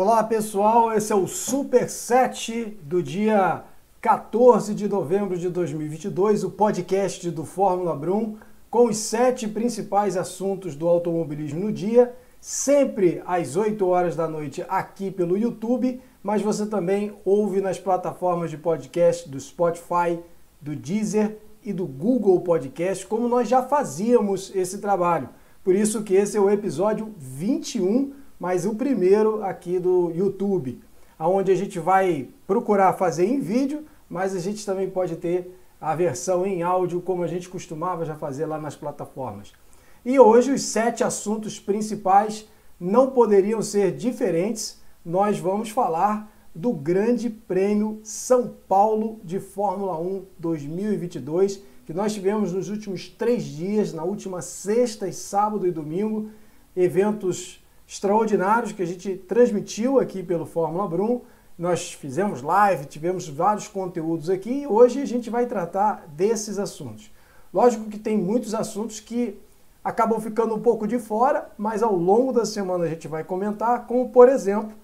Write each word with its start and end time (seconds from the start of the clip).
Olá 0.00 0.22
pessoal, 0.22 0.94
esse 0.94 1.12
é 1.12 1.16
o 1.16 1.26
Super 1.26 1.90
7 1.90 2.78
do 2.84 3.02
dia 3.02 3.64
14 4.00 4.72
de 4.72 4.88
novembro 4.88 5.36
de 5.36 5.48
2022, 5.48 6.44
o 6.44 6.52
podcast 6.52 7.28
do 7.32 7.44
Fórmula 7.44 7.96
Brum, 7.96 8.36
com 8.70 8.84
os 8.86 8.96
sete 8.96 9.48
principais 9.48 10.16
assuntos 10.16 10.76
do 10.76 10.86
automobilismo 10.86 11.58
no 11.58 11.72
dia, 11.72 12.14
sempre 12.40 13.20
às 13.26 13.56
8 13.56 13.84
horas 13.88 14.14
da 14.14 14.28
noite 14.28 14.64
aqui 14.68 15.10
pelo 15.10 15.36
YouTube, 15.36 16.00
mas 16.22 16.42
você 16.42 16.64
também 16.64 17.12
ouve 17.24 17.60
nas 17.60 17.80
plataformas 17.80 18.52
de 18.52 18.56
podcast 18.56 19.28
do 19.28 19.40
Spotify, 19.40 20.20
do 20.60 20.76
Deezer 20.76 21.38
e 21.60 21.72
do 21.72 21.86
Google 21.86 22.40
Podcast, 22.42 23.04
como 23.04 23.26
nós 23.26 23.48
já 23.48 23.64
fazíamos 23.64 24.54
esse 24.54 24.78
trabalho. 24.78 25.28
Por 25.64 25.74
isso 25.74 26.04
que 26.04 26.14
esse 26.14 26.36
é 26.36 26.40
o 26.40 26.48
episódio 26.48 27.12
21 27.18 28.12
mas 28.38 28.64
o 28.64 28.74
primeiro 28.74 29.42
aqui 29.42 29.78
do 29.78 30.10
YouTube, 30.10 30.80
onde 31.18 31.50
a 31.50 31.54
gente 31.54 31.78
vai 31.78 32.28
procurar 32.46 32.92
fazer 32.92 33.26
em 33.26 33.40
vídeo, 33.40 33.84
mas 34.08 34.34
a 34.34 34.38
gente 34.38 34.64
também 34.64 34.88
pode 34.88 35.16
ter 35.16 35.54
a 35.80 35.94
versão 35.94 36.46
em 36.46 36.62
áudio, 36.62 37.00
como 37.00 37.22
a 37.22 37.26
gente 37.26 37.48
costumava 37.48 38.04
já 38.04 38.14
fazer 38.14 38.46
lá 38.46 38.58
nas 38.58 38.76
plataformas. 38.76 39.52
E 40.04 40.18
hoje 40.18 40.52
os 40.52 40.62
sete 40.62 41.04
assuntos 41.04 41.58
principais 41.58 42.48
não 42.80 43.10
poderiam 43.10 43.60
ser 43.60 43.92
diferentes. 43.92 44.80
Nós 45.04 45.38
vamos 45.38 45.70
falar 45.70 46.32
do 46.54 46.72
Grande 46.72 47.28
Prêmio 47.30 48.00
São 48.02 48.54
Paulo 48.68 49.20
de 49.22 49.38
Fórmula 49.38 49.98
1 49.98 50.24
2022, 50.38 51.62
que 51.86 51.92
nós 51.92 52.12
tivemos 52.12 52.52
nos 52.52 52.68
últimos 52.68 53.08
três 53.08 53.44
dias, 53.44 53.92
na 53.92 54.02
última 54.02 54.42
sexta, 54.42 55.10
sábado 55.12 55.66
e 55.66 55.70
domingo, 55.70 56.30
eventos 56.76 57.62
extraordinários 57.88 58.72
que 58.72 58.82
a 58.82 58.86
gente 58.86 59.16
transmitiu 59.16 59.98
aqui 59.98 60.22
pelo 60.22 60.44
Fórmula 60.44 60.86
Brum. 60.86 61.22
Nós 61.58 61.94
fizemos 61.94 62.42
live, 62.42 62.84
tivemos 62.84 63.26
vários 63.26 63.66
conteúdos 63.66 64.28
aqui 64.28 64.62
e 64.62 64.66
hoje 64.66 65.00
a 65.00 65.06
gente 65.06 65.30
vai 65.30 65.46
tratar 65.46 66.06
desses 66.08 66.58
assuntos. 66.58 67.10
Lógico 67.52 67.88
que 67.88 67.98
tem 67.98 68.18
muitos 68.18 68.54
assuntos 68.54 69.00
que 69.00 69.40
acabam 69.82 70.20
ficando 70.20 70.54
um 70.54 70.60
pouco 70.60 70.86
de 70.86 70.98
fora, 70.98 71.50
mas 71.56 71.82
ao 71.82 71.96
longo 71.96 72.30
da 72.30 72.44
semana 72.44 72.84
a 72.84 72.88
gente 72.88 73.08
vai 73.08 73.24
comentar, 73.24 73.86
como 73.86 74.10
por 74.10 74.28
exemplo 74.28 74.76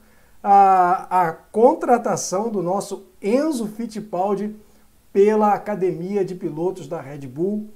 a, 0.43 1.27
a 1.27 1.33
contratação 1.33 2.49
do 2.49 2.63
nosso 2.63 3.05
Enzo 3.21 3.67
Fittipaldi 3.67 4.57
pela 5.13 5.53
Academia 5.53 6.25
de 6.25 6.35
Pilotos 6.35 6.89
da 6.89 7.03
Red 7.03 7.27
Bull. 7.27 7.69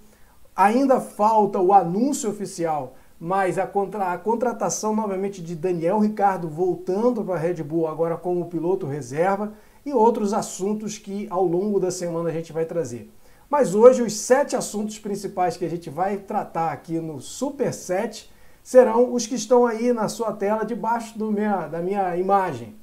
Ainda 0.56 1.00
falta 1.00 1.60
o 1.60 1.72
anúncio 1.74 2.30
oficial 2.30 2.94
mas 3.20 3.58
a, 3.58 3.66
contra, 3.66 4.12
a 4.12 4.18
contratação 4.18 4.94
novamente 4.94 5.42
de 5.42 5.56
Daniel 5.56 5.98
Ricardo 5.98 6.48
voltando 6.48 7.24
para 7.24 7.34
a 7.34 7.38
Red 7.38 7.62
Bull 7.62 7.88
agora 7.88 8.16
como 8.16 8.46
piloto 8.46 8.86
reserva 8.86 9.52
e 9.84 9.92
outros 9.92 10.32
assuntos 10.32 10.98
que 10.98 11.26
ao 11.30 11.44
longo 11.44 11.80
da 11.80 11.90
semana 11.90 12.28
a 12.28 12.32
gente 12.32 12.52
vai 12.52 12.64
trazer. 12.64 13.10
Mas 13.50 13.74
hoje 13.74 14.02
os 14.02 14.14
sete 14.14 14.54
assuntos 14.54 14.98
principais 14.98 15.56
que 15.56 15.64
a 15.64 15.70
gente 15.70 15.88
vai 15.88 16.18
tratar 16.18 16.70
aqui 16.70 17.00
no 17.00 17.20
Super 17.20 17.72
7 17.72 18.30
serão 18.62 19.14
os 19.14 19.26
que 19.26 19.34
estão 19.34 19.64
aí 19.64 19.92
na 19.94 20.08
sua 20.08 20.32
tela 20.32 20.64
debaixo 20.64 21.18
do 21.18 21.32
minha, 21.32 21.66
da 21.66 21.80
minha 21.80 22.14
imagem. 22.16 22.76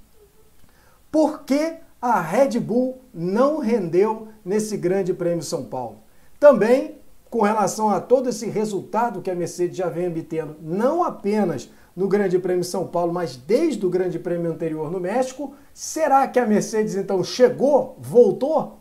Por 1.11 1.43
que 1.43 1.75
a 2.01 2.19
Red 2.19 2.59
Bull 2.59 2.99
não 3.13 3.59
rendeu 3.59 4.27
nesse 4.43 4.75
Grande 4.75 5.13
Prêmio 5.13 5.43
São 5.43 5.63
Paulo? 5.63 5.99
Também 6.39 6.95
com 7.35 7.41
relação 7.41 7.89
a 7.89 7.99
todo 7.99 8.29
esse 8.29 8.47
resultado 8.47 9.21
que 9.21 9.29
a 9.29 9.35
Mercedes 9.35 9.75
já 9.75 9.89
vem 9.89 10.07
obtendo, 10.07 10.55
não 10.61 11.03
apenas 11.03 11.69
no 11.93 12.07
Grande 12.07 12.39
Prêmio 12.39 12.63
São 12.63 12.87
Paulo, 12.87 13.11
mas 13.11 13.35
desde 13.35 13.85
o 13.85 13.89
Grande 13.89 14.17
Prêmio 14.17 14.49
anterior 14.49 14.89
no 14.89 15.01
México, 15.01 15.53
será 15.73 16.25
que 16.29 16.39
a 16.39 16.45
Mercedes 16.45 16.95
então 16.95 17.21
chegou, 17.25 17.97
voltou? 17.99 18.79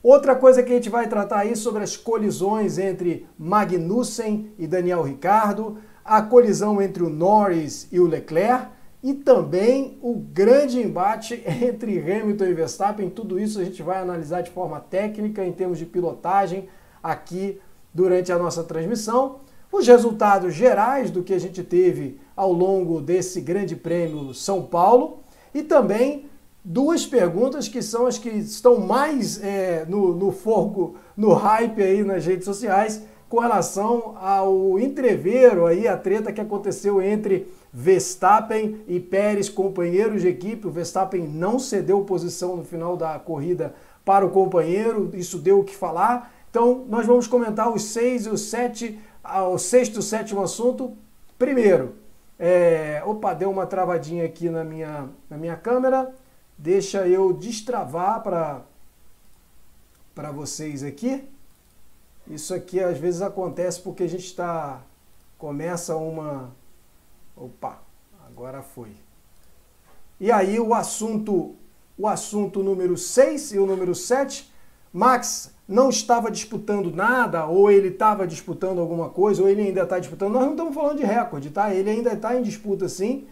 Outra 0.00 0.36
coisa 0.36 0.62
que 0.62 0.70
a 0.70 0.76
gente 0.76 0.88
vai 0.88 1.08
tratar 1.08 1.40
aí 1.40 1.56
sobre 1.56 1.82
as 1.82 1.96
colisões 1.96 2.78
entre 2.78 3.26
Magnussen 3.36 4.52
e 4.56 4.68
Daniel 4.68 5.02
Ricardo, 5.02 5.78
a 6.04 6.22
colisão 6.22 6.80
entre 6.80 7.02
o 7.02 7.10
Norris 7.10 7.88
e 7.90 7.98
o 7.98 8.06
Leclerc 8.06 8.68
e 9.02 9.12
também 9.12 9.98
o 10.00 10.14
grande 10.14 10.80
embate 10.80 11.42
entre 11.60 11.98
Hamilton 11.98 12.44
e 12.44 12.54
Verstappen. 12.54 13.10
Tudo 13.10 13.40
isso 13.40 13.58
a 13.58 13.64
gente 13.64 13.82
vai 13.82 13.98
analisar 13.98 14.42
de 14.42 14.52
forma 14.52 14.78
técnica 14.78 15.44
em 15.44 15.50
termos 15.50 15.80
de 15.80 15.84
pilotagem 15.84 16.68
aqui 17.02 17.60
durante 17.92 18.32
a 18.32 18.38
nossa 18.38 18.62
transmissão, 18.64 19.40
os 19.70 19.86
resultados 19.86 20.54
gerais 20.54 21.10
do 21.10 21.22
que 21.22 21.32
a 21.32 21.40
gente 21.40 21.62
teve 21.62 22.20
ao 22.36 22.52
longo 22.52 23.00
desse 23.00 23.40
Grande 23.40 23.74
Prêmio 23.74 24.34
São 24.34 24.62
Paulo 24.62 25.20
e 25.54 25.62
também 25.62 26.26
duas 26.64 27.06
perguntas 27.06 27.68
que 27.68 27.82
são 27.82 28.06
as 28.06 28.18
que 28.18 28.28
estão 28.28 28.78
mais 28.80 29.42
é, 29.42 29.84
no, 29.88 30.14
no 30.14 30.34
no 31.16 31.32
hype 31.32 31.82
aí 31.82 32.04
nas 32.04 32.24
redes 32.24 32.44
sociais, 32.44 33.02
com 33.28 33.40
relação 33.40 34.14
ao 34.20 34.78
entreveiro 34.78 35.66
aí, 35.66 35.88
a 35.88 35.96
treta 35.96 36.32
que 36.32 36.40
aconteceu 36.40 37.00
entre 37.00 37.50
Verstappen 37.72 38.82
e 38.86 39.00
Pérez, 39.00 39.48
companheiros 39.48 40.20
de 40.20 40.28
equipe. 40.28 40.66
O 40.66 40.70
Verstappen 40.70 41.26
não 41.26 41.58
cedeu 41.58 42.02
posição 42.02 42.56
no 42.56 42.64
final 42.64 42.94
da 42.94 43.18
corrida 43.18 43.74
para 44.04 44.26
o 44.26 44.30
companheiro, 44.30 45.10
isso 45.14 45.38
deu 45.38 45.60
o 45.60 45.64
que 45.64 45.74
falar. 45.74 46.30
Então, 46.52 46.84
nós 46.86 47.06
vamos 47.06 47.26
comentar 47.26 47.72
os 47.72 47.82
seis 47.82 48.26
e 48.26 48.28
os 48.28 48.42
sete, 48.42 49.00
ah, 49.24 49.48
o 49.48 49.58
sexto 49.58 49.96
e 49.96 49.98
o 50.00 50.02
sétimo 50.02 50.42
assunto. 50.42 50.94
Primeiro, 51.38 51.94
é, 52.38 53.02
opa, 53.06 53.32
deu 53.32 53.50
uma 53.50 53.66
travadinha 53.66 54.26
aqui 54.26 54.50
na 54.50 54.62
minha, 54.62 55.08
na 55.30 55.38
minha 55.38 55.56
câmera. 55.56 56.14
Deixa 56.58 57.08
eu 57.08 57.32
destravar 57.32 58.22
para 60.14 60.30
vocês 60.30 60.82
aqui. 60.82 61.26
Isso 62.28 62.52
aqui 62.52 62.80
às 62.80 62.98
vezes 62.98 63.22
acontece 63.22 63.80
porque 63.80 64.02
a 64.02 64.08
gente 64.08 64.26
está. 64.26 64.82
Começa 65.38 65.96
uma. 65.96 66.50
Opa, 67.34 67.80
agora 68.26 68.60
foi. 68.60 68.92
E 70.20 70.30
aí 70.30 70.60
o 70.60 70.74
assunto, 70.74 71.56
o 71.96 72.06
assunto 72.06 72.62
número 72.62 72.98
6 72.98 73.52
e 73.52 73.58
o 73.58 73.64
número 73.64 73.94
7. 73.94 74.52
Max, 74.92 75.51
não 75.68 75.88
estava 75.88 76.30
disputando 76.30 76.94
nada, 76.94 77.46
ou 77.46 77.70
ele 77.70 77.88
estava 77.88 78.26
disputando 78.26 78.80
alguma 78.80 79.08
coisa, 79.08 79.42
ou 79.42 79.48
ele 79.48 79.62
ainda 79.62 79.82
está 79.82 79.98
disputando. 79.98 80.32
Nós 80.32 80.42
não 80.42 80.52
estamos 80.52 80.74
falando 80.74 80.98
de 80.98 81.04
recorde, 81.04 81.50
tá? 81.50 81.72
Ele 81.74 81.90
ainda 81.90 82.12
está 82.12 82.36
em 82.36 82.42
disputa 82.42 82.88
sim. 82.88 83.26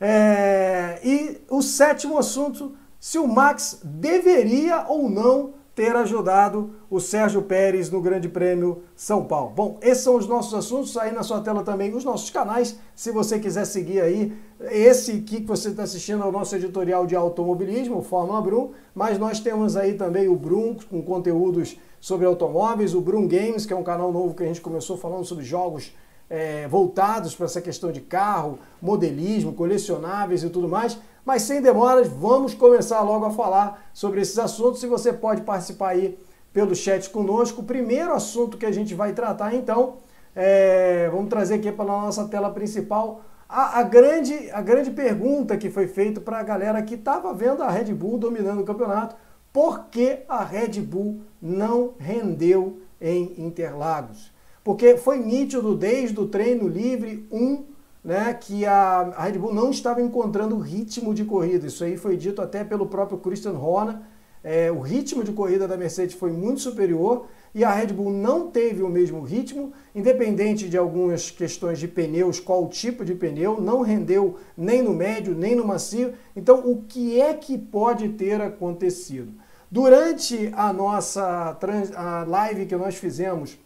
É... 0.00 1.00
E 1.04 1.40
o 1.50 1.62
sétimo 1.62 2.18
assunto, 2.18 2.74
se 2.98 3.18
o 3.18 3.26
Max 3.26 3.80
deveria 3.84 4.86
ou 4.88 5.08
não 5.08 5.54
ter 5.74 5.96
ajudado 5.96 6.70
o 6.90 7.00
Sérgio 7.00 7.42
Pérez 7.42 7.90
no 7.90 8.00
Grande 8.00 8.28
Prêmio 8.28 8.82
São 8.94 9.24
Paulo. 9.24 9.52
Bom, 9.54 9.78
esses 9.80 10.04
são 10.04 10.16
os 10.16 10.26
nossos 10.26 10.52
assuntos, 10.52 10.96
aí 10.96 11.12
na 11.12 11.22
sua 11.22 11.40
tela 11.40 11.62
também 11.62 11.94
os 11.94 12.04
nossos 12.04 12.28
canais, 12.30 12.78
se 12.94 13.10
você 13.10 13.38
quiser 13.38 13.64
seguir 13.64 14.00
aí, 14.00 14.32
esse 14.70 15.12
aqui 15.12 15.40
que 15.40 15.46
você 15.46 15.70
está 15.70 15.84
assistindo 15.84 16.22
é 16.22 16.26
o 16.26 16.32
nosso 16.32 16.54
editorial 16.54 17.06
de 17.06 17.16
automobilismo, 17.16 18.02
Fórmula 18.02 18.42
Brum, 18.42 18.70
mas 18.94 19.18
nós 19.18 19.40
temos 19.40 19.76
aí 19.76 19.94
também 19.94 20.28
o 20.28 20.36
Brum 20.36 20.76
com 20.90 21.02
conteúdos 21.02 21.78
sobre 21.98 22.26
automóveis, 22.26 22.94
o 22.94 23.00
Brum 23.00 23.26
Games, 23.26 23.64
que 23.64 23.72
é 23.72 23.76
um 23.76 23.82
canal 23.82 24.12
novo 24.12 24.34
que 24.34 24.42
a 24.42 24.46
gente 24.46 24.60
começou 24.60 24.96
falando 24.96 25.24
sobre 25.24 25.44
jogos 25.44 25.94
é, 26.32 26.66
voltados 26.66 27.34
para 27.34 27.44
essa 27.44 27.60
questão 27.60 27.92
de 27.92 28.00
carro, 28.00 28.58
modelismo, 28.80 29.52
colecionáveis 29.52 30.42
e 30.42 30.48
tudo 30.48 30.66
mais. 30.66 30.98
Mas 31.26 31.42
sem 31.42 31.60
demoras, 31.60 32.08
vamos 32.08 32.54
começar 32.54 33.02
logo 33.02 33.26
a 33.26 33.30
falar 33.30 33.90
sobre 33.92 34.22
esses 34.22 34.38
assuntos 34.38 34.82
e 34.82 34.86
você 34.86 35.12
pode 35.12 35.42
participar 35.42 35.90
aí 35.90 36.18
pelo 36.50 36.74
chat 36.74 37.10
conosco. 37.10 37.60
O 37.60 37.64
primeiro 37.64 38.14
assunto 38.14 38.56
que 38.56 38.64
a 38.64 38.72
gente 38.72 38.94
vai 38.94 39.12
tratar 39.12 39.54
então, 39.54 39.98
é, 40.34 41.06
vamos 41.12 41.28
trazer 41.28 41.56
aqui 41.56 41.70
para 41.70 41.84
a 41.84 42.00
nossa 42.02 42.26
tela 42.26 42.48
principal 42.48 43.20
a, 43.46 43.80
a, 43.80 43.82
grande, 43.82 44.50
a 44.52 44.62
grande 44.62 44.90
pergunta 44.90 45.58
que 45.58 45.68
foi 45.68 45.86
feita 45.86 46.18
para 46.18 46.38
a 46.38 46.42
galera 46.42 46.82
que 46.82 46.94
estava 46.94 47.34
vendo 47.34 47.62
a 47.62 47.70
Red 47.70 47.92
Bull 47.92 48.16
dominando 48.16 48.62
o 48.62 48.64
campeonato, 48.64 49.14
por 49.52 49.88
que 49.90 50.20
a 50.26 50.42
Red 50.42 50.80
Bull 50.80 51.20
não 51.42 51.92
rendeu 51.98 52.80
em 52.98 53.34
Interlagos? 53.36 54.31
Porque 54.64 54.96
foi 54.96 55.18
nítido 55.18 55.74
desde 55.74 56.18
o 56.20 56.26
treino 56.26 56.68
livre 56.68 57.26
1 57.30 57.64
né, 58.04 58.34
que 58.34 58.66
a, 58.66 59.14
Red 59.18 59.38
Bull 59.38 59.54
não 59.54 59.70
estava 59.70 60.02
encontrando 60.02 60.56
o 60.56 60.60
ritmo 60.60 61.14
de 61.14 61.24
corrida. 61.24 61.66
Isso 61.66 61.84
aí 61.84 61.96
foi 61.96 62.16
dito 62.16 62.42
até 62.42 62.64
pelo 62.64 62.86
próprio 62.86 63.18
Christian 63.18 63.52
Horner. 63.52 63.98
É, 64.44 64.72
o 64.72 64.80
ritmo 64.80 65.22
de 65.22 65.30
corrida 65.32 65.68
da 65.68 65.76
Mercedes 65.76 66.16
foi 66.16 66.32
muito 66.32 66.60
superior 66.60 67.26
e 67.54 67.62
a 67.62 67.70
Red 67.70 67.88
Bull 67.88 68.10
não 68.10 68.50
teve 68.50 68.82
o 68.82 68.88
mesmo 68.88 69.20
ritmo, 69.22 69.72
independente 69.94 70.68
de 70.68 70.76
algumas 70.76 71.30
questões 71.30 71.78
de 71.78 71.86
pneus, 71.86 72.40
qual 72.40 72.68
tipo 72.68 73.04
de 73.04 73.14
pneu, 73.14 73.60
não 73.60 73.82
rendeu 73.82 74.38
nem 74.56 74.82
no 74.82 74.92
médio, 74.92 75.32
nem 75.32 75.54
no 75.54 75.64
macio. 75.64 76.14
Então, 76.34 76.68
o 76.68 76.82
que 76.82 77.20
é 77.20 77.34
que 77.34 77.56
pode 77.56 78.08
ter 78.10 78.40
acontecido? 78.40 79.32
Durante 79.70 80.50
a 80.54 80.72
nossa 80.72 81.56
a 81.94 82.24
live 82.24 82.66
que 82.66 82.76
nós 82.76 82.96
fizemos, 82.96 83.56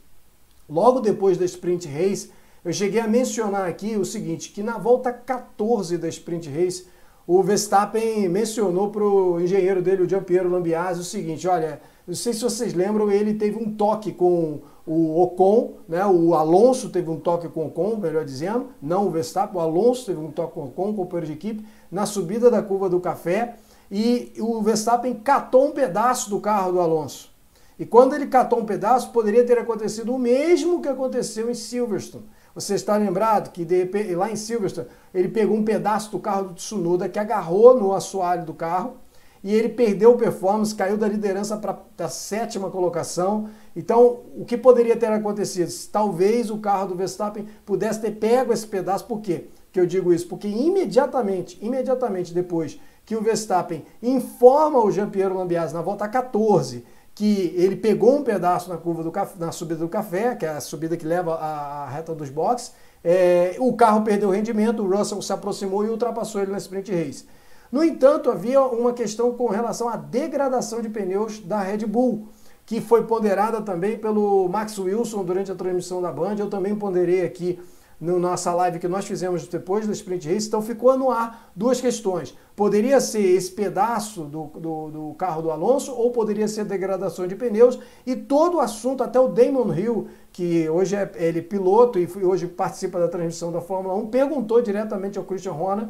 logo 0.69 1.01
depois 1.01 1.37
da 1.39 1.45
Sprint 1.45 1.89
Race, 1.89 2.31
eu 2.65 2.73
cheguei 2.73 3.01
a 3.01 3.07
mencionar 3.07 3.69
aqui 3.69 3.97
o 3.97 4.05
seguinte, 4.05 4.51
que 4.51 4.63
na 4.63 4.77
volta 4.77 5.13
14 5.13 5.97
da 5.97 6.09
Sprint 6.09 6.51
Race, 6.51 6.87
o 7.27 7.43
Verstappen 7.43 8.29
mencionou 8.29 8.91
para 8.91 9.05
o 9.05 9.41
engenheiro 9.41 9.83
dele, 9.83 10.03
o 10.03 10.09
Giampiero 10.09 10.49
Lambiase, 10.49 11.01
o 11.01 11.05
seguinte, 11.05 11.47
olha, 11.47 11.81
não 12.07 12.15
sei 12.15 12.33
se 12.33 12.43
vocês 12.43 12.73
lembram, 12.75 13.11
ele 13.11 13.35
teve 13.35 13.57
um 13.57 13.75
toque 13.75 14.13
com 14.13 14.61
o 14.87 15.21
Ocon, 15.21 15.75
né? 15.89 16.07
o 16.07 16.35
Alonso 16.35 16.91
teve 16.91 17.11
um 17.11 17.19
toque 17.19 17.49
com 17.49 17.65
o 17.65 17.67
Ocon, 17.67 17.97
melhor 17.97 18.25
dizendo, 18.25 18.69
não 18.81 19.07
o 19.07 19.11
Verstappen, 19.11 19.57
o 19.57 19.61
Alonso 19.61 20.07
teve 20.07 20.21
um 20.21 20.31
toque 20.31 20.55
com 20.55 20.61
o 20.61 20.65
Ocon, 20.67 20.95
companheiro 20.95 21.27
de 21.27 21.33
equipe, 21.33 21.67
na 21.91 22.07
subida 22.07 22.51
da 22.51 22.63
curva 22.63 22.89
do 22.89 23.01
café, 23.01 23.57
e 23.91 24.33
o 24.39 24.63
Verstappen 24.63 25.15
catou 25.15 25.67
um 25.67 25.73
pedaço 25.73 26.31
do 26.31 26.41
carro 26.41 26.73
do 26.73 26.81
Alonso. 26.81 27.36
E 27.79 27.85
quando 27.85 28.15
ele 28.15 28.27
catou 28.27 28.59
um 28.59 28.65
pedaço, 28.65 29.13
poderia 29.13 29.45
ter 29.45 29.59
acontecido 29.59 30.15
o 30.15 30.19
mesmo 30.19 30.81
que 30.81 30.89
aconteceu 30.89 31.51
em 31.51 31.55
Silverstone. 31.55 32.25
Você 32.55 32.75
está 32.75 32.97
lembrado 32.97 33.51
que 33.51 33.67
lá 34.15 34.31
em 34.31 34.37
Silverstone 34.37 34.89
ele 35.13 35.29
pegou 35.29 35.57
um 35.57 35.65
pedaço 35.65 36.11
do 36.11 36.19
carro 36.19 36.49
do 36.49 36.55
Tsunoda 36.55 37.09
que 37.09 37.19
agarrou 37.19 37.79
no 37.79 37.95
assoalho 37.95 38.47
do 38.47 38.55
carro 38.55 38.97
e 39.45 39.55
ele 39.55 39.69
perdeu 39.69 40.17
performance, 40.17 40.75
caiu 40.75 40.97
da 40.97 41.07
liderança 41.07 41.57
para 41.59 41.79
a 41.99 42.09
sétima 42.09 42.71
colocação. 42.71 43.51
Então, 43.77 44.23
o 44.35 44.45
que 44.47 44.57
poderia 44.57 44.97
ter 44.97 45.13
acontecido? 45.13 45.71
Talvez 45.93 46.51
o 46.51 46.59
carro 46.59 46.89
do 46.89 46.95
Verstappen 46.95 47.47
pudesse 47.67 48.01
ter 48.01 48.13
pego 48.13 48.55
esse 48.55 48.67
pedaço. 48.67 49.05
Por 49.05 49.21
quê 49.21 49.49
que 49.71 49.79
eu 49.79 49.85
digo 49.85 50.13
isso? 50.13 50.27
Porque 50.27 50.49
imediatamente, 50.49 51.59
imediatamente 51.61 52.33
depois 52.33 52.81
que 53.05 53.15
o 53.15 53.21
Verstappen 53.21 53.85
informa 54.03 54.83
o 54.83 54.91
Jean-Pierre 54.91 55.35
Lambiase 55.35 55.75
na 55.75 55.83
volta 55.83 56.09
14 56.09 56.85
que 57.17 57.55
ele 57.57 57.77
pegou 57.77 58.19
um 58.19 58.23
pedaço 58.23 58.69
na 58.69 58.77
curva 58.77 59.03
do 59.03 59.11
na 59.39 59.51
subida 59.51 59.81
do 59.81 59.89
café, 59.89 60.37
que 60.37 60.45
é 60.45 60.51
a 60.51 60.61
subida 60.61 60.99
que 60.99 61.07
leva 61.07 61.35
à 61.35 61.89
reta 61.89 62.15
dos 62.15 62.29
boxes, 62.29 62.73
é, 63.03 63.57
o 63.59 63.73
carro 63.73 64.03
perdeu 64.03 64.29
rendimento, 64.29 64.83
o 64.83 64.97
Russell 64.97 65.23
se 65.23 65.33
aproximou 65.33 65.83
e 65.83 65.89
ultrapassou 65.89 66.43
ele 66.43 66.53
na 66.53 66.59
sprint 66.59 66.93
race. 66.93 67.25
No 67.73 67.83
entanto, 67.83 68.31
havia 68.31 68.61
uma 68.61 68.93
questão 68.93 69.33
com 69.33 69.47
relação 69.47 69.89
à 69.89 69.97
degradação 69.97 70.83
de 70.83 70.91
pneus 70.91 71.39
da 71.39 71.59
Red 71.59 71.87
Bull, 71.87 72.29
que 72.67 72.83
foi 72.83 73.05
ponderada 73.05 73.63
também 73.63 73.97
pelo 73.97 74.47
Max 74.51 74.79
Wilson 74.79 75.25
durante 75.25 75.51
a 75.51 75.55
transmissão 75.55 76.03
da 76.03 76.13
Band. 76.13 76.37
Eu 76.39 76.51
também 76.51 76.77
ponderei 76.77 77.25
aqui 77.25 77.59
na 78.01 78.19
nossa 78.19 78.53
live 78.53 78.79
que 78.79 78.89
nós 78.89 79.07
fizemos 79.07 79.47
depois 79.47 79.87
do 79.87 79.93
Sprint 79.93 80.29
Race, 80.29 80.47
então 80.47 80.61
ficou 80.61 80.97
no 80.99 81.11
ar 81.11 81.51
duas 81.57 81.81
questões. 81.81 82.37
Poderia 82.55 83.01
ser 83.01 83.21
esse 83.21 83.51
pedaço 83.51 84.25
do, 84.25 84.45
do, 84.55 84.91
do, 84.91 85.15
carro 85.15 85.43
do 85.43 85.51
Alonso 85.51 85.93
ou 85.93 86.11
poderia 86.11 86.47
ser 86.49 86.65
degradação 86.65 87.27
de 87.27 87.35
pneus 87.35 87.79
e 88.07 88.15
todo 88.15 88.57
o 88.57 88.61
assunto, 88.61 89.03
até 89.03 89.19
o 89.19 89.29
Damon 89.29 89.73
Hill, 89.75 90.09
que 90.33 90.69
hoje 90.69 90.95
é 90.97 91.11
ele 91.17 91.41
piloto 91.41 91.99
e 91.99 92.09
hoje 92.23 92.47
participa 92.47 92.99
da 92.99 93.09
transmissão 93.09 93.51
da 93.51 93.61
Fórmula 93.61 93.95
1, 93.95 94.09
perguntou 94.09 94.61
diretamente 94.61 95.19
ao 95.19 95.25
Christian 95.25 95.53
Horner 95.53 95.89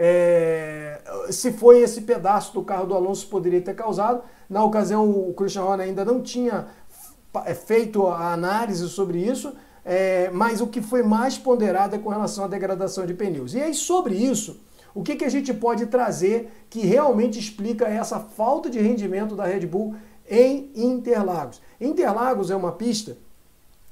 é, 0.00 1.00
se 1.28 1.52
foi 1.52 1.80
esse 1.80 2.02
pedaço 2.02 2.54
do 2.54 2.62
carro 2.62 2.86
do 2.86 2.94
Alonso 2.94 3.24
que 3.24 3.30
poderia 3.32 3.60
ter 3.60 3.74
causado. 3.74 4.22
Na 4.48 4.62
ocasião, 4.62 5.10
o 5.10 5.34
Christian 5.34 5.64
Horner 5.64 5.88
ainda 5.88 6.04
não 6.04 6.22
tinha 6.22 6.68
é, 7.44 7.52
feito 7.52 8.06
a 8.06 8.32
análise 8.32 8.88
sobre 8.88 9.18
isso, 9.18 9.52
é, 9.90 10.28
mas 10.30 10.60
o 10.60 10.66
que 10.66 10.82
foi 10.82 11.02
mais 11.02 11.38
ponderado 11.38 11.96
é 11.96 11.98
com 11.98 12.10
relação 12.10 12.44
à 12.44 12.46
degradação 12.46 13.06
de 13.06 13.14
pneus. 13.14 13.54
E 13.54 13.60
aí, 13.62 13.72
sobre 13.72 14.14
isso, 14.14 14.60
o 14.94 15.02
que, 15.02 15.16
que 15.16 15.24
a 15.24 15.30
gente 15.30 15.54
pode 15.54 15.86
trazer 15.86 16.52
que 16.68 16.80
realmente 16.80 17.38
explica 17.38 17.86
essa 17.86 18.20
falta 18.20 18.68
de 18.68 18.78
rendimento 18.78 19.34
da 19.34 19.46
Red 19.46 19.66
Bull 19.66 19.94
em 20.28 20.70
Interlagos? 20.74 21.62
Interlagos 21.80 22.50
é 22.50 22.56
uma 22.56 22.72
pista 22.72 23.16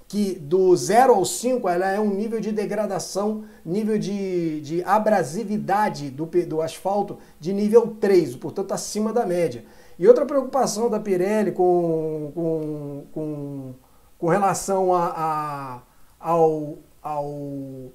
que 0.07 0.35
do 0.35 0.77
0 0.77 1.15
ao 1.15 1.25
5 1.25 1.67
ela 1.67 1.91
é 1.91 1.99
um 1.99 2.11
nível 2.11 2.41
de 2.41 2.53
degradação, 2.53 3.45
nível 3.65 3.99
de, 3.99 4.61
de 4.61 4.85
abrasividade 4.85 6.11
do, 6.11 6.27
do 6.27 6.61
asfalto 6.61 7.17
de 7.41 7.55
nível 7.55 7.97
3, 7.99 8.37
portanto 8.37 8.73
acima 8.73 9.15
da 9.15 9.25
média. 9.25 9.65
E 9.99 10.07
outra 10.07 10.27
preocupação 10.27 10.91
da 10.91 11.01
Pirelli 11.01 11.53
com, 11.53 12.33
com, 12.35 13.05
com, 13.13 13.75
com 14.19 14.29
relação 14.29 14.95
a, 14.95 15.07
a 15.17 15.83
ao, 16.27 16.79
ao 17.01 17.93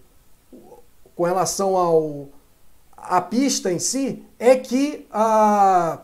com 1.14 1.24
relação 1.26 1.76
ao 1.76 2.30
a 2.96 3.20
pista 3.20 3.70
em 3.74 3.78
si 3.78 4.24
é 4.40 4.56
que 4.56 5.06
a, 5.12 6.00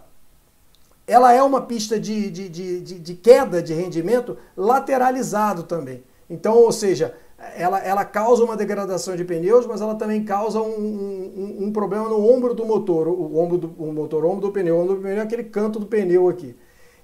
ela 1.08 1.32
é 1.32 1.42
uma 1.42 1.62
pista 1.62 1.98
de, 1.98 2.30
de, 2.30 2.50
de, 2.50 3.00
de, 3.00 3.16
queda 3.16 3.62
de 3.62 3.74
rendimento 3.74 4.36
lateralizado 4.58 5.64
também. 5.64 6.04
Então, 6.30 6.56
ou 6.56 6.72
seja, 6.72 7.16
ela, 7.56 7.80
ela 7.80 8.04
causa 8.04 8.44
uma 8.44 8.58
degradação 8.58 9.16
de 9.16 9.24
pneus, 9.24 9.66
mas 9.66 9.80
ela 9.80 9.96
também 9.96 10.26
causa 10.26 10.60
um, 10.60 10.68
um, 10.68 11.58
um 11.62 11.72
problema 11.72 12.10
no 12.10 12.30
ombro 12.30 12.54
do 12.54 12.66
motor, 12.66 13.08
o 13.08 13.38
ombro 13.38 13.58
do 13.58 13.68
o 13.78 13.94
motor, 13.94 14.26
o 14.26 14.30
ombro 14.30 14.42
do 14.42 14.52
pneu, 14.52 14.76
o 14.76 14.82
ombro 14.82 14.96
do 14.96 15.02
pneu 15.02 15.20
é 15.20 15.22
aquele 15.22 15.46
canto 15.46 15.80
do 15.80 15.86
pneu 15.86 16.28
aqui. 16.28 16.54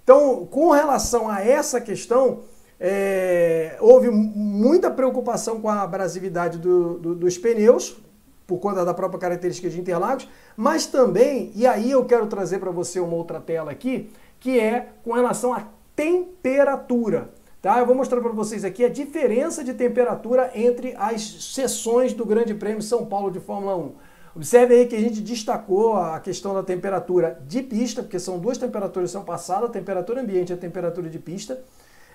Então, 0.03 0.45
com 0.47 0.71
relação 0.71 1.29
a 1.29 1.41
essa 1.41 1.79
questão, 1.79 2.41
é, 2.79 3.77
houve 3.79 4.09
muita 4.09 4.91
preocupação 4.91 5.61
com 5.61 5.69
a 5.69 5.81
abrasividade 5.81 6.57
do, 6.57 6.99
do, 6.99 7.15
dos 7.15 7.37
pneus, 7.37 7.97
por 8.45 8.59
conta 8.59 8.83
da 8.83 8.93
própria 8.93 9.19
característica 9.19 9.69
de 9.69 9.79
Interlagos, 9.79 10.27
mas 10.55 10.85
também, 10.85 11.51
e 11.55 11.65
aí 11.65 11.91
eu 11.91 12.05
quero 12.05 12.27
trazer 12.27 12.59
para 12.59 12.71
você 12.71 12.99
uma 12.99 13.15
outra 13.15 13.39
tela 13.39 13.71
aqui, 13.71 14.09
que 14.39 14.59
é 14.59 14.89
com 15.03 15.13
relação 15.13 15.53
à 15.53 15.67
temperatura. 15.95 17.29
Tá? 17.61 17.79
Eu 17.79 17.85
vou 17.85 17.95
mostrar 17.95 18.19
para 18.19 18.31
vocês 18.31 18.65
aqui 18.65 18.83
a 18.83 18.89
diferença 18.89 19.63
de 19.63 19.73
temperatura 19.73 20.51
entre 20.53 20.93
as 20.97 21.53
sessões 21.53 22.13
do 22.13 22.25
Grande 22.25 22.53
Prêmio 22.53 22.81
São 22.81 23.05
Paulo 23.05 23.31
de 23.31 23.39
Fórmula 23.39 23.77
1. 23.77 23.91
Observe 24.35 24.73
aí 24.73 24.85
que 24.85 24.95
a 24.95 24.99
gente 24.99 25.21
destacou 25.21 25.95
a 25.95 26.19
questão 26.19 26.53
da 26.53 26.63
temperatura 26.63 27.39
de 27.47 27.61
pista, 27.61 28.01
porque 28.01 28.19
são 28.19 28.39
duas 28.39 28.57
temperaturas 28.57 29.11
que 29.11 29.13
são 29.13 29.23
passadas, 29.23 29.69
a 29.69 29.71
temperatura 29.71 30.21
ambiente 30.21 30.49
e 30.49 30.53
a 30.53 30.57
temperatura 30.57 31.09
de 31.09 31.19
pista. 31.19 31.63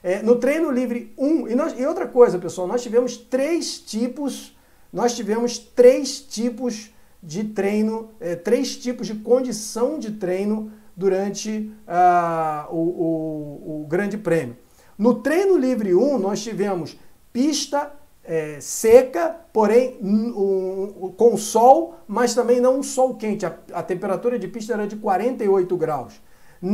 É, 0.02 0.22
no 0.22 0.36
treino 0.36 0.70
livre 0.70 1.12
1, 1.18 1.48
e, 1.48 1.54
nós, 1.54 1.78
e 1.78 1.84
outra 1.84 2.06
coisa, 2.06 2.38
pessoal, 2.38 2.68
nós 2.68 2.82
tivemos 2.82 3.16
três 3.16 3.78
tipos, 3.78 4.56
nós 4.92 5.14
tivemos 5.14 5.58
três 5.58 6.20
tipos 6.20 6.90
de 7.22 7.44
treino, 7.44 8.10
é, 8.20 8.36
três 8.36 8.76
tipos 8.76 9.06
de 9.06 9.14
condição 9.16 9.98
de 9.98 10.12
treino 10.12 10.70
durante 10.96 11.72
uh, 11.86 12.74
o, 12.74 12.78
o, 12.78 13.82
o, 13.82 13.86
Grande 13.88 14.16
Prêmio. 14.16 14.56
No 14.96 15.16
treino 15.16 15.56
livre 15.56 15.94
1, 15.94 16.18
nós 16.18 16.42
tivemos 16.42 16.96
pista 17.32 17.92
é, 18.24 18.60
seca, 18.60 19.36
porém 19.52 19.96
um, 20.02 21.04
um, 21.06 21.12
com 21.16 21.36
sol, 21.36 21.96
mas 22.06 22.34
também 22.34 22.60
não 22.60 22.80
um 22.80 22.82
sol 22.82 23.14
quente. 23.14 23.46
A, 23.46 23.56
a 23.72 23.82
temperatura 23.82 24.38
de 24.38 24.48
pista 24.48 24.74
era 24.74 24.86
de 24.86 24.96
48 24.96 25.76
graus. 25.76 26.20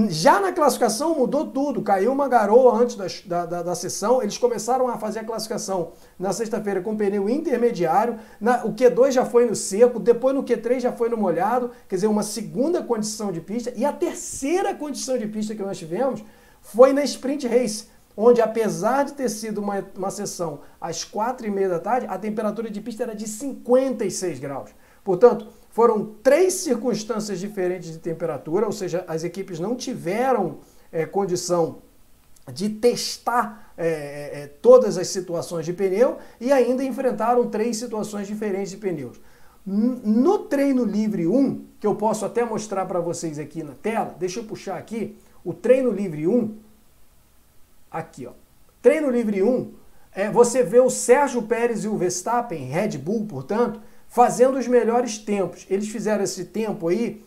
Já 0.09 0.41
na 0.41 0.51
classificação 0.51 1.15
mudou 1.15 1.49
tudo, 1.49 1.83
caiu 1.83 2.11
uma 2.11 2.27
garoa 2.27 2.75
antes 2.75 2.97
da, 3.27 3.45
da, 3.45 3.63
da 3.63 3.75
sessão, 3.75 4.23
eles 4.23 4.39
começaram 4.39 4.89
a 4.89 4.97
fazer 4.97 5.19
a 5.19 5.25
classificação 5.25 5.93
na 6.19 6.33
sexta-feira 6.33 6.81
com 6.81 6.97
pneu 6.97 7.29
intermediário, 7.29 8.19
na, 8.41 8.65
o 8.65 8.73
Q2 8.73 9.11
já 9.11 9.27
foi 9.27 9.45
no 9.45 9.55
seco, 9.55 10.01
depois 10.01 10.35
no 10.35 10.43
Q3 10.43 10.81
já 10.81 10.93
foi 10.93 11.11
no 11.11 11.19
molhado, 11.19 11.71
quer 11.87 11.97
dizer, 11.97 12.07
uma 12.07 12.23
segunda 12.23 12.83
condição 12.83 13.31
de 13.31 13.43
pista, 13.43 13.75
e 13.77 13.85
a 13.85 13.93
terceira 13.93 14.75
condição 14.75 15.19
de 15.19 15.27
pista 15.27 15.55
que 15.55 15.63
nós 15.63 15.79
tivemos 15.79 16.25
foi 16.63 16.95
na 16.95 17.05
Sprint 17.05 17.47
Race, 17.47 17.89
onde 18.17 18.41
apesar 18.41 19.05
de 19.05 19.13
ter 19.13 19.29
sido 19.29 19.59
uma, 19.59 19.85
uma 19.95 20.11
sessão 20.11 20.61
às 20.81 21.05
quatro 21.05 21.47
e 21.47 21.51
meia 21.51 21.69
da 21.69 21.79
tarde, 21.79 22.07
a 22.09 22.17
temperatura 22.17 22.71
de 22.71 22.81
pista 22.81 23.03
era 23.03 23.15
de 23.15 23.29
56 23.29 24.39
graus. 24.39 24.71
Portanto, 25.03 25.47
foram 25.75 26.15
três 26.23 26.55
circunstâncias 26.55 27.41
diferentes 27.41 27.91
de 27.91 27.99
temperatura, 27.99 28.65
ou 28.65 28.71
seja, 28.71 29.05
as 29.09 29.25
equipes 29.25 29.59
não 29.59 29.75
tiveram 29.75 30.59
é, 30.93 31.05
condição 31.05 31.79
de 32.53 32.69
testar 32.69 33.73
é, 33.77 33.89
é, 33.89 34.41
é 34.43 34.47
todas 34.47 34.97
as 34.97 35.09
situações 35.09 35.67
de 35.67 35.73
pneu 35.73 36.19
e 36.41 36.53
ainda 36.53 36.85
enfrentaram 36.85 37.51
três 37.51 37.77
situações 37.77 38.29
diferentes 38.29 38.71
de 38.71 38.77
pneus. 38.77 39.21
No 39.67 40.39
treino 40.39 40.85
livre 40.85 41.27
1, 41.27 41.65
que 41.81 41.87
eu 41.89 41.97
posso 41.97 42.25
até 42.25 42.45
mostrar 42.45 42.87
para 42.87 43.01
vocês 43.01 43.37
aqui 43.37 43.65
na 43.65 43.75
tela, 43.75 44.15
deixa 44.17 44.39
eu 44.39 44.45
puxar 44.45 44.79
aqui, 44.79 45.19
o 45.45 45.53
treino 45.53 45.91
livre 45.91 46.29
1, 46.29 46.57
aqui 47.91 48.29
ó, 48.29 48.33
treino 48.81 49.11
livre 49.11 49.43
1, 49.43 49.73
é, 50.13 50.31
você 50.31 50.63
vê 50.63 50.79
o 50.79 50.89
Sérgio 50.89 51.43
Pérez 51.43 51.83
e 51.83 51.89
o 51.89 51.99
Verstappen, 51.99 52.69
Red 52.69 52.97
Bull, 52.97 53.27
portanto, 53.27 53.81
fazendo 54.15 54.57
os 54.57 54.69
melhores 54.69 55.19
tempos. 55.19 55.67
Eles 55.69 55.89
fizeram 55.89 56.23
esse 56.23 56.45
tempo 56.45 56.87
aí 56.87 57.21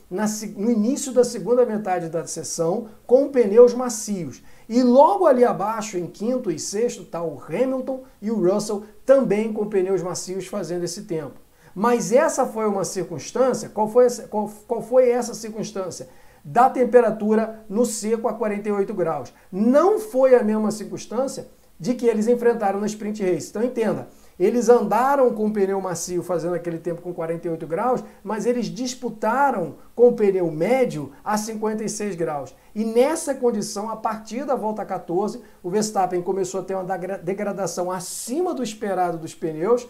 no 0.56 0.72
início 0.72 1.12
da 1.12 1.26
segunda 1.26 1.66
metade 1.66 2.08
da 2.08 2.26
sessão 2.26 2.88
com 3.06 3.28
pneus 3.28 3.74
macios. 3.74 4.42
E 4.70 4.82
logo 4.82 5.26
ali 5.26 5.44
abaixo, 5.44 5.98
em 5.98 6.08
quinto 6.08 6.50
e 6.50 6.58
sexto, 6.58 7.02
está 7.02 7.22
o 7.22 7.44
Hamilton 7.46 8.04
e 8.22 8.32
o 8.32 8.40
Russell 8.40 8.86
também 9.06 9.52
com 9.52 9.68
pneus 9.68 10.02
macios 10.02 10.48
fazendo 10.48 10.86
esse 10.86 11.02
tempo. 11.02 11.42
Mas 11.76 12.14
essa 12.14 12.46
foi 12.46 12.66
uma 12.66 12.86
circunstância, 12.86 13.68
qual 13.68 13.90
foi, 13.90 14.06
essa, 14.06 14.26
qual, 14.30 14.50
qual 14.66 14.82
foi 14.82 15.10
essa 15.10 15.34
circunstância? 15.34 16.08
Da 16.42 16.70
temperatura 16.70 17.66
no 17.68 17.86
seco 17.86 18.30
a 18.30 18.34
48 18.34 18.94
graus. 18.94 19.34
Não 19.52 20.00
foi 20.00 20.36
a 20.36 20.44
mesma 20.44 20.72
circunstância 20.72 21.50
de 21.78 21.96
que 21.96 22.06
eles 22.06 22.30
enfrentaram 22.30 22.80
na 22.80 22.86
sprint 22.86 23.22
race. 23.22 23.50
Então 23.50 23.62
entenda, 23.62 24.08
Eles 24.40 24.70
andaram 24.70 25.34
com 25.34 25.48
o 25.48 25.52
pneu 25.52 25.82
macio 25.82 26.22
fazendo 26.22 26.54
aquele 26.54 26.78
tempo 26.78 27.02
com 27.02 27.14
48 27.14 27.66
graus, 27.66 28.04
mas 28.24 28.46
eles 28.46 28.68
disputaram 28.68 29.76
com 29.96 30.10
o 30.10 30.14
pneu 30.14 30.52
médio 30.52 31.12
a 31.24 31.38
56 31.38 32.16
graus. 32.16 32.56
E 32.76 32.86
nessa 32.86 33.34
condição, 33.34 33.90
a 33.90 33.96
partir 33.96 34.46
da 34.46 34.56
volta 34.56 34.86
14, 34.86 35.42
o 35.64 35.70
Verstappen 35.70 36.22
começou 36.22 36.62
a 36.62 36.64
ter 36.64 36.76
uma 36.76 36.98
degradação 37.18 37.92
acima 37.92 38.54
do 38.54 38.62
esperado 38.62 39.18
dos 39.18 39.34
pneus, 39.34 39.88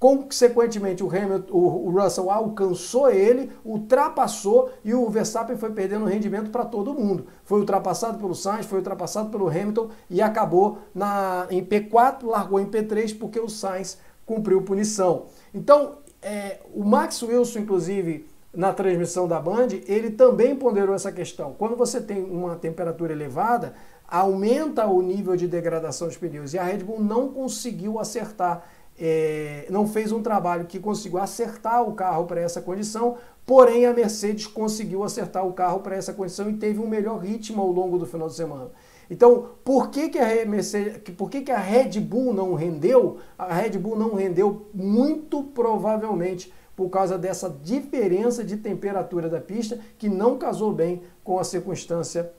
Consequentemente, 0.00 1.04
o, 1.04 1.14
Hamilton, 1.14 1.52
o 1.52 1.90
Russell 1.90 2.30
alcançou 2.30 3.10
ele, 3.10 3.52
ultrapassou 3.62 4.70
e 4.82 4.94
o 4.94 5.06
Verstappen 5.10 5.58
foi 5.58 5.72
perdendo 5.72 6.06
rendimento 6.06 6.50
para 6.50 6.64
todo 6.64 6.94
mundo. 6.94 7.26
Foi 7.44 7.60
ultrapassado 7.60 8.18
pelo 8.18 8.34
Sainz, 8.34 8.64
foi 8.64 8.78
ultrapassado 8.78 9.28
pelo 9.28 9.46
Hamilton 9.46 9.90
e 10.08 10.22
acabou 10.22 10.78
na, 10.94 11.46
em 11.50 11.62
P4, 11.62 12.24
largou 12.24 12.58
em 12.58 12.64
P3 12.64 13.18
porque 13.18 13.38
o 13.38 13.50
Sainz 13.50 13.98
cumpriu 14.24 14.62
punição. 14.62 15.26
Então, 15.52 15.98
é, 16.22 16.60
o 16.74 16.82
Max 16.82 17.22
Wilson, 17.22 17.58
inclusive, 17.58 18.26
na 18.54 18.72
transmissão 18.72 19.28
da 19.28 19.38
Band, 19.38 19.68
ele 19.86 20.12
também 20.12 20.56
ponderou 20.56 20.94
essa 20.94 21.12
questão. 21.12 21.54
Quando 21.58 21.76
você 21.76 22.00
tem 22.00 22.24
uma 22.24 22.56
temperatura 22.56 23.12
elevada, 23.12 23.74
aumenta 24.08 24.86
o 24.86 25.02
nível 25.02 25.36
de 25.36 25.46
degradação 25.46 26.08
dos 26.08 26.16
pneus 26.16 26.54
e 26.54 26.58
a 26.58 26.64
Red 26.64 26.78
Bull 26.78 27.00
não 27.00 27.28
conseguiu 27.28 27.98
acertar 27.98 28.64
é, 29.00 29.66
não 29.70 29.88
fez 29.88 30.12
um 30.12 30.22
trabalho 30.22 30.66
que 30.66 30.78
conseguiu 30.78 31.18
acertar 31.18 31.82
o 31.82 31.94
carro 31.94 32.26
para 32.26 32.40
essa 32.40 32.60
condição, 32.60 33.16
porém 33.46 33.86
a 33.86 33.94
Mercedes 33.94 34.46
conseguiu 34.46 35.02
acertar 35.02 35.46
o 35.46 35.54
carro 35.54 35.80
para 35.80 35.96
essa 35.96 36.12
condição 36.12 36.50
e 36.50 36.54
teve 36.54 36.78
um 36.78 36.86
melhor 36.86 37.18
ritmo 37.18 37.62
ao 37.62 37.72
longo 37.72 37.98
do 37.98 38.06
final 38.06 38.28
de 38.28 38.34
semana. 38.34 38.70
Então, 39.10 39.48
por 39.64 39.90
que, 39.90 40.08
que, 40.10 40.18
a, 40.18 40.44
Mercedes, 40.44 41.00
por 41.16 41.30
que, 41.30 41.40
que 41.40 41.50
a 41.50 41.58
Red 41.58 41.98
Bull 41.98 42.32
não 42.32 42.54
rendeu? 42.54 43.18
A 43.36 43.52
Red 43.54 43.78
Bull 43.78 43.96
não 43.96 44.14
rendeu 44.14 44.68
muito 44.72 45.42
provavelmente 45.42 46.52
por 46.76 46.88
causa 46.90 47.18
dessa 47.18 47.50
diferença 47.50 48.44
de 48.44 48.56
temperatura 48.56 49.28
da 49.28 49.40
pista 49.40 49.80
que 49.98 50.08
não 50.08 50.38
casou 50.38 50.72
bem 50.72 51.02
com 51.24 51.38
a 51.38 51.44
circunstância 51.44 52.30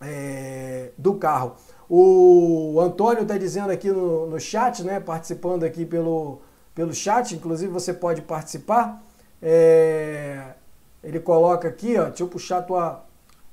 é, 0.00 0.90
do 0.98 1.14
carro. 1.14 1.54
O 1.88 2.80
Antônio 2.80 3.22
está 3.22 3.36
dizendo 3.36 3.70
aqui 3.70 3.90
no, 3.90 4.26
no 4.26 4.40
chat, 4.40 4.82
né, 4.82 5.00
participando 5.00 5.64
aqui 5.64 5.84
pelo, 5.84 6.40
pelo 6.74 6.94
chat, 6.94 7.34
inclusive 7.34 7.72
você 7.72 7.92
pode 7.92 8.22
participar. 8.22 9.02
É, 9.42 10.54
ele 11.02 11.20
coloca 11.20 11.68
aqui, 11.68 11.98
ó, 11.98 12.04
deixa 12.04 12.22
eu 12.22 12.28
puxar 12.28 12.62
tua, 12.62 13.04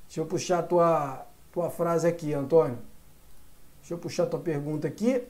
deixa 0.06 0.20
eu 0.20 0.26
puxar 0.26 0.62
tua, 0.62 1.26
tua 1.52 1.68
frase 1.68 2.06
aqui, 2.06 2.32
Antônio. 2.32 2.78
Deixa 3.80 3.94
eu 3.94 3.98
puxar 3.98 4.26
tua 4.26 4.40
pergunta 4.40 4.88
aqui. 4.88 5.22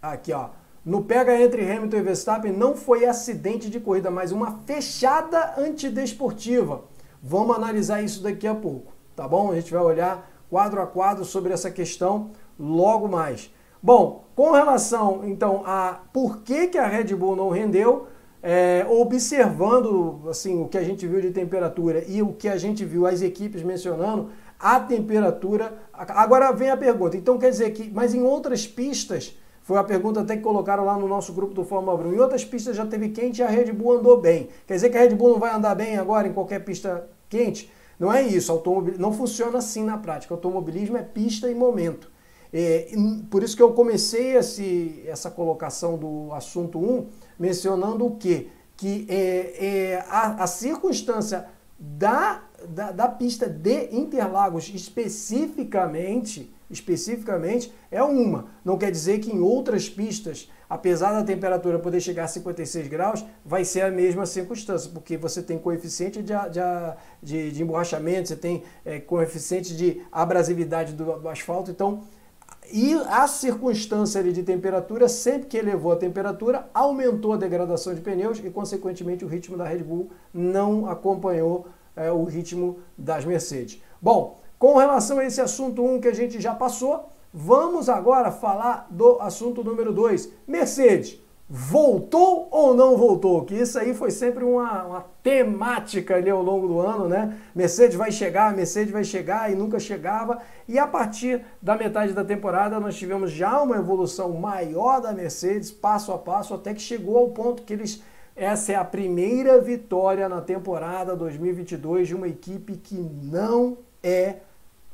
Aqui, 0.00 0.32
ó. 0.32 0.48
No 0.84 1.04
pega 1.04 1.38
entre 1.38 1.70
Hamilton 1.70 1.96
e 1.98 2.02
Verstappen 2.02 2.52
não 2.52 2.74
foi 2.74 3.04
acidente 3.04 3.68
de 3.68 3.78
corrida, 3.78 4.10
mas 4.10 4.32
uma 4.32 4.60
fechada 4.64 5.54
antidesportiva. 5.58 6.84
Vamos 7.22 7.54
analisar 7.54 8.00
isso 8.00 8.22
daqui 8.22 8.46
a 8.46 8.54
pouco, 8.54 8.90
tá 9.14 9.28
bom? 9.28 9.50
A 9.50 9.54
gente 9.56 9.70
vai 9.70 9.82
olhar 9.82 10.29
quadro 10.50 10.82
a 10.82 10.86
quadro 10.86 11.24
sobre 11.24 11.52
essa 11.52 11.70
questão 11.70 12.32
logo 12.58 13.08
mais. 13.08 13.50
Bom, 13.82 14.24
com 14.36 14.50
relação 14.50 15.22
então 15.24 15.62
a 15.64 16.00
por 16.12 16.42
que, 16.42 16.66
que 16.66 16.76
a 16.76 16.86
Red 16.86 17.14
Bull 17.14 17.34
não 17.34 17.48
rendeu, 17.48 18.08
é, 18.42 18.84
observando 18.88 20.22
assim 20.28 20.60
o 20.60 20.68
que 20.68 20.76
a 20.76 20.82
gente 20.82 21.06
viu 21.06 21.20
de 21.20 21.30
temperatura 21.30 22.04
e 22.06 22.20
o 22.20 22.32
que 22.32 22.48
a 22.48 22.56
gente 22.56 22.84
viu 22.84 23.06
as 23.06 23.22
equipes 23.22 23.62
mencionando, 23.62 24.30
a 24.58 24.78
temperatura. 24.80 25.72
Agora 25.94 26.52
vem 26.52 26.68
a 26.70 26.76
pergunta. 26.76 27.16
Então 27.16 27.38
quer 27.38 27.50
dizer 27.50 27.70
que, 27.70 27.90
mas 27.90 28.12
em 28.12 28.22
outras 28.22 28.66
pistas, 28.66 29.34
foi 29.62 29.78
a 29.78 29.84
pergunta 29.84 30.20
até 30.20 30.36
que 30.36 30.42
colocaram 30.42 30.84
lá 30.84 30.98
no 30.98 31.06
nosso 31.06 31.32
grupo 31.32 31.54
do 31.54 31.64
Fórmula 31.64 31.96
1. 31.96 32.14
Em 32.14 32.18
outras 32.18 32.44
pistas 32.44 32.76
já 32.76 32.84
teve 32.84 33.10
quente 33.10 33.40
e 33.40 33.42
a 33.42 33.48
Red 33.48 33.72
Bull 33.72 33.98
andou 33.98 34.20
bem. 34.20 34.48
Quer 34.66 34.74
dizer 34.74 34.90
que 34.90 34.98
a 34.98 35.00
Red 35.00 35.14
Bull 35.14 35.30
não 35.30 35.38
vai 35.38 35.54
andar 35.54 35.74
bem 35.74 35.96
agora 35.96 36.26
em 36.26 36.32
qualquer 36.32 36.64
pista 36.64 37.08
quente? 37.28 37.70
Não 38.00 38.10
é 38.10 38.22
isso, 38.22 38.50
automobil... 38.50 38.94
não 38.98 39.12
funciona 39.12 39.58
assim 39.58 39.84
na 39.84 39.98
prática. 39.98 40.32
Automobilismo 40.32 40.96
é 40.96 41.02
pista 41.02 41.50
e 41.50 41.54
momento. 41.54 42.10
É, 42.50 42.90
por 43.30 43.42
isso 43.42 43.54
que 43.54 43.62
eu 43.62 43.74
comecei 43.74 44.36
esse, 44.36 45.04
essa 45.06 45.30
colocação 45.30 45.98
do 45.98 46.32
assunto 46.32 46.78
1 46.78 47.06
mencionando 47.38 48.06
o 48.06 48.16
quê? 48.16 48.48
Que 48.74 49.06
é, 49.08 49.66
é 49.66 50.04
a, 50.08 50.42
a, 50.42 50.46
circunstância 50.46 51.46
da, 51.78 52.42
da, 52.66 52.90
da, 52.90 53.06
pista 53.06 53.46
de 53.46 53.94
Interlagos 53.94 54.72
especificamente, 54.74 56.52
especificamente 56.70 57.72
é 57.90 58.02
uma. 58.02 58.46
Não 58.64 58.78
quer 58.78 58.90
dizer 58.90 59.20
que 59.20 59.30
em 59.30 59.40
outras 59.40 59.88
pistas 59.88 60.50
apesar 60.70 61.12
da 61.12 61.24
temperatura 61.24 61.80
poder 61.80 62.00
chegar 62.00 62.24
a 62.24 62.28
56 62.28 62.86
graus, 62.86 63.24
vai 63.44 63.64
ser 63.64 63.80
a 63.80 63.90
mesma 63.90 64.24
circunstância, 64.24 64.88
porque 64.94 65.16
você 65.16 65.42
tem 65.42 65.58
coeficiente 65.58 66.22
de, 66.22 66.32
de, 67.20 67.50
de, 67.50 67.62
emborrachamento, 67.62 68.28
você 68.28 68.36
tem 68.36 68.62
é, 68.84 69.00
coeficiente 69.00 69.76
de 69.76 70.00
abrasividade 70.12 70.92
do, 70.92 71.18
do, 71.18 71.28
asfalto, 71.28 71.72
então 71.72 72.04
e 72.72 72.94
a 73.08 73.26
circunstância 73.26 74.22
de 74.22 74.42
temperatura, 74.44 75.08
sempre 75.08 75.48
que 75.48 75.56
elevou 75.56 75.90
a 75.90 75.96
temperatura, 75.96 76.68
aumentou 76.72 77.32
a 77.32 77.36
degradação 77.36 77.92
de 77.92 78.00
pneus 78.00 78.38
e, 78.38 78.48
consequentemente, 78.48 79.24
o 79.24 79.28
ritmo 79.28 79.56
da 79.56 79.64
Red 79.64 79.82
Bull 79.82 80.10
não 80.32 80.88
acompanhou 80.88 81.66
é, 81.96 82.12
o 82.12 82.22
ritmo 82.22 82.78
das 82.96 83.24
Mercedes. 83.24 83.82
Bom, 84.00 84.38
com 84.56 84.76
relação 84.76 85.18
a 85.18 85.24
esse 85.24 85.40
assunto 85.40 85.82
1 85.82 85.94
um 85.94 86.00
que 86.00 86.06
a 86.06 86.14
gente 86.14 86.40
já 86.40 86.54
passou, 86.54 87.09
Vamos 87.32 87.88
agora 87.88 88.32
falar 88.32 88.88
do 88.90 89.20
assunto 89.20 89.62
número 89.62 89.92
2. 89.92 90.32
Mercedes, 90.48 91.20
voltou 91.48 92.48
ou 92.50 92.74
não 92.74 92.96
voltou? 92.96 93.44
Que 93.44 93.54
isso 93.54 93.78
aí 93.78 93.94
foi 93.94 94.10
sempre 94.10 94.42
uma, 94.42 94.82
uma, 94.82 95.06
temática 95.22 96.16
ali 96.16 96.28
ao 96.28 96.42
longo 96.42 96.66
do 96.66 96.80
ano, 96.80 97.08
né? 97.08 97.38
Mercedes 97.54 97.96
vai 97.96 98.10
chegar, 98.10 98.52
Mercedes 98.56 98.92
vai 98.92 99.04
chegar 99.04 99.50
e 99.50 99.54
nunca 99.54 99.78
chegava. 99.78 100.38
E 100.66 100.76
a 100.76 100.88
partir 100.88 101.40
da 101.62 101.76
metade 101.76 102.12
da 102.12 102.24
temporada 102.24 102.80
nós 102.80 102.96
tivemos 102.96 103.30
já 103.30 103.62
uma 103.62 103.76
evolução 103.76 104.32
maior 104.32 105.00
da 105.00 105.12
Mercedes, 105.12 105.70
passo 105.70 106.12
a 106.12 106.18
passo, 106.18 106.52
até 106.52 106.74
que 106.74 106.80
chegou 106.80 107.16
ao 107.16 107.28
ponto 107.28 107.62
que 107.62 107.72
eles 107.72 108.02
essa 108.34 108.72
é 108.72 108.74
a 108.74 108.84
primeira 108.84 109.60
vitória 109.60 110.28
na 110.28 110.40
temporada 110.40 111.14
2022 111.14 112.08
de 112.08 112.14
uma 112.14 112.26
equipe 112.26 112.76
que 112.76 112.94
não 112.94 113.76
é 114.02 114.36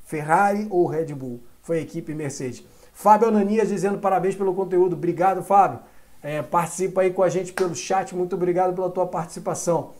Ferrari 0.04 0.66
ou 0.68 0.86
Red 0.86 1.14
Bull 1.14 1.40
foi 1.66 1.78
a 1.78 1.80
equipe 1.80 2.14
Mercedes. 2.14 2.64
Fábio 2.92 3.26
Ananias 3.26 3.68
dizendo 3.68 3.98
parabéns 3.98 4.36
pelo 4.36 4.54
conteúdo. 4.54 4.94
Obrigado, 4.94 5.42
Fábio. 5.42 5.80
É, 6.22 6.40
participa 6.40 7.00
aí 7.00 7.10
com 7.10 7.24
a 7.24 7.28
gente 7.28 7.52
pelo 7.52 7.74
chat. 7.74 8.14
Muito 8.14 8.36
obrigado 8.36 8.72
pela 8.72 8.88
tua 8.88 9.04
participação. 9.04 9.90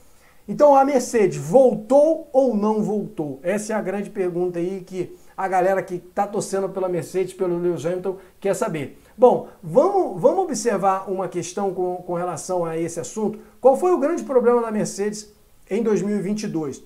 Então 0.49 0.77
a 0.77 0.85
Mercedes 0.85 1.37
voltou 1.37 2.31
ou 2.33 2.57
não 2.57 2.85
voltou? 2.85 3.41
Essa 3.43 3.73
é 3.73 3.77
a 3.77 3.83
grande 3.83 4.11
pergunta 4.11 4.61
aí 4.61 4.81
que 4.87 5.17
a 5.37 5.49
galera 5.49 5.83
que 5.83 5.97
está 5.97 6.25
torcendo 6.25 6.69
pela 6.69 6.89
Mercedes, 6.89 7.35
pelo 7.35 7.59
Lewis 7.59 7.85
Hamilton, 7.85 8.17
quer 8.39 8.55
saber. 8.55 9.03
Bom, 9.19 9.49
vamos, 9.61 10.21
vamos 10.21 10.45
observar 10.45 11.11
uma 11.11 11.27
questão 11.27 11.75
com, 11.75 11.97
com 11.97 12.15
relação 12.15 12.65
a 12.65 12.79
esse 12.79 13.01
assunto. 13.01 13.41
Qual 13.61 13.77
foi 13.77 13.91
o 13.91 13.99
grande 13.99 14.23
problema 14.23 14.63
da 14.63 14.71
Mercedes 14.71 15.35
em 15.69 15.83
2022? 15.83 16.81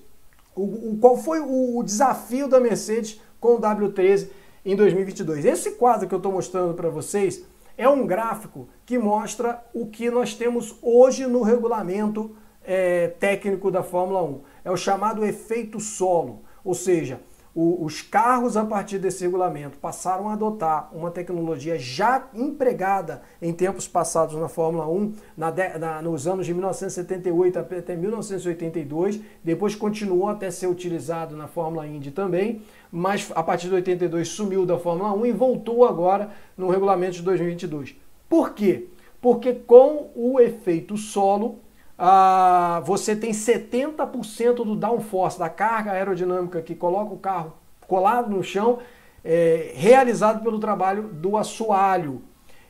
O, 0.55 0.63
o, 0.63 0.97
qual 0.99 1.15
foi 1.15 1.39
o, 1.39 1.77
o 1.77 1.83
desafio 1.83 2.47
da 2.47 2.59
Mercedes 2.59 3.21
com 3.39 3.55
o 3.55 3.61
W13 3.61 4.40
em 4.65 4.75
2022. 4.75 5.45
Esse 5.45 5.71
quadro 5.71 6.07
que 6.07 6.13
eu 6.13 6.17
estou 6.17 6.31
mostrando 6.31 6.73
para 6.73 6.89
vocês 6.89 7.45
é 7.77 7.87
um 7.87 8.05
gráfico 8.05 8.69
que 8.85 8.97
mostra 8.97 9.63
o 9.73 9.87
que 9.87 10.09
nós 10.09 10.35
temos 10.35 10.75
hoje 10.81 11.25
no 11.25 11.41
regulamento 11.41 12.35
é, 12.63 13.07
técnico 13.07 13.71
da 13.71 13.83
Fórmula 13.83 14.23
1. 14.23 14.41
É 14.65 14.71
o 14.71 14.77
chamado 14.77 15.25
efeito 15.25 15.79
solo, 15.79 16.43
ou 16.63 16.73
seja, 16.73 17.19
o, 17.53 17.83
os 17.83 18.01
carros, 18.01 18.55
a 18.55 18.63
partir 18.63 18.97
desse 18.97 19.23
regulamento, 19.23 19.77
passaram 19.77 20.29
a 20.29 20.33
adotar 20.33 20.89
uma 20.93 21.11
tecnologia 21.11 21.77
já 21.77 22.27
empregada 22.33 23.21
em 23.41 23.51
tempos 23.51 23.87
passados 23.87 24.35
na 24.35 24.47
Fórmula 24.47 24.87
1, 24.87 25.13
na, 25.35 25.53
na, 25.77 26.01
nos 26.01 26.27
anos 26.27 26.45
de 26.45 26.53
1978 26.53 27.59
até 27.59 27.95
1982, 27.95 29.19
depois 29.43 29.75
continuou 29.75 30.29
até 30.29 30.49
ser 30.49 30.67
utilizado 30.67 31.35
na 31.35 31.47
Fórmula 31.47 31.85
Indy 31.85 32.11
também, 32.11 32.61
mas 32.89 33.29
a 33.35 33.43
partir 33.43 33.67
de 33.67 33.75
82 33.75 34.29
sumiu 34.29 34.65
da 34.65 34.77
Fórmula 34.77 35.11
1 35.13 35.25
e 35.25 35.31
voltou 35.33 35.85
agora 35.85 36.31
no 36.57 36.69
regulamento 36.69 37.13
de 37.13 37.21
2022. 37.23 37.95
Por 38.29 38.53
quê? 38.53 38.87
Porque 39.19 39.53
com 39.53 40.09
o 40.15 40.39
efeito 40.39 40.95
solo, 40.95 41.59
ah, 42.03 42.81
você 42.83 43.15
tem 43.15 43.29
70% 43.29 44.55
do 44.55 44.75
downforce, 44.75 45.37
da 45.37 45.49
carga 45.49 45.91
aerodinâmica 45.91 46.59
que 46.59 46.73
coloca 46.73 47.13
o 47.13 47.17
carro 47.19 47.53
colado 47.87 48.27
no 48.27 48.41
chão, 48.41 48.79
é, 49.23 49.71
realizado 49.75 50.43
pelo 50.43 50.57
trabalho 50.57 51.03
do 51.03 51.37
assoalho. 51.37 52.23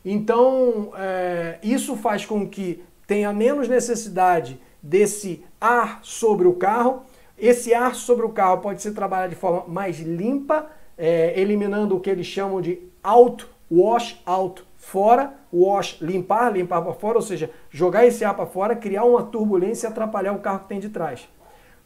Então, 0.03 0.91
é, 0.97 1.59
isso 1.63 1.95
faz 1.95 2.25
com 2.25 2.45
que 2.45 2.83
tenha 3.07 3.31
menos 3.31 3.69
necessidade 3.69 4.59
desse 4.83 5.41
ar 5.61 5.99
sobre 6.03 6.45
o 6.45 6.55
carro. 6.55 7.03
Esse 7.37 7.73
ar 7.73 7.95
sobre 7.95 8.25
o 8.25 8.29
carro 8.29 8.57
pode 8.57 8.81
ser 8.81 8.91
trabalhado 8.91 9.29
de 9.29 9.39
forma 9.39 9.63
mais 9.65 9.97
limpa, 10.01 10.69
é, 10.97 11.39
eliminando 11.39 11.95
o 11.95 12.01
que 12.01 12.09
eles 12.09 12.27
chamam 12.27 12.59
de 12.59 12.81
out 13.01 13.47
wash 13.71 14.21
out 14.25 14.61
fora, 14.81 15.35
wash, 15.53 15.99
limpar, 16.01 16.51
limpar 16.51 16.81
para 16.81 16.93
fora, 16.93 17.17
ou 17.17 17.21
seja, 17.21 17.49
jogar 17.69 18.05
esse 18.05 18.25
ar 18.25 18.33
para 18.33 18.47
fora, 18.47 18.75
criar 18.75 19.05
uma 19.05 19.23
turbulência 19.23 19.87
e 19.87 19.89
atrapalhar 19.89 20.33
o 20.33 20.39
carro 20.39 20.61
que 20.61 20.67
tem 20.67 20.79
de 20.79 20.89
trás. 20.89 21.29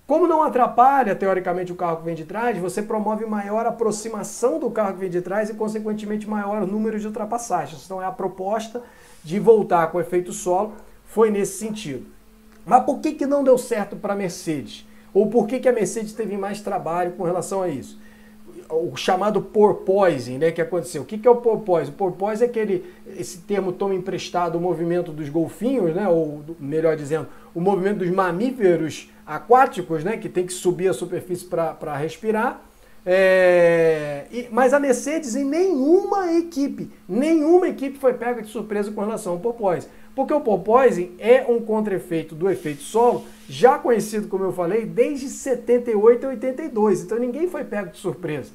Como 0.07 0.27
não 0.27 0.41
atrapalha, 0.41 1.15
teoricamente, 1.15 1.71
o 1.71 1.75
carro 1.75 1.97
que 1.97 2.05
vem 2.05 2.15
de 2.15 2.25
trás, 2.25 2.57
você 2.57 2.81
promove 2.81 3.25
maior 3.25 3.65
aproximação 3.65 4.59
do 4.59 4.71
carro 4.71 4.93
que 4.93 4.99
vem 4.99 5.09
de 5.09 5.21
trás 5.21 5.49
e, 5.49 5.55
consequentemente, 5.55 6.29
maior 6.29 6.65
número 6.65 6.99
de 6.99 7.05
ultrapassagens. 7.05 7.83
Então, 7.85 8.01
é 8.01 8.05
a 8.05 8.11
proposta 8.11 8.81
de 9.23 9.39
voltar 9.39 9.87
com 9.87 9.97
o 9.97 10.01
efeito 10.01 10.31
solo 10.31 10.73
foi 11.05 11.29
nesse 11.29 11.57
sentido. 11.57 12.05
Mas 12.65 12.83
por 12.83 12.99
que, 12.99 13.13
que 13.13 13.25
não 13.25 13.43
deu 13.43 13.57
certo 13.57 13.95
para 13.95 14.13
a 14.13 14.15
Mercedes? 14.15 14.87
Ou 15.13 15.27
por 15.27 15.47
que, 15.47 15.59
que 15.59 15.67
a 15.67 15.73
Mercedes 15.73 16.13
teve 16.13 16.37
mais 16.37 16.61
trabalho 16.61 17.13
com 17.13 17.23
relação 17.23 17.61
a 17.61 17.67
isso? 17.67 17.99
O 18.69 18.95
chamado 18.95 19.41
porpoising, 19.41 20.37
né, 20.39 20.51
que 20.51 20.61
aconteceu. 20.61 21.03
O 21.03 21.05
que, 21.05 21.17
que 21.17 21.27
é 21.27 21.31
o 21.31 21.35
porpoise? 21.35 21.91
O 21.91 21.93
porpoise 21.93 22.43
é 22.43 22.47
aquele, 22.47 22.83
esse 23.17 23.39
termo 23.39 23.71
toma 23.71 23.93
emprestado 23.93 24.57
o 24.57 24.61
movimento 24.61 25.11
dos 25.11 25.29
golfinhos, 25.29 25.95
né, 25.95 26.07
ou 26.07 26.43
melhor 26.59 26.95
dizendo, 26.95 27.27
o 27.53 27.61
movimento 27.61 27.99
dos 27.99 28.09
mamíferos 28.09 29.11
aquáticos, 29.25 30.03
né, 30.03 30.17
que 30.17 30.27
tem 30.27 30.45
que 30.45 30.53
subir 30.53 30.87
a 30.87 30.93
superfície 30.93 31.45
para 31.45 31.95
respirar. 31.95 32.61
É, 33.05 34.25
e, 34.31 34.47
mas 34.51 34.73
a 34.73 34.79
Mercedes 34.79 35.35
em 35.35 35.45
nenhuma 35.45 36.33
equipe, 36.33 36.91
nenhuma 37.07 37.69
equipe 37.69 37.99
foi 37.99 38.13
pega 38.13 38.41
de 38.41 38.49
surpresa 38.49 38.91
com 38.91 39.01
relação 39.01 39.33
ao 39.33 39.39
porpoise. 39.39 39.87
Porque 40.15 40.33
o 40.33 40.41
porpoising 40.41 41.11
é 41.19 41.45
um 41.47 41.59
contra-efeito 41.59 42.33
do 42.33 42.49
efeito 42.49 42.81
solo, 42.81 43.25
já 43.47 43.77
conhecido, 43.77 44.27
como 44.27 44.43
eu 44.43 44.51
falei, 44.51 44.85
desde 44.85 45.29
78 45.29 46.23
e 46.23 46.27
82. 46.27 47.01
Então 47.01 47.19
ninguém 47.19 47.47
foi 47.47 47.63
pego 47.63 47.91
de 47.91 47.97
surpresa. 47.97 48.51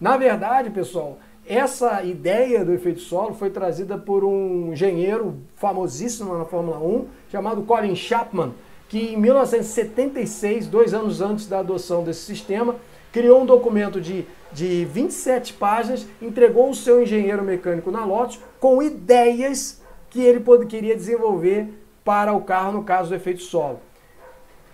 Na 0.00 0.16
verdade, 0.16 0.70
pessoal, 0.70 1.18
essa 1.46 2.02
ideia 2.02 2.64
do 2.64 2.72
efeito 2.72 3.00
solo 3.00 3.34
foi 3.34 3.50
trazida 3.50 3.98
por 3.98 4.24
um 4.24 4.72
engenheiro 4.72 5.36
famosíssimo 5.56 6.36
na 6.36 6.44
Fórmula 6.44 6.78
1, 6.78 7.06
chamado 7.30 7.62
Colin 7.62 7.94
Chapman, 7.94 8.52
que 8.88 9.14
em 9.14 9.16
1976, 9.16 10.66
dois 10.66 10.94
anos 10.94 11.20
antes 11.20 11.46
da 11.46 11.58
adoção 11.58 12.04
desse 12.04 12.20
sistema, 12.20 12.76
criou 13.12 13.42
um 13.42 13.46
documento 13.46 14.00
de, 14.00 14.24
de 14.52 14.84
27 14.86 15.54
páginas, 15.54 16.06
entregou 16.20 16.70
o 16.70 16.74
seu 16.74 17.02
engenheiro 17.02 17.42
mecânico 17.42 17.90
na 17.90 18.04
Lotus 18.04 18.40
com 18.58 18.82
ideias 18.82 19.80
que 20.10 20.20
ele 20.20 20.42
queria 20.66 20.94
desenvolver 20.94 21.68
para 22.04 22.32
o 22.32 22.42
carro, 22.42 22.72
no 22.72 22.84
caso 22.84 23.10
do 23.10 23.14
efeito 23.14 23.42
solo. 23.42 23.80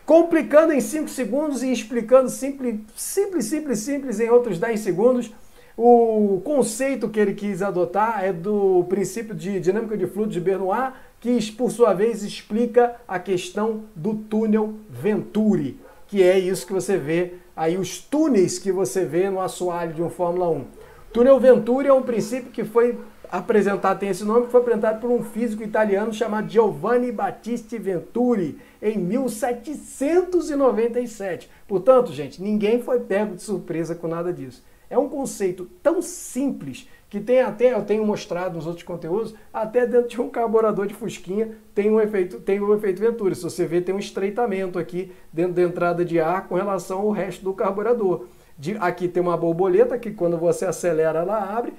Complicando 0.08 0.72
em 0.72 0.80
5 0.80 1.06
segundos 1.10 1.62
e 1.62 1.70
explicando 1.70 2.30
simples, 2.30 2.80
simples, 2.96 3.44
simples, 3.44 3.78
simples 3.80 4.18
em 4.18 4.30
outros 4.30 4.58
10 4.58 4.80
segundos, 4.80 5.30
o 5.76 6.40
conceito 6.42 7.10
que 7.10 7.20
ele 7.20 7.34
quis 7.34 7.60
adotar 7.60 8.24
é 8.24 8.32
do 8.32 8.86
princípio 8.88 9.34
de 9.34 9.60
dinâmica 9.60 9.98
de 9.98 10.06
fluido 10.06 10.32
de 10.32 10.40
Bernoulli, 10.40 10.94
que 11.20 11.52
por 11.52 11.70
sua 11.70 11.92
vez 11.92 12.22
explica 12.22 12.96
a 13.06 13.18
questão 13.18 13.82
do 13.94 14.14
túnel 14.14 14.76
Venturi, 14.88 15.78
que 16.06 16.22
é 16.22 16.38
isso 16.38 16.66
que 16.66 16.72
você 16.72 16.96
vê 16.96 17.34
aí, 17.54 17.76
os 17.76 17.98
túneis 17.98 18.58
que 18.58 18.72
você 18.72 19.04
vê 19.04 19.28
no 19.28 19.42
assoalho 19.42 19.92
de 19.92 20.02
um 20.02 20.08
Fórmula 20.08 20.48
1. 20.48 20.64
Túnel 21.12 21.38
Venturi 21.38 21.88
é 21.88 21.92
um 21.92 22.02
princípio 22.02 22.50
que 22.50 22.64
foi 22.64 22.98
apresentado, 23.30 23.98
tem 23.98 24.08
esse 24.08 24.24
nome, 24.24 24.46
que 24.46 24.52
foi 24.52 24.62
apresentado 24.62 25.02
por 25.02 25.10
um 25.10 25.22
físico 25.22 25.62
italiano 25.62 26.14
chamado 26.14 26.48
Giovanni 26.48 27.12
Battista 27.12 27.78
Venturi 27.78 28.58
em 28.80 28.96
1797. 28.98 31.50
Portanto, 31.66 32.12
gente, 32.12 32.42
ninguém 32.42 32.82
foi 32.82 33.00
pego 33.00 33.34
de 33.34 33.42
surpresa 33.42 33.94
com 33.94 34.08
nada 34.08 34.32
disso. 34.32 34.64
É 34.90 34.98
um 34.98 35.08
conceito 35.08 35.68
tão 35.82 36.00
simples 36.00 36.88
que 37.10 37.20
tem 37.20 37.40
até, 37.40 37.72
eu 37.72 37.82
tenho 37.82 38.04
mostrado 38.04 38.56
nos 38.56 38.66
outros 38.66 38.84
conteúdos, 38.84 39.34
até 39.52 39.86
dentro 39.86 40.08
de 40.08 40.20
um 40.20 40.28
carburador 40.28 40.86
de 40.86 40.94
fusquinha 40.94 41.56
tem 41.74 41.90
um 41.90 41.98
efeito, 41.98 42.38
tem 42.40 42.60
um 42.60 42.74
efeito 42.74 43.00
Venturi. 43.00 43.34
Se 43.34 43.42
você 43.42 43.64
ver, 43.64 43.82
tem 43.82 43.94
um 43.94 43.98
estreitamento 43.98 44.78
aqui 44.78 45.10
dentro 45.32 45.54
da 45.54 45.62
entrada 45.62 46.04
de 46.04 46.20
ar 46.20 46.46
com 46.46 46.54
relação 46.54 47.00
ao 47.00 47.10
resto 47.10 47.42
do 47.42 47.54
carburador. 47.54 48.26
De, 48.58 48.76
aqui 48.78 49.08
tem 49.08 49.22
uma 49.22 49.36
borboleta 49.36 49.98
que 49.98 50.10
quando 50.10 50.36
você 50.36 50.66
acelera 50.66 51.20
ela 51.20 51.56
abre 51.56 51.72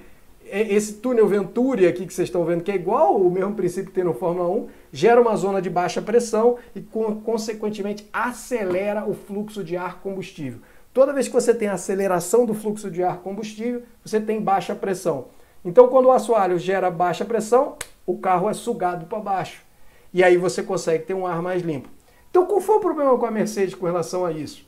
esse 0.44 0.94
túnel 0.94 1.28
Venturi 1.28 1.86
aqui 1.86 2.06
que 2.06 2.12
vocês 2.12 2.28
estão 2.28 2.44
vendo, 2.44 2.62
que 2.62 2.72
é 2.72 2.74
igual 2.74 3.16
o 3.16 3.30
mesmo 3.30 3.54
princípio 3.54 3.90
que 3.90 3.94
tem 3.94 4.04
no 4.04 4.14
Fórmula 4.14 4.48
1, 4.48 4.68
gera 4.92 5.20
uma 5.20 5.36
zona 5.36 5.62
de 5.62 5.70
baixa 5.70 6.02
pressão 6.02 6.56
e, 6.74 6.80
consequentemente, 7.24 8.08
acelera 8.12 9.04
o 9.08 9.14
fluxo 9.14 9.62
de 9.62 9.76
ar 9.76 10.00
combustível. 10.00 10.60
Toda 10.92 11.12
vez 11.12 11.28
que 11.28 11.34
você 11.34 11.54
tem 11.54 11.68
aceleração 11.68 12.44
do 12.44 12.52
fluxo 12.52 12.90
de 12.90 13.02
ar 13.02 13.18
combustível, 13.18 13.82
você 14.04 14.20
tem 14.20 14.40
baixa 14.40 14.74
pressão. 14.74 15.26
Então, 15.64 15.86
quando 15.88 16.06
o 16.06 16.12
assoalho 16.12 16.58
gera 16.58 16.90
baixa 16.90 17.24
pressão, 17.24 17.76
o 18.04 18.18
carro 18.18 18.50
é 18.50 18.54
sugado 18.54 19.06
para 19.06 19.20
baixo. 19.20 19.62
E 20.12 20.24
aí 20.24 20.36
você 20.36 20.62
consegue 20.62 21.04
ter 21.04 21.14
um 21.14 21.26
ar 21.26 21.40
mais 21.40 21.62
limpo. 21.62 21.88
Então, 22.28 22.44
qual 22.46 22.60
foi 22.60 22.76
o 22.76 22.80
problema 22.80 23.16
com 23.16 23.26
a 23.26 23.30
Mercedes 23.30 23.74
com 23.74 23.86
relação 23.86 24.24
a 24.24 24.32
isso? 24.32 24.66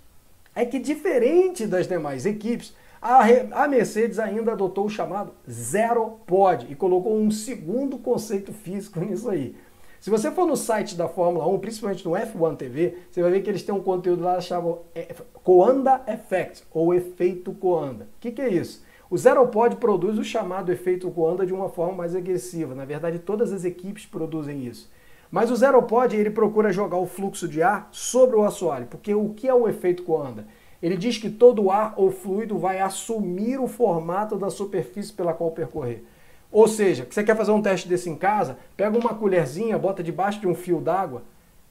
É 0.54 0.64
que, 0.64 0.78
diferente 0.78 1.66
das 1.66 1.88
demais 1.88 2.26
equipes, 2.26 2.74
a, 3.02 3.66
Mercedes 3.66 4.20
ainda 4.20 4.52
adotou 4.52 4.86
o 4.86 4.90
chamado 4.90 5.32
Zero 5.50 6.20
Pod 6.24 6.66
e 6.70 6.76
colocou 6.76 7.16
um 7.16 7.30
segundo 7.32 7.98
conceito 7.98 8.52
físico 8.52 9.00
nisso 9.04 9.28
aí. 9.28 9.56
Se 10.00 10.10
você 10.10 10.30
for 10.30 10.46
no 10.46 10.56
site 10.56 10.96
da 10.96 11.08
Fórmula 11.08 11.46
1, 11.46 11.58
principalmente 11.58 12.04
no 12.04 12.12
F1 12.12 12.56
TV, 12.56 12.98
você 13.10 13.22
vai 13.22 13.30
ver 13.30 13.42
que 13.42 13.50
eles 13.50 13.62
têm 13.62 13.74
um 13.74 13.82
conteúdo 13.82 14.22
lá 14.22 14.40
chamado 14.40 14.80
é, 14.94 15.14
Coanda 15.44 16.02
Effect, 16.08 16.64
ou 16.72 16.94
efeito 16.94 17.52
Coanda. 17.52 18.04
O 18.04 18.20
que, 18.20 18.32
que 18.32 18.42
é 18.42 18.48
isso? 18.48 18.84
O 19.10 19.18
Zero 19.18 19.46
Pod 19.48 19.76
produz 19.76 20.18
o 20.18 20.24
chamado 20.24 20.72
efeito 20.72 21.10
Coanda 21.10 21.44
de 21.44 21.52
uma 21.52 21.68
forma 21.68 21.92
mais 21.94 22.16
agressiva. 22.16 22.74
Na 22.74 22.84
verdade, 22.84 23.18
todas 23.18 23.52
as 23.52 23.64
equipes 23.64 24.06
produzem 24.06 24.64
isso. 24.64 24.90
Mas 25.30 25.50
o 25.50 25.56
Zero 25.56 25.82
Pod, 25.82 26.16
ele 26.16 26.30
procura 26.30 26.72
jogar 26.72 26.98
o 26.98 27.06
fluxo 27.06 27.48
de 27.48 27.62
ar 27.62 27.88
sobre 27.90 28.36
o 28.36 28.44
assoalho, 28.44 28.86
porque 28.86 29.14
o 29.14 29.30
que 29.30 29.48
é 29.48 29.54
o 29.54 29.68
efeito 29.68 30.02
Coanda? 30.02 30.46
Ele 30.82 30.96
diz 30.96 31.16
que 31.16 31.30
todo 31.30 31.70
ar 31.70 31.94
ou 31.96 32.10
fluido 32.10 32.58
vai 32.58 32.80
assumir 32.80 33.58
o 33.58 33.68
formato 33.68 34.36
da 34.36 34.50
superfície 34.50 35.12
pela 35.12 35.32
qual 35.32 35.52
percorrer. 35.52 36.04
Ou 36.50 36.66
seja, 36.66 37.06
você 37.08 37.22
quer 37.22 37.36
fazer 37.36 37.52
um 37.52 37.62
teste 37.62 37.88
desse 37.88 38.10
em 38.10 38.16
casa, 38.16 38.58
pega 38.76 38.98
uma 38.98 39.14
colherzinha, 39.14 39.78
bota 39.78 40.02
debaixo 40.02 40.40
de 40.40 40.46
um 40.46 40.54
fio 40.54 40.80
d'água, 40.80 41.22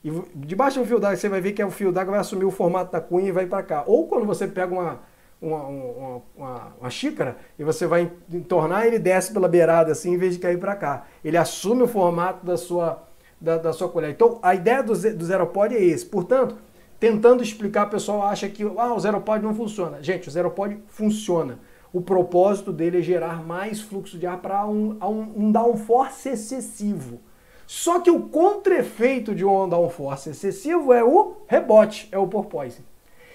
e 0.03 0.09
debaixo 0.33 0.77
de 0.77 0.83
um 0.83 0.85
fio 0.87 0.99
d'água 0.99 1.17
você 1.17 1.29
vai 1.29 1.41
ver 1.41 1.51
que 1.51 1.63
o 1.63 1.69
fio 1.69 1.91
d'água 1.91 2.11
vai 2.11 2.21
assumir 2.21 2.45
o 2.45 2.51
formato 2.51 2.91
da 2.91 3.01
cunha 3.01 3.27
e 3.27 3.31
vai 3.31 3.45
para 3.45 3.61
cá. 3.61 3.83
Ou 3.85 4.07
quando 4.07 4.25
você 4.25 4.47
pega 4.47 4.73
uma, 4.73 4.99
uma, 5.41 5.63
uma, 5.63 6.21
uma, 6.35 6.73
uma 6.79 6.89
xícara 6.89 7.37
e 7.59 7.63
você 7.63 7.85
vai 7.85 8.11
entornar, 8.31 8.87
ele 8.87 8.97
desce 8.97 9.33
pela 9.33 9.47
beirada 9.47 9.91
assim, 9.91 10.13
em 10.13 10.17
vez 10.17 10.33
de 10.33 10.39
cair 10.39 10.57
para 10.57 10.75
cá. 10.75 11.05
Ele 11.23 11.37
assume 11.37 11.83
o 11.83 11.87
formato 11.87 12.43
da 12.43 12.57
sua, 12.57 13.03
da, 13.39 13.57
da 13.57 13.73
sua 13.73 13.89
colher. 13.89 14.09
Então, 14.09 14.39
a 14.41 14.55
ideia 14.55 14.81
do, 14.81 14.93
do 14.93 15.25
Zero 15.25 15.45
Pod 15.47 15.75
é 15.75 15.83
esse. 15.83 16.05
Portanto, 16.05 16.55
tentando 17.01 17.41
explicar, 17.41 17.87
o 17.87 17.89
pessoal 17.89 18.21
acha 18.21 18.47
que 18.47 18.61
ah, 18.77 18.93
o 18.93 18.99
Zero 18.99 19.19
Pod 19.21 19.43
não 19.43 19.55
funciona. 19.55 20.03
Gente, 20.03 20.27
o 20.27 20.31
Zero 20.31 20.51
Pod 20.51 20.77
funciona. 20.85 21.57
O 21.91 21.99
propósito 21.99 22.71
dele 22.71 22.99
é 22.99 23.01
gerar 23.01 23.43
mais 23.43 23.81
fluxo 23.81 24.19
de 24.19 24.27
ar 24.27 24.39
para 24.39 24.67
um, 24.67 24.97
um, 25.01 25.45
um 25.47 25.51
downforce 25.51 26.29
excessivo. 26.29 27.19
Só 27.65 27.99
que 27.99 28.11
o 28.11 28.29
contra-efeito 28.29 29.33
de 29.33 29.43
um 29.43 29.67
downforce 29.67 30.29
excessivo 30.29 30.93
é 30.93 31.03
o 31.03 31.37
rebote, 31.47 32.07
é 32.11 32.19
o 32.19 32.27
porpoising. 32.27 32.83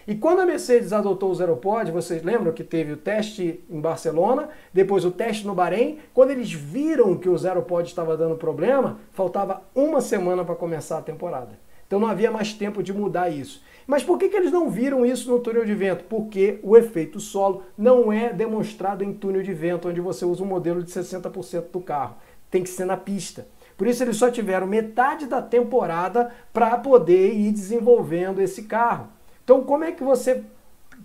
E 0.07 0.15
quando 0.15 0.43
a 0.43 0.47
Mercedes 0.47 0.93
adotou 0.93 1.33
o 1.33 1.35
Zero 1.35 1.57
Pod, 1.57 1.91
vocês 1.91 2.23
lembram 2.23 2.53
que 2.53 2.63
teve 2.63 2.93
o 2.93 2.97
teste 2.97 3.65
em 3.69 3.81
Barcelona, 3.81 4.49
depois 4.73 5.05
o 5.05 5.11
teste 5.11 5.45
no 5.45 5.57
Bahrein. 5.57 5.99
Quando 6.15 6.31
eles 6.31 6.53
viram 6.53 7.17
que 7.17 7.29
o 7.29 7.37
Zero 7.37 7.63
Pod 7.63 7.89
estava 7.89 8.17
dando 8.17 8.37
problema, 8.37 9.01
faltava 9.11 9.65
uma 9.75 10.01
semana 10.01 10.45
para 10.45 10.55
começar 10.55 10.99
a 10.99 11.03
temporada. 11.03 11.66
Então 11.87 12.01
não 12.01 12.09
havia 12.09 12.31
mais 12.31 12.53
tempo 12.53 12.83
de 12.83 12.92
mudar 12.92 13.31
isso. 13.31 13.62
Mas 13.87 14.03
por 14.03 14.18
que, 14.18 14.29
que 14.29 14.37
eles 14.37 14.51
não 14.51 14.68
viram 14.68 15.07
isso 15.07 15.31
no 15.31 15.38
túnel 15.38 15.64
de 15.64 15.75
vento? 15.75 16.05
Porque 16.05 16.59
o 16.62 16.77
efeito 16.77 17.20
solo 17.20 17.62
não 17.79 18.12
é 18.12 18.33
demonstrado 18.33 19.05
em 19.05 19.12
túnel 19.12 19.42
de 19.42 19.55
vento, 19.55 19.88
onde 19.88 20.01
você 20.01 20.25
usa 20.25 20.42
um 20.42 20.46
modelo 20.46 20.83
de 20.83 20.90
60% 20.90 21.70
do 21.70 21.81
carro. 21.81 22.16
Tem 22.51 22.62
que 22.62 22.68
ser 22.68 22.85
na 22.85 22.96
pista. 22.96 23.46
Por 23.77 23.87
isso 23.87 24.03
eles 24.03 24.16
só 24.16 24.31
tiveram 24.31 24.66
metade 24.66 25.27
da 25.27 25.40
temporada 25.40 26.33
para 26.53 26.77
poder 26.79 27.35
ir 27.35 27.53
desenvolvendo 27.53 28.40
esse 28.40 28.64
carro. 28.64 29.09
Então 29.44 29.62
como 29.62 29.85
é 29.85 29.92
que 29.92 30.03
você 30.03 30.42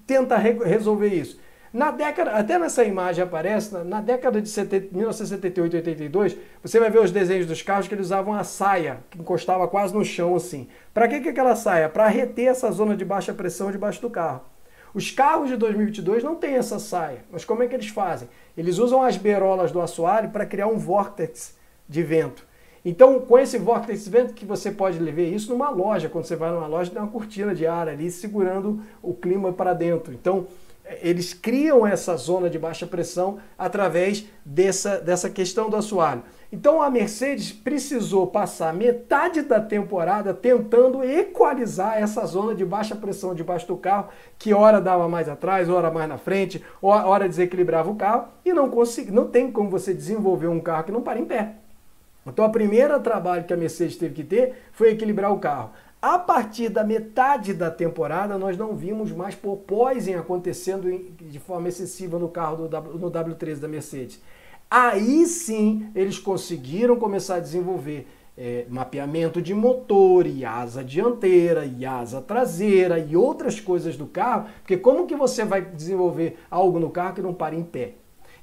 tenta 0.08 0.36
resolver 0.38 1.10
isso? 1.10 1.40
Na 1.74 1.90
década, 1.90 2.32
até 2.32 2.60
nessa 2.60 2.84
imagem 2.84 3.24
aparece, 3.24 3.74
na, 3.74 3.84
na 3.84 4.02
década 4.02 4.42
de 4.42 4.50
70, 4.50 4.94
1978 4.94 5.74
e 5.74 5.78
82, 5.78 6.38
você 6.62 6.80
vai 6.82 6.90
ver 6.90 7.00
os 7.00 7.12
desenhos 7.12 7.46
dos 7.46 7.62
carros 7.62 7.88
que 7.88 7.96
eles 7.96 8.08
usavam 8.08 8.34
a 8.34 8.44
saia, 8.44 9.00
que 9.10 9.18
encostava 9.18 9.66
quase 9.70 9.94
no 9.94 10.04
chão 10.04 10.36
assim. 10.36 10.68
Para 10.94 11.08
que, 11.08 11.22
que 11.22 11.30
aquela 11.30 11.56
saia? 11.56 11.88
Para 11.88 12.08
reter 12.08 12.48
essa 12.48 12.70
zona 12.72 12.96
de 12.98 13.06
baixa 13.06 13.34
pressão 13.34 13.72
debaixo 13.72 14.02
do 14.02 14.10
carro. 14.10 14.42
Os 14.94 15.12
carros 15.12 15.48
de 15.48 15.56
2022 15.56 16.22
não 16.22 16.36
têm 16.36 16.56
essa 16.56 16.78
saia, 16.78 17.20
mas 17.32 17.46
como 17.46 17.64
é 17.64 17.68
que 17.68 17.74
eles 17.74 17.88
fazem? 17.88 18.28
Eles 18.58 18.78
usam 18.78 19.02
as 19.02 19.16
berolas 19.16 19.72
do 19.72 19.80
assoalho 19.80 20.30
para 20.30 20.46
criar 20.46 20.68
um 20.68 20.78
vórtex 20.78 21.56
de 21.88 22.04
vento. 22.04 22.46
Então, 22.84 23.20
com 23.20 23.38
esse 23.38 23.58
vórtex 23.58 24.04
de 24.04 24.10
vento 24.10 24.34
que 24.34 24.44
você 24.44 24.72
pode 24.72 24.98
ver 24.98 25.34
isso 25.34 25.52
numa 25.52 25.70
loja, 25.70 26.10
quando 26.10 26.26
você 26.26 26.36
vai 26.36 26.52
numa 26.52 26.68
loja, 26.68 26.92
tem 26.92 27.00
uma 27.00 27.12
cortina 27.12 27.54
de 27.54 27.66
ar 27.66 27.88
ali 27.88 28.10
segurando 28.10 28.82
o 29.02 29.14
clima 29.14 29.54
para 29.54 29.74
dentro. 29.74 30.12
Então, 30.12 30.48
eles 31.02 31.34
criam 31.34 31.86
essa 31.86 32.16
zona 32.16 32.50
de 32.50 32.60
baixa 32.60 32.86
pressão 32.86 33.40
através 33.58 34.26
dessa, 34.46 35.00
dessa 35.00 35.30
questão 35.30 35.70
do 35.70 35.76
assoalho. 35.76 36.24
Então 36.52 36.82
a 36.82 36.90
Mercedes 36.90 37.52
precisou 37.52 38.28
passar 38.28 38.74
metade 38.74 39.42
da 39.42 39.62
temporada 39.62 40.34
tentando 40.34 41.02
equalizar 41.04 41.98
essa 41.98 42.26
zona 42.26 42.54
de 42.54 42.66
baixa 42.66 42.96
pressão 42.96 43.34
debaixo 43.34 43.68
do 43.68 43.78
carro, 43.78 44.10
que 44.38 44.54
hora 44.54 44.82
dava 44.82 45.08
mais 45.08 45.30
atrás, 45.30 45.70
hora 45.70 45.90
mais 45.90 46.10
na 46.10 46.18
frente, 46.18 46.62
hora 46.82 47.30
desequilibrava 47.30 47.90
o 47.90 47.96
carro, 47.96 48.28
e 48.44 48.52
não, 48.52 48.70
consegui, 48.70 49.12
não 49.12 49.28
tem 49.28 49.50
como 49.50 49.70
você 49.70 49.94
desenvolver 49.94 50.48
um 50.48 50.60
carro 50.60 50.84
que 50.84 50.92
não 50.92 51.02
para 51.02 51.20
em 51.20 51.26
pé. 51.26 51.56
Então, 52.28 52.46
o 52.46 52.52
primeiro 52.52 53.00
trabalho 53.00 53.46
que 53.46 53.54
a 53.54 53.58
Mercedes 53.58 53.96
teve 53.96 54.14
que 54.14 54.24
ter 54.24 54.54
foi 54.74 54.92
equilibrar 54.92 55.34
o 55.34 55.40
carro. 55.40 55.72
A 56.02 56.18
partir 56.18 56.70
da 56.70 56.84
metade 56.84 57.54
da 57.54 57.70
temporada, 57.70 58.36
nós 58.36 58.58
não 58.58 58.76
vimos 58.76 59.12
mais 59.12 59.36
porpoising 59.36 60.16
acontecendo 60.16 60.90
de 61.20 61.40
forma 61.40 61.68
excessiva 61.68 62.18
no 62.18 62.28
carro 62.28 62.68
do, 62.68 62.82
no 62.98 63.12
W13 63.12 63.60
da 63.60 63.68
Mercedes. 63.68 64.20
Aí 64.70 65.28
sim 65.28 65.92
eles 65.94 66.18
conseguiram 66.18 66.96
começar 66.96 67.36
a 67.36 67.40
desenvolver 67.40 68.08
é, 68.36 68.66
mapeamento 68.68 69.40
de 69.40 69.54
motor 69.54 70.26
e 70.26 70.44
asa 70.44 70.84
dianteira 70.84 71.66
e 71.66 71.86
asa 71.86 72.20
traseira 72.20 72.98
e 72.98 73.16
outras 73.16 73.60
coisas 73.60 73.96
do 73.96 74.08
carro, 74.08 74.48
porque 74.62 74.78
como 74.78 75.06
que 75.06 75.16
você 75.16 75.46
vai 75.46 75.62
desenvolver 75.62 76.40
algo 76.50 76.80
no 76.80 76.90
carro 76.90 77.14
que 77.14 77.22
não 77.22 77.34
para 77.34 77.54
em 77.54 77.64
pé? 77.64 77.94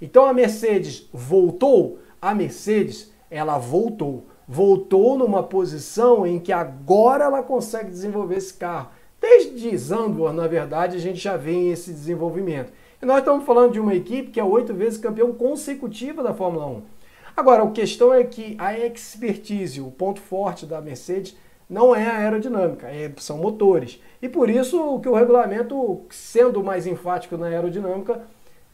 Então 0.00 0.26
a 0.26 0.32
Mercedes 0.32 1.08
voltou, 1.12 1.98
a 2.22 2.32
Mercedes 2.36 3.10
ela 3.28 3.58
voltou. 3.58 4.26
Voltou 4.50 5.18
numa 5.18 5.42
posição 5.42 6.26
em 6.26 6.38
que 6.38 6.52
agora 6.52 7.24
ela 7.24 7.42
consegue 7.42 7.90
desenvolver 7.90 8.36
esse 8.36 8.54
carro. 8.54 8.88
Desde 9.20 9.76
Zandvoort, 9.76 10.34
na 10.34 10.46
verdade, 10.46 10.96
a 10.96 11.00
gente 11.00 11.18
já 11.18 11.36
vê 11.36 11.68
esse 11.70 11.92
desenvolvimento. 11.92 12.72
E 13.02 13.04
nós 13.04 13.18
estamos 13.18 13.44
falando 13.44 13.72
de 13.72 13.80
uma 13.80 13.94
equipe 13.94 14.30
que 14.30 14.40
é 14.40 14.44
oito 14.44 14.72
vezes 14.72 14.98
campeão 14.98 15.34
consecutiva 15.34 16.22
da 16.22 16.32
Fórmula 16.32 16.66
1. 16.66 16.82
Agora, 17.36 17.62
a 17.62 17.70
questão 17.70 18.12
é 18.12 18.24
que 18.24 18.56
a 18.58 18.76
expertise, 18.78 19.82
o 19.82 19.90
ponto 19.90 20.20
forte 20.20 20.64
da 20.64 20.80
Mercedes, 20.80 21.36
não 21.68 21.94
é 21.94 22.06
a 22.06 22.16
aerodinâmica, 22.16 22.88
é, 22.88 23.12
são 23.18 23.36
motores. 23.36 24.02
E 24.22 24.28
por 24.28 24.48
isso 24.48 24.98
que 25.00 25.08
o 25.08 25.14
regulamento, 25.14 26.00
sendo 26.08 26.64
mais 26.64 26.86
enfático 26.86 27.36
na 27.36 27.46
aerodinâmica, 27.46 28.22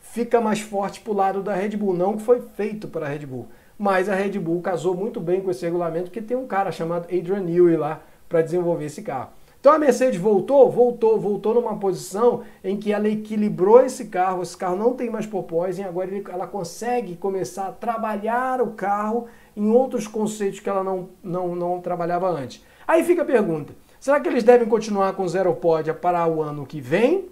fica 0.01 0.41
mais 0.41 0.61
forte 0.61 1.01
para 1.01 1.13
o 1.13 1.17
lado 1.17 1.43
da 1.43 1.55
Red 1.55 1.77
Bull, 1.77 1.93
não 1.93 2.17
que 2.17 2.23
foi 2.23 2.41
feito 2.41 2.87
para 2.87 3.07
a 3.07 3.09
Red 3.09 3.27
Bull. 3.27 3.49
Mas 3.79 4.09
a 4.09 4.15
Red 4.15 4.39
Bull 4.39 4.61
casou 4.61 4.95
muito 4.95 5.21
bem 5.21 5.41
com 5.41 5.51
esse 5.51 5.65
regulamento, 5.65 6.05
porque 6.05 6.23
tem 6.23 6.37
um 6.37 6.47
cara 6.47 6.71
chamado 6.71 7.05
Adrian 7.05 7.41
Newey 7.41 7.77
lá 7.77 8.03
para 8.29 8.43
desenvolver 8.43 8.87
esse 8.87 9.03
carro. 9.03 9.31
Então 9.65 9.73
a 9.73 9.79
Mercedes 9.79 10.21
voltou, 10.21 10.71
voltou, 10.71 11.19
voltou 11.19 11.55
numa 11.55 11.79
posição 11.79 12.43
em 12.63 12.77
que 12.77 12.93
ela 12.93 13.09
equilibrou 13.09 13.81
esse 13.81 14.05
carro, 14.05 14.43
esse 14.43 14.55
carro 14.55 14.77
não 14.77 14.93
tem 14.93 15.09
mais 15.09 15.25
porpoising, 15.25 15.85
agora 15.85 16.11
ela 16.31 16.47
consegue 16.47 17.17
começar 17.17 17.69
a 17.69 17.73
trabalhar 17.73 18.61
o 18.61 18.73
carro 18.73 19.27
em 19.57 19.71
outros 19.71 20.07
conceitos 20.07 20.61
que 20.61 20.69
ela 20.69 20.85
não, 20.85 21.09
não, 21.23 21.57
não 21.57 21.81
trabalhava 21.81 22.29
antes. 22.29 22.63
Aí 22.87 23.03
fica 23.05 23.23
a 23.23 23.25
pergunta, 23.25 23.75
será 23.99 24.21
que 24.21 24.29
eles 24.29 24.45
devem 24.45 24.69
continuar 24.69 25.15
com 25.15 25.27
Zero 25.27 25.55
Pod 25.55 25.95
para 25.95 26.27
o 26.27 26.43
ano 26.43 26.67
que 26.67 26.79
vem 26.79 27.31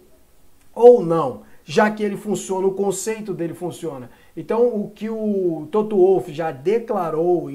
ou 0.74 1.04
não? 1.04 1.42
Já 1.64 1.90
que 1.90 2.02
ele 2.02 2.16
funciona, 2.16 2.66
o 2.66 2.72
conceito 2.72 3.34
dele 3.34 3.52
funciona. 3.52 4.10
Então, 4.36 4.66
o 4.66 4.90
que 4.90 5.10
o 5.10 5.68
Toto 5.70 5.96
Wolff 5.96 6.32
já 6.32 6.50
declarou, 6.50 7.48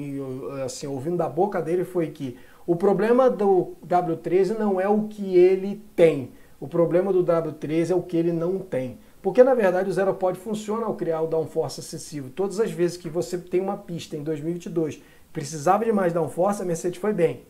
assim, 0.64 0.86
ouvindo 0.86 1.16
da 1.16 1.28
boca 1.28 1.60
dele, 1.60 1.84
foi 1.84 2.08
que 2.08 2.36
o 2.66 2.76
problema 2.76 3.28
do 3.28 3.72
W13 3.86 4.56
não 4.56 4.80
é 4.80 4.88
o 4.88 5.08
que 5.08 5.36
ele 5.36 5.82
tem. 5.96 6.30
O 6.60 6.68
problema 6.68 7.12
do 7.12 7.24
W13 7.24 7.90
é 7.90 7.94
o 7.94 8.02
que 8.02 8.16
ele 8.16 8.32
não 8.32 8.58
tem. 8.58 8.98
Porque, 9.20 9.42
na 9.42 9.54
verdade, 9.54 9.90
o 9.90 9.92
Zero 9.92 10.14
Pod 10.14 10.38
funciona 10.38 10.86
ao 10.86 10.94
criar 10.94 11.22
o 11.22 11.26
downforce 11.26 11.80
excessivo. 11.80 12.30
Todas 12.30 12.60
as 12.60 12.70
vezes 12.70 12.96
que 12.96 13.08
você 13.08 13.36
tem 13.36 13.60
uma 13.60 13.76
pista 13.76 14.16
em 14.16 14.22
2022 14.22 15.02
precisava 15.32 15.84
de 15.84 15.92
mais 15.92 16.12
downforce, 16.12 16.62
a 16.62 16.64
Mercedes 16.64 17.00
foi 17.00 17.12
bem. 17.12 17.42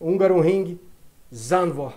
Húngaro 0.00 0.40
Ring, 0.40 0.78
Zandvoort, 1.34 1.96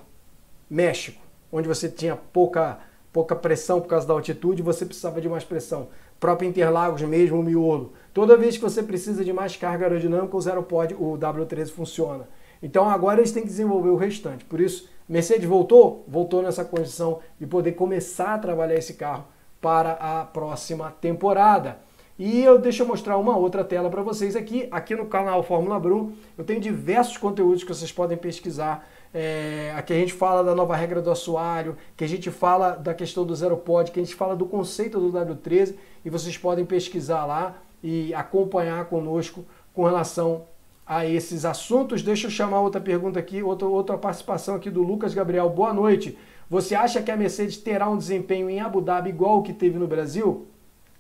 México, 0.70 1.22
onde 1.52 1.68
você 1.68 1.88
tinha 1.88 2.16
pouca, 2.16 2.80
pouca 3.14 3.36
pressão 3.36 3.80
por 3.80 3.88
causa 3.88 4.08
da 4.08 4.14
altitude, 4.14 4.62
você 4.62 4.86
precisava 4.86 5.22
de 5.22 5.30
mais 5.30 5.44
pressão 5.44 5.90
próprio 6.22 6.48
Interlagos 6.48 7.02
mesmo, 7.02 7.40
o 7.40 7.44
miolo. 7.44 7.94
Toda 8.14 8.38
vez 8.38 8.56
que 8.56 8.64
você 8.64 8.84
precisa 8.84 9.26
de 9.26 9.34
mais 9.34 9.58
carga 9.58 9.86
aerodinâmica, 9.86 10.38
o 10.38 10.42
Zero 10.42 10.62
Pod, 10.62 10.94
o 10.94 11.18
W13 11.18 11.72
funciona. 11.72 12.30
Então 12.62 12.88
agora 12.88 13.20
eles 13.20 13.32
têm 13.32 13.42
que 13.42 13.50
desenvolver 13.50 13.90
o 13.90 13.96
restante. 13.96 14.46
Por 14.46 14.62
isso, 14.62 14.88
Mercedes 15.10 15.50
voltou, 15.50 16.06
voltou 16.08 16.44
nessa 16.44 16.64
condição 16.64 17.20
de 17.40 17.48
poder 17.48 17.72
começar 17.72 18.36
a 18.36 18.38
trabalhar 18.38 18.76
esse 18.76 18.94
carro 18.94 19.26
para 19.60 19.94
a 19.94 20.24
próxima 20.24 20.92
temporada. 21.02 21.80
E 22.20 22.44
eu 22.44 22.60
deixa 22.60 22.84
eu 22.84 22.88
mostrar 22.88 23.18
uma 23.18 23.36
outra 23.36 23.64
tela 23.64 23.90
para 23.90 24.04
vocês 24.04 24.36
aqui, 24.36 24.68
aqui 24.70 24.96
no 24.96 25.08
canal 25.08 25.42
Fórmula 25.42 25.80
Brum. 25.80 26.12
Eu 26.38 26.44
tenho 26.44 26.62
diversos 26.62 27.18
conteúdos 27.18 27.64
que 27.64 27.74
vocês 27.74 27.92
podem 27.92 28.16
pesquisar 28.16 28.88
é, 29.14 29.74
aqui 29.76 29.92
a 29.92 29.96
gente 29.98 30.14
fala 30.14 30.44
da 30.44 30.56
nova 30.56 30.76
regra 30.76 31.02
do 31.02 31.12
assoalho, 31.12 31.76
que 31.98 32.04
a 32.04 32.08
gente 32.08 32.32
fala 32.32 32.72
da 32.72 32.94
questão 32.94 33.26
do 33.26 33.36
zero 33.36 33.58
pod, 33.58 33.92
que 33.92 34.00
a 34.00 34.04
gente 34.04 34.16
fala 34.16 34.36
do 34.36 34.46
conceito 34.46 35.00
do 35.00 35.12
W13 35.12 35.76
e 36.06 36.10
vocês 36.10 36.38
podem 36.38 36.66
pesquisar 36.66 37.26
lá 37.26 37.58
e 37.84 38.14
acompanhar 38.14 38.86
conosco 38.86 39.46
com 39.74 39.84
relação 39.84 40.46
a 40.86 41.06
esses 41.06 41.44
assuntos. 41.44 42.02
Deixa 42.02 42.28
eu 42.28 42.32
chamar 42.32 42.62
outra 42.62 42.80
pergunta 42.80 43.20
aqui, 43.20 43.44
outra, 43.44 43.68
outra 43.68 43.98
participação 43.98 44.56
aqui 44.56 44.70
do 44.70 44.82
Lucas 44.82 45.14
Gabriel. 45.14 45.50
Boa 45.50 45.74
noite. 45.74 46.18
Você 46.50 46.76
acha 46.76 47.02
que 47.02 47.12
a 47.12 47.18
Mercedes 47.18 47.58
terá 47.58 47.90
um 47.90 47.98
desempenho 47.98 48.50
em 48.50 48.60
Abu 48.60 48.82
Dhabi 48.82 49.10
igual 49.10 49.40
o 49.40 49.44
que 49.44 49.54
teve 49.54 49.78
no 49.78 49.88
Brasil? 49.88 50.48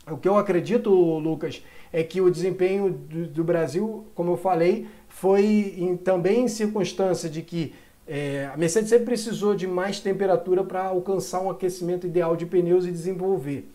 O 0.10 0.18
que 0.18 0.28
eu 0.28 0.36
acredito, 0.38 0.90
Lucas, 0.90 1.64
é 1.94 2.04
que 2.04 2.20
o 2.20 2.32
desempenho 2.32 2.90
do, 2.92 3.28
do 3.28 3.44
Brasil, 3.44 4.06
como 4.16 4.32
eu 4.32 4.38
falei, 4.38 4.88
foi 5.08 5.76
em, 5.78 5.96
também 5.96 6.46
em 6.46 6.48
circunstância 6.48 7.30
de 7.30 7.42
que 7.42 7.74
é, 8.14 8.52
a 8.54 8.58
Mercedes 8.58 8.90
sempre 8.90 9.06
precisou 9.06 9.56
de 9.56 9.66
mais 9.66 10.02
temperatura 10.02 10.66
para 10.66 10.88
alcançar 10.88 11.40
um 11.40 11.50
aquecimento 11.50 12.06
ideal 12.06 12.36
de 12.36 12.46
pneus 12.46 12.86
e 12.86 12.92
desenvolver. 12.92 13.72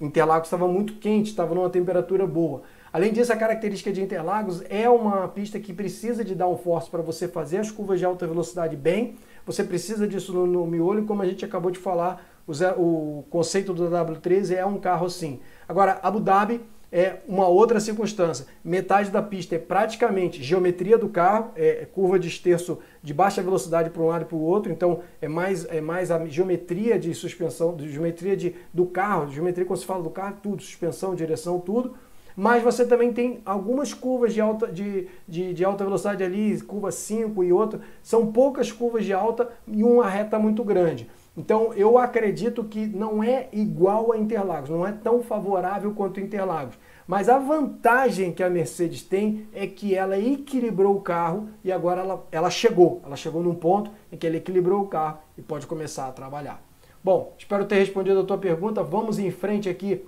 Interlagos 0.00 0.48
estava 0.48 0.66
muito 0.66 0.94
quente, 0.94 1.30
estava 1.30 1.54
numa 1.54 1.70
temperatura 1.70 2.26
boa. 2.26 2.62
Além 2.92 3.12
disso, 3.12 3.32
a 3.32 3.36
característica 3.36 3.92
de 3.92 4.02
Interlagos 4.02 4.64
é 4.68 4.90
uma 4.90 5.28
pista 5.28 5.60
que 5.60 5.72
precisa 5.72 6.24
de 6.24 6.34
downforce 6.34 6.90
para 6.90 7.02
você 7.02 7.28
fazer 7.28 7.58
as 7.58 7.70
curvas 7.70 8.00
de 8.00 8.04
alta 8.04 8.26
velocidade 8.26 8.74
bem. 8.74 9.14
Você 9.46 9.62
precisa 9.62 10.08
disso 10.08 10.32
no, 10.32 10.44
no 10.44 10.66
miolo, 10.66 10.98
e 10.98 11.04
como 11.04 11.22
a 11.22 11.26
gente 11.26 11.44
acabou 11.44 11.70
de 11.70 11.78
falar, 11.78 12.28
o, 12.48 12.52
o 12.82 13.24
conceito 13.30 13.72
do 13.72 13.88
W13 13.88 14.56
é 14.56 14.66
um 14.66 14.80
carro 14.80 15.06
assim. 15.06 15.38
Agora, 15.68 16.00
Abu 16.02 16.18
Dhabi 16.18 16.60
é 16.90 17.18
uma 17.28 17.46
outra 17.46 17.78
circunstância. 17.78 18.46
Metade 18.64 19.10
da 19.10 19.22
pista 19.22 19.54
é 19.54 19.58
praticamente 19.58 20.42
geometria 20.42 20.98
do 20.98 21.08
carro, 21.08 21.52
é 21.54 21.86
curva 21.92 22.18
de 22.18 22.26
esterço 22.26 22.78
de 23.08 23.14
baixa 23.14 23.42
velocidade 23.42 23.88
para 23.88 24.02
um 24.02 24.08
lado 24.08 24.20
e 24.20 24.24
para 24.26 24.36
o 24.36 24.42
outro, 24.42 24.70
então 24.70 25.00
é 25.18 25.26
mais, 25.26 25.64
é 25.70 25.80
mais 25.80 26.10
a 26.10 26.26
geometria 26.26 26.98
de 26.98 27.14
suspensão, 27.14 27.74
de 27.74 27.90
geometria 27.90 28.36
de, 28.36 28.54
do 28.70 28.84
carro, 28.84 29.32
geometria 29.32 29.64
quando 29.64 29.78
se 29.78 29.86
fala 29.86 30.02
do 30.02 30.10
carro, 30.10 30.36
tudo, 30.42 30.62
suspensão, 30.62 31.14
direção, 31.14 31.58
tudo. 31.58 31.94
Mas 32.36 32.62
você 32.62 32.84
também 32.84 33.10
tem 33.10 33.40
algumas 33.46 33.94
curvas 33.94 34.34
de 34.34 34.42
alta, 34.42 34.66
de, 34.66 35.08
de, 35.26 35.54
de 35.54 35.64
alta 35.64 35.84
velocidade 35.84 36.22
ali, 36.22 36.60
curva 36.60 36.92
5 36.92 37.42
e 37.42 37.50
outra, 37.50 37.80
são 38.02 38.30
poucas 38.30 38.70
curvas 38.70 39.06
de 39.06 39.14
alta 39.14 39.48
e 39.66 39.82
uma 39.82 40.06
reta 40.06 40.38
muito 40.38 40.62
grande. 40.62 41.08
Então 41.34 41.72
eu 41.72 41.96
acredito 41.96 42.62
que 42.62 42.86
não 42.86 43.22
é 43.22 43.48
igual 43.54 44.12
a 44.12 44.18
Interlagos, 44.18 44.68
não 44.68 44.86
é 44.86 44.92
tão 44.92 45.22
favorável 45.22 45.94
quanto 45.94 46.20
Interlagos. 46.20 46.76
Mas 47.08 47.30
a 47.30 47.38
vantagem 47.38 48.34
que 48.34 48.42
a 48.42 48.50
Mercedes 48.50 49.00
tem 49.00 49.48
é 49.54 49.66
que 49.66 49.94
ela 49.94 50.18
equilibrou 50.18 50.94
o 50.94 51.00
carro 51.00 51.48
e 51.64 51.72
agora 51.72 52.02
ela, 52.02 52.26
ela 52.30 52.50
chegou. 52.50 53.00
Ela 53.02 53.16
chegou 53.16 53.42
num 53.42 53.54
ponto 53.54 53.90
em 54.12 54.16
que 54.18 54.26
ela 54.26 54.36
equilibrou 54.36 54.82
o 54.82 54.88
carro 54.88 55.20
e 55.34 55.40
pode 55.40 55.66
começar 55.66 56.06
a 56.06 56.12
trabalhar. 56.12 56.62
Bom, 57.02 57.32
espero 57.38 57.64
ter 57.64 57.76
respondido 57.76 58.20
a 58.20 58.24
tua 58.24 58.36
pergunta. 58.36 58.82
Vamos 58.82 59.18
em 59.18 59.30
frente 59.30 59.70
aqui 59.70 60.04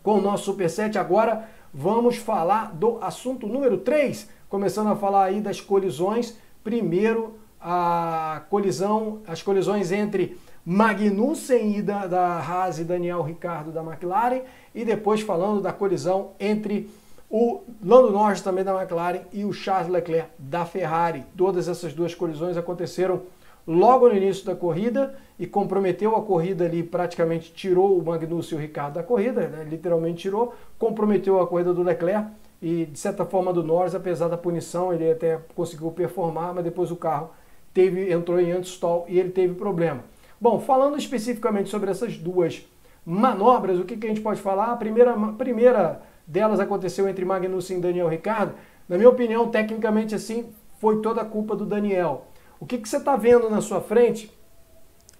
com 0.00 0.18
o 0.18 0.20
nosso 0.20 0.44
Superset. 0.44 0.96
Agora 0.96 1.48
vamos 1.74 2.18
falar 2.18 2.72
do 2.72 3.02
assunto 3.02 3.48
número 3.48 3.78
3, 3.78 4.28
começando 4.48 4.90
a 4.90 4.96
falar 4.96 5.24
aí 5.24 5.40
das 5.40 5.60
colisões. 5.60 6.38
Primeiro, 6.62 7.34
a 7.60 8.42
colisão, 8.48 9.22
as 9.26 9.42
colisões 9.42 9.90
entre 9.90 10.38
Magnussen 10.64 11.78
e 11.78 11.82
da, 11.82 12.06
da 12.06 12.38
Haas 12.38 12.78
e 12.78 12.84
Daniel 12.84 13.22
Ricardo 13.22 13.72
da 13.72 13.82
McLaren, 13.82 14.42
e 14.74 14.84
depois 14.84 15.20
falando 15.20 15.60
da 15.60 15.72
colisão 15.72 16.30
entre 16.38 16.90
o 17.30 17.62
Lando 17.82 18.10
Norris 18.10 18.42
também 18.42 18.62
da 18.62 18.78
McLaren 18.78 19.22
e 19.32 19.44
o 19.44 19.52
Charles 19.52 19.90
Leclerc 19.90 20.28
da 20.38 20.66
Ferrari. 20.66 21.24
Todas 21.36 21.66
essas 21.66 21.94
duas 21.94 22.14
colisões 22.14 22.58
aconteceram 22.58 23.22
logo 23.66 24.08
no 24.08 24.14
início 24.14 24.44
da 24.44 24.54
corrida 24.54 25.14
e 25.38 25.46
comprometeu 25.46 26.14
a 26.14 26.22
corrida 26.22 26.64
ali, 26.64 26.82
praticamente 26.82 27.52
tirou 27.52 27.98
o 27.98 28.04
Magnussen 28.04 28.58
e 28.58 28.60
o 28.60 28.62
Ricardo 28.62 28.94
da 28.94 29.02
corrida, 29.02 29.48
né? 29.48 29.64
literalmente 29.64 30.22
tirou, 30.22 30.54
comprometeu 30.78 31.40
a 31.40 31.46
corrida 31.46 31.72
do 31.72 31.82
Leclerc 31.82 32.28
e 32.60 32.84
de 32.86 32.98
certa 32.98 33.24
forma 33.24 33.52
do 33.52 33.62
Norris, 33.62 33.94
apesar 33.94 34.28
da 34.28 34.36
punição, 34.36 34.92
ele 34.92 35.10
até 35.10 35.40
conseguiu 35.54 35.90
performar, 35.90 36.54
mas 36.54 36.64
depois 36.64 36.90
o 36.90 36.96
carro 36.96 37.30
teve, 37.72 38.12
entrou 38.12 38.38
em 38.38 38.52
anti-stall 38.52 39.06
e 39.08 39.18
ele 39.18 39.30
teve 39.30 39.54
problema. 39.54 40.04
Bom, 40.40 40.60
falando 40.60 40.98
especificamente 40.98 41.70
sobre 41.70 41.90
essas 41.90 42.16
duas 42.18 42.64
manobras, 43.04 43.78
o 43.78 43.84
que, 43.84 43.96
que 43.96 44.06
a 44.06 44.08
gente 44.08 44.20
pode 44.20 44.40
falar? 44.40 44.72
A 44.72 44.76
primeira, 44.76 45.16
primeira 45.36 46.02
delas 46.26 46.60
aconteceu 46.60 47.08
entre 47.08 47.24
Magnussen 47.24 47.78
e 47.78 47.80
Daniel 47.80 48.08
Ricardo, 48.08 48.54
na 48.88 48.96
minha 48.96 49.08
opinião, 49.08 49.48
tecnicamente 49.48 50.14
assim, 50.14 50.52
foi 50.78 51.00
toda 51.00 51.20
a 51.20 51.24
culpa 51.24 51.56
do 51.56 51.64
Daniel. 51.64 52.26
O 52.60 52.66
que, 52.66 52.78
que 52.78 52.88
você 52.88 52.96
está 52.96 53.16
vendo 53.16 53.48
na 53.48 53.60
sua 53.60 53.80
frente? 53.80 54.32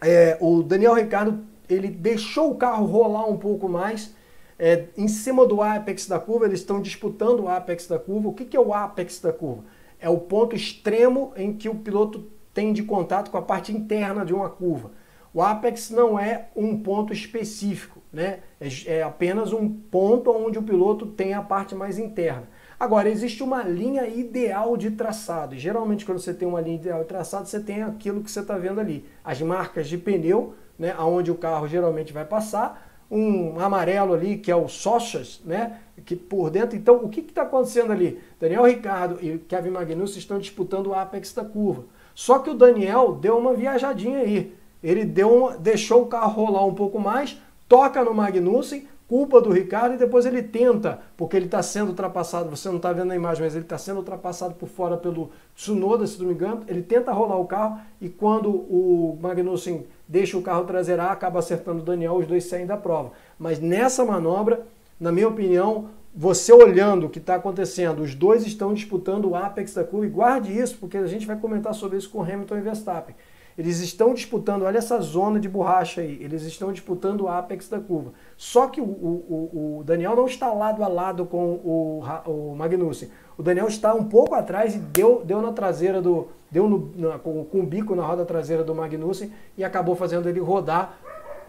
É, 0.01 0.37
o 0.41 0.63
Daniel 0.63 0.95
Ricardo 0.95 1.45
ele 1.69 1.89
deixou 1.89 2.51
o 2.51 2.55
carro 2.57 2.85
rolar 2.87 3.27
um 3.29 3.37
pouco 3.37 3.69
mais 3.69 4.15
é, 4.59 4.87
em 4.97 5.09
cima 5.09 5.47
do 5.47 5.63
apex 5.63 6.07
da 6.07 6.19
curva, 6.19 6.47
eles 6.47 6.61
estão 6.61 6.81
disputando 6.81 7.41
o 7.41 7.49
apex 7.49 7.87
da 7.87 7.99
curva. 7.99 8.29
O 8.29 8.33
que, 8.33 8.45
que 8.45 8.57
é 8.57 8.61
o 8.61 8.73
apex 8.73 9.21
da 9.21 9.33
curva? 9.33 9.65
É 9.99 10.09
o 10.09 10.19
ponto 10.19 10.55
extremo 10.55 11.33
em 11.37 11.53
que 11.53 11.69
o 11.69 11.75
piloto 11.75 12.31
tem 12.53 12.73
de 12.73 12.83
contato 12.83 13.31
com 13.31 13.39
a 13.39 13.43
parte 13.43 13.73
interna 13.73 14.25
de 14.25 14.35
uma 14.35 14.49
curva. 14.49 14.91
O 15.35 15.41
apex 15.41 15.89
não 15.91 16.19
é 16.19 16.49
um 16.55 16.79
ponto 16.79 17.13
específico, 17.13 18.03
né? 18.13 18.41
é, 18.61 18.99
é 18.99 19.03
apenas 19.03 19.53
um 19.53 19.67
ponto 19.69 20.31
onde 20.31 20.59
o 20.59 20.63
piloto 20.63 21.07
tem 21.07 21.33
a 21.33 21.41
parte 21.41 21.75
mais 21.75 21.99
interna. 21.99 22.49
Agora, 22.79 23.09
existe 23.09 23.43
uma 23.43 23.63
linha 23.63 24.07
ideal 24.07 24.77
de 24.77 24.91
traçado. 24.91 25.57
Geralmente, 25.57 26.05
quando 26.05 26.19
você 26.19 26.35
tem 26.35 26.47
uma 26.47 26.61
linha 26.61 26.77
ideal 26.77 27.01
de 27.01 27.07
traçado, 27.07 27.47
você 27.47 27.61
tem 27.61 27.83
aquilo 27.83 28.23
que 28.23 28.31
você 28.31 28.41
está 28.41 28.59
vendo 28.59 28.81
ali. 28.81 29.05
As 29.25 29.41
marcas 29.41 29.89
de 29.89 29.97
pneu, 29.97 30.55
né, 30.79 30.95
onde 30.99 31.31
o 31.31 31.37
carro 31.37 31.67
geralmente 31.67 32.13
vai 32.13 32.25
passar, 32.25 32.91
um 33.11 33.61
amarelo 33.61 34.15
ali, 34.15 34.37
que 34.37 34.51
é 34.51 34.57
o 34.57 34.69
Sochas, 34.69 35.41
né, 35.45 35.79
que 36.05 36.17
por 36.17 36.51
dentro. 36.51 36.77
Então, 36.77 36.97
o 36.97 37.09
que 37.09 37.21
está 37.21 37.43
acontecendo 37.43 37.93
ali? 37.93 38.21
Daniel 38.41 38.65
Ricardo 38.65 39.19
e 39.23 39.39
Kevin 39.39 39.71
Magnussen 39.71 40.19
estão 40.19 40.39
disputando 40.39 40.89
o 40.89 40.95
apex 40.95 41.33
da 41.33 41.45
curva. 41.45 41.85
Só 42.15 42.39
que 42.41 42.51
o 42.51 42.55
Daniel 42.55 43.15
deu 43.15 43.39
uma 43.39 43.55
viajadinha 43.55 44.19
aí. 44.19 44.55
Ele 44.83 45.05
deu 45.05 45.55
deixou 45.59 46.03
o 46.03 46.07
carro 46.07 46.45
rolar 46.45 46.65
um 46.65 46.75
pouco 46.75 46.99
mais, 46.99 47.39
toca 47.69 48.05
no 48.05 48.13
Magnussen, 48.13 48.87
culpa 49.13 49.43
do 49.43 49.51
Ricardo 49.51 49.95
e 49.95 49.99
depois 49.99 50.25
ele 50.25 50.43
tenta, 50.43 51.01
porque 51.19 51.37
ele 51.37 51.45
está 51.45 51.63
sendo 51.63 51.89
ultrapassado, 51.91 52.49
você 52.49 52.69
não 52.71 52.77
está 52.77 52.95
vendo 52.95 53.09
na 53.09 53.15
imagem, 53.15 53.45
mas 53.45 53.55
ele 53.55 53.65
está 53.65 53.77
sendo 53.77 53.99
ultrapassado 53.99 54.55
por 54.55 54.71
fora 54.71 54.97
pelo 54.97 55.31
Tsunoda, 55.55 56.07
se 56.07 56.19
não 56.19 56.29
me 56.29 56.33
engano, 56.33 56.63
ele 56.67 56.81
tenta 56.81 57.13
rolar 57.13 57.37
o 57.37 57.45
carro 57.45 57.79
e 58.01 58.09
quando 58.09 58.49
o 58.49 59.19
Magnussen 59.21 59.87
deixa 60.09 60.39
o 60.39 60.43
carro 60.43 60.65
traseiro, 60.65 61.03
acaba 61.03 61.41
acertando 61.41 61.83
o 61.83 61.85
Daniel, 61.85 62.15
os 62.15 62.27
dois 62.27 62.45
saem 62.45 62.65
da 62.65 62.77
prova. 62.79 63.13
Mas 63.39 63.61
nessa 63.61 64.03
manobra, 64.03 64.67
na 64.99 65.13
minha 65.13 65.29
opinião, 65.29 65.91
você 66.15 66.51
olhando 66.53 67.07
o 67.07 67.11
que 67.11 67.19
está 67.19 67.35
acontecendo, 67.35 68.03
os 68.03 68.15
dois 68.15 68.47
estão 68.47 68.73
disputando 68.73 69.27
o 69.27 69.37
apex 69.37 69.75
da 69.75 69.85
curva 69.85 70.07
e 70.07 70.11
guarde 70.11 70.59
isso, 70.59 70.79
porque 70.79 70.97
a 70.97 71.07
gente 71.07 71.27
vai 71.27 71.37
comentar 71.37 71.75
sobre 71.75 71.99
isso 71.99 72.09
com 72.09 72.23
Hamilton 72.23 72.57
e 72.57 72.61
Verstappen. 72.63 73.15
Eles 73.57 73.81
estão 73.81 74.15
disputando, 74.15 74.63
olha 74.63 74.79
essa 74.79 74.99
zona 75.01 75.39
de 75.39 75.49
borracha 75.49 76.01
aí, 76.01 76.19
eles 76.23 76.43
estão 76.43 76.73
disputando 76.73 77.23
o 77.23 77.29
apex 77.29 77.69
da 77.69 77.79
curva. 77.79 78.13
Só 78.37 78.67
que 78.67 78.81
o, 78.81 78.85
o, 78.85 79.79
o 79.81 79.85
Daniel 79.85 80.17
não 80.17 80.27
está 80.27 80.53
lado 80.53 80.83
a 80.83 80.89
lado 80.89 81.27
com 81.27 81.55
o, 81.65 82.03
o 82.27 82.55
Magnussen. 82.57 83.11
O 83.37 83.43
Daniel 83.43 83.69
está 83.69 83.95
um 83.95 84.05
pouco 84.05 84.35
atrás 84.35 84.75
e 84.75 84.79
deu, 84.79 85.23
deu 85.25 85.43
na 85.43 85.53
traseira 85.53 86.01
do. 86.01 86.29
deu 86.51 86.69
no, 86.69 86.93
na, 86.97 87.19
com, 87.19 87.45
com 87.45 87.61
o 87.61 87.67
bico 87.67 87.95
na 87.95 88.05
roda 88.05 88.25
traseira 88.25 88.65
do 88.65 88.75
Magnussen 88.75 89.31
e 89.57 89.65
acabou 89.65 89.95
fazendo 89.95 90.29
ele 90.29 90.41
rodar. 90.41 90.99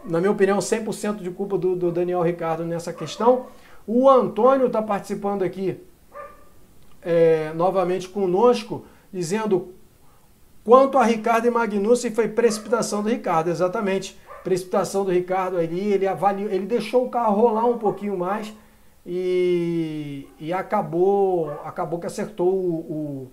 Na 0.04 0.20
minha 0.20 0.32
opinião, 0.32 0.60
100% 0.60 1.18
de 1.18 1.32
culpa 1.32 1.58
do, 1.58 1.76
do 1.76 1.92
Daniel 1.92 2.22
Ricardo 2.22 2.66
nessa 2.66 2.92
questão. 2.92 3.46
O 3.88 4.10
Antônio 4.10 4.68
está 4.68 4.82
participando 4.82 5.44
aqui 5.44 5.80
é, 7.02 7.52
novamente 7.54 8.10
conosco, 8.10 8.86
dizendo 9.12 9.74
Quanto 10.64 10.98
a 10.98 11.04
Ricardo 11.04 11.46
e 11.46 11.52
Magnussen, 11.52 12.12
foi 12.12 12.30
precipitação 12.30 13.04
do 13.04 13.10
Ricardo, 13.10 13.50
exatamente. 13.50 14.18
Precipitação 14.44 15.04
do 15.04 15.12
Ricardo 15.12 15.58
ali, 15.58 15.92
ele 15.92 16.08
avaliou, 16.08 16.50
ele 16.50 16.66
deixou 16.66 17.06
o 17.06 17.10
carro 17.10 17.42
rolar 17.42 17.66
um 17.66 17.78
pouquinho 17.78 18.18
mais 18.18 18.54
e, 19.06 20.28
e 20.40 20.54
acabou, 20.54 21.50
acabou 21.66 22.00
que 22.00 22.08
acertou 22.08 22.54
o, 22.54 23.32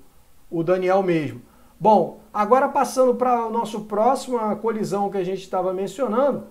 o, 0.51 0.59
o 0.59 0.63
Daniel 0.63 1.03
mesmo. 1.03 1.43
Bom, 1.79 2.21
agora 2.35 2.69
passando 2.69 3.15
para 3.15 3.47
o 3.47 3.51
nosso 3.51 3.83
próxima 3.83 4.55
colisão 4.57 5.09
que 5.09 5.19
a 5.19 5.25
gente 5.25 5.41
estava 5.41 5.73
mencionando, 5.73 6.45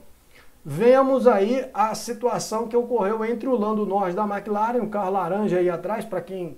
vemos 0.63 1.27
aí 1.27 1.69
a 1.73 1.93
situação 1.93 2.67
que 2.67 2.75
ocorreu 2.75 3.23
entre 3.23 3.47
o 3.47 3.55
Lando 3.55 3.85
Norris 3.85 4.15
da 4.15 4.23
McLaren, 4.23 4.81
um 4.81 4.89
carro 4.89 5.11
laranja 5.11 5.59
aí 5.59 5.69
atrás, 5.69 6.03
para 6.03 6.21
quem 6.21 6.57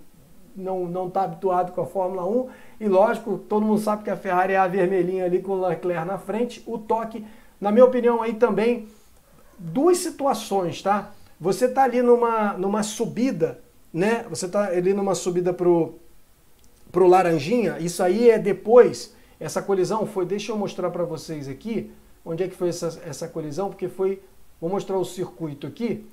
não 0.56 1.08
está 1.08 1.24
habituado 1.24 1.72
com 1.72 1.82
a 1.82 1.86
Fórmula 1.86 2.26
1. 2.26 2.50
E 2.80 2.88
lógico, 2.88 3.38
todo 3.38 3.66
mundo 3.66 3.80
sabe 3.80 4.04
que 4.04 4.10
a 4.10 4.18
Ferrari 4.18 4.54
é 4.54 4.58
a 4.58 4.68
vermelhinha 4.68 5.26
ali 5.26 5.42
com 5.42 5.54
o 5.54 5.68
Leclerc 5.68 6.06
na 6.06 6.18
frente. 6.18 6.64
O 6.66 6.78
toque, 6.78 7.26
na 7.60 7.72
minha 7.72 7.86
opinião, 7.86 8.22
aí 8.22 8.34
também, 8.34 8.88
duas 9.58 9.98
situações, 9.98 10.82
tá? 10.82 11.12
Você 11.40 11.66
está 11.66 11.84
ali 11.84 12.02
numa, 12.02 12.54
numa 12.54 12.84
subida, 12.84 13.60
né? 13.94 14.26
Você 14.30 14.46
está 14.46 14.68
ali 14.68 14.94
numa 14.94 15.16
subida 15.16 15.54
pro, 15.54 15.96
pro 16.92 17.08
Laranjinha. 17.08 17.78
Isso 17.80 18.04
aí 18.04 18.30
é 18.30 18.38
depois. 18.38 19.16
Essa 19.40 19.62
colisão 19.62 20.06
foi, 20.06 20.26
deixa 20.26 20.52
eu 20.52 20.58
mostrar 20.58 20.92
para 20.92 21.04
vocês 21.04 21.48
aqui, 21.48 21.92
onde 22.24 22.44
é 22.44 22.48
que 22.48 22.56
foi 22.56 22.70
essa, 22.70 23.02
essa 23.06 23.28
colisão, 23.28 23.70
porque 23.70 23.88
foi, 23.88 24.22
vou 24.60 24.70
mostrar 24.70 24.98
o 24.98 25.06
circuito 25.06 25.66
aqui. 25.66 26.06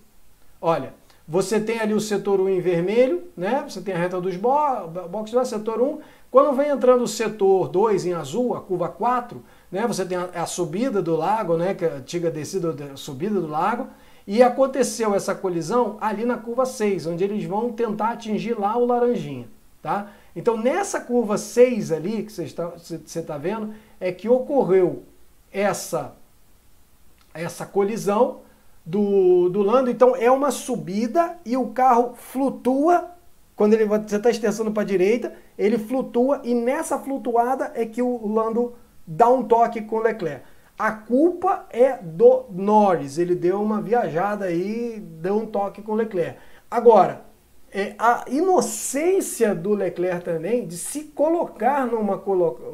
Olha, 0.61 0.95
você 1.31 1.61
tem 1.61 1.79
ali 1.79 1.93
o 1.93 2.01
setor 2.01 2.41
1 2.41 2.49
em 2.49 2.61
vermelho, 2.61 3.25
né? 3.37 3.63
Você 3.69 3.83
tem 3.83 3.93
a 3.93 3.99
reta 3.99 4.19
dos 4.19 4.35
boxes, 4.37 5.35
lá, 5.35 5.45
setor 5.45 5.79
1. 5.83 5.99
Quando 6.31 6.57
vem 6.57 6.71
entrando 6.71 7.03
o 7.03 7.09
setor 7.09 7.69
2 7.69 8.07
em 8.07 8.15
azul, 8.15 8.55
a 8.55 8.63
curva 8.63 8.89
4, 8.89 9.45
né? 9.71 9.87
Você 9.87 10.07
tem 10.07 10.17
a, 10.17 10.31
a 10.35 10.47
subida 10.47 11.03
do 11.03 11.15
lago, 11.15 11.59
né? 11.59 11.75
Que 11.75 11.85
é 11.85 11.93
a 11.93 11.95
antiga 11.97 12.31
descida, 12.31 12.75
a 12.95 12.97
subida 12.97 13.39
do 13.39 13.47
lago. 13.47 13.89
E 14.27 14.43
aconteceu 14.43 15.15
essa 15.15 15.35
colisão 15.35 15.99
ali 16.01 16.25
na 16.25 16.39
curva 16.39 16.65
6, 16.65 17.05
onde 17.05 17.25
eles 17.25 17.45
vão 17.45 17.73
tentar 17.73 18.11
atingir 18.11 18.59
lá 18.59 18.77
o 18.79 18.87
laranjinha, 18.87 19.49
tá? 19.83 20.11
Então 20.35 20.57
nessa 20.57 21.01
curva 21.01 21.37
6 21.37 21.93
ali, 21.93 22.23
que 22.23 22.33
você 22.33 22.45
está, 22.45 22.67
você 22.69 22.97
está 22.97 23.37
vendo, 23.37 23.75
é 24.01 24.13
que 24.13 24.29
ocorreu 24.29 25.03
essa, 25.53 26.15
essa 27.33 27.67
colisão, 27.67 28.41
do, 28.89 29.51
do 29.51 29.63
Lando. 29.63 29.91
Então 29.91 30.17
é 30.17 30.31
uma 30.31 30.51
subida 30.51 31.39
e 31.45 31.57
o 31.57 31.69
carro 31.69 32.15
flutua. 32.15 33.11
Quando 33.55 33.75
ele, 33.75 33.85
você 33.85 34.17
está 34.17 34.31
extensando 34.31 34.71
para 34.73 34.83
a 34.83 34.87
direita, 34.87 35.35
ele 35.59 35.79
flutua 35.79 36.41
e 36.45 36.55
nessa 36.55 36.99
flutuada 36.99 37.73
é 37.75 37.85
que 37.85 38.01
o 38.01 38.27
Lando 38.27 38.75
dá 39.07 39.29
um 39.29 39.43
toque 39.43 39.83
com 39.83 39.97
o 39.97 40.03
Leclerc. 40.03 40.43
A 40.79 40.93
culpa 40.93 41.67
é 41.71 41.99
do 41.99 42.47
Norris. 42.51 43.19
Ele 43.19 43.35
deu 43.35 43.61
uma 43.61 43.83
viajada 43.83 44.47
aí, 44.47 45.01
deu 45.01 45.37
um 45.37 45.47
toque 45.47 45.83
com 45.83 45.93
o 45.93 45.97
Leclerc. 45.97 46.39
Agora, 46.71 47.25
é, 47.71 47.95
a 47.99 48.25
inocência 48.29 49.55
do 49.55 49.75
Leclerc 49.75 50.25
também 50.25 50.67
de 50.67 50.79
se 50.79 51.05
colocar 51.05 51.87
numa 51.87 52.17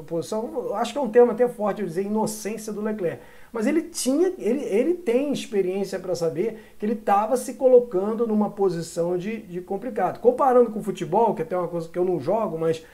posição, 0.07 0.75
acho 0.75 0.93
que 0.93 0.99
é 0.99 1.01
um 1.01 1.09
termo 1.09 1.33
até 1.33 1.49
forte 1.49 1.81
eu 1.81 1.89
dizer 1.89 2.03
inocência 2.03 2.73
do 2.73 2.83
Leclerc. 2.83 3.21
Mas 3.55 3.69
ele 3.69 3.83
tinha, 3.83 4.33
ele, 4.37 4.65
ele 4.65 4.95
tem 4.95 5.33
experiência 5.33 6.01
para 6.01 6.13
saber 6.17 6.75
que 6.77 6.85
ele 6.85 6.95
estava 6.95 7.37
se 7.37 7.55
colocando 7.55 8.27
numa 8.27 8.51
posição 8.51 9.17
de, 9.17 9.43
de 9.43 9.61
complicado. 9.61 10.19
Comparando 10.19 10.73
com 10.73 10.81
o 10.81 10.83
futebol, 10.83 11.33
que 11.37 11.43
é 11.43 11.45
até 11.45 11.57
uma 11.57 11.69
coisa 11.69 11.89
que 11.89 11.97
eu 11.97 12.05
não 12.05 12.19
jogo, 12.19 12.59
mas 12.59 12.85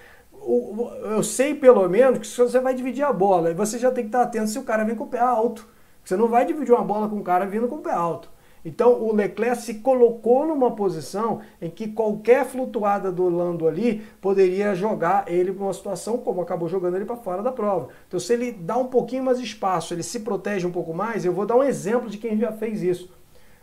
eu 1.02 1.22
sei 1.22 1.54
pelo 1.54 1.88
menos 1.88 2.18
que 2.18 2.26
se 2.26 2.36
você 2.36 2.60
vai 2.60 2.74
dividir 2.74 3.02
a 3.02 3.10
bola, 3.10 3.54
você 3.54 3.78
já 3.78 3.90
tem 3.90 4.04
que 4.04 4.08
estar 4.08 4.20
atento 4.20 4.50
se 4.50 4.58
o 4.58 4.62
cara 4.62 4.84
vem 4.84 4.94
com 4.94 5.04
o 5.04 5.08
pé 5.08 5.20
alto. 5.20 5.66
Você 6.04 6.14
não 6.14 6.28
vai 6.28 6.44
dividir 6.44 6.74
uma 6.74 6.84
bola 6.84 7.08
com 7.08 7.16
o 7.16 7.24
cara 7.24 7.46
vindo 7.46 7.66
com 7.66 7.76
o 7.76 7.82
pé 7.82 7.92
alto. 7.92 8.30
Então 8.64 9.02
o 9.02 9.12
Leclerc 9.14 9.62
se 9.62 9.74
colocou 9.74 10.46
numa 10.46 10.70
posição 10.72 11.40
em 11.60 11.70
que 11.70 11.88
qualquer 11.88 12.44
flutuada 12.44 13.10
do 13.10 13.28
Lando 13.28 13.66
ali 13.66 14.02
poderia 14.20 14.74
jogar 14.74 15.24
ele 15.26 15.52
para 15.52 15.64
uma 15.64 15.72
situação 15.72 16.18
como 16.18 16.40
acabou 16.40 16.68
jogando 16.68 16.96
ele 16.96 17.04
para 17.04 17.16
fora 17.16 17.42
da 17.42 17.52
prova. 17.52 17.88
Então 18.06 18.20
se 18.20 18.32
ele 18.32 18.52
dá 18.52 18.76
um 18.76 18.86
pouquinho 18.86 19.24
mais 19.24 19.38
espaço, 19.38 19.94
ele 19.94 20.02
se 20.02 20.20
protege 20.20 20.66
um 20.66 20.72
pouco 20.72 20.92
mais, 20.92 21.24
eu 21.24 21.32
vou 21.32 21.46
dar 21.46 21.56
um 21.56 21.62
exemplo 21.62 22.08
de 22.08 22.18
quem 22.18 22.38
já 22.38 22.52
fez 22.52 22.82
isso. 22.82 23.10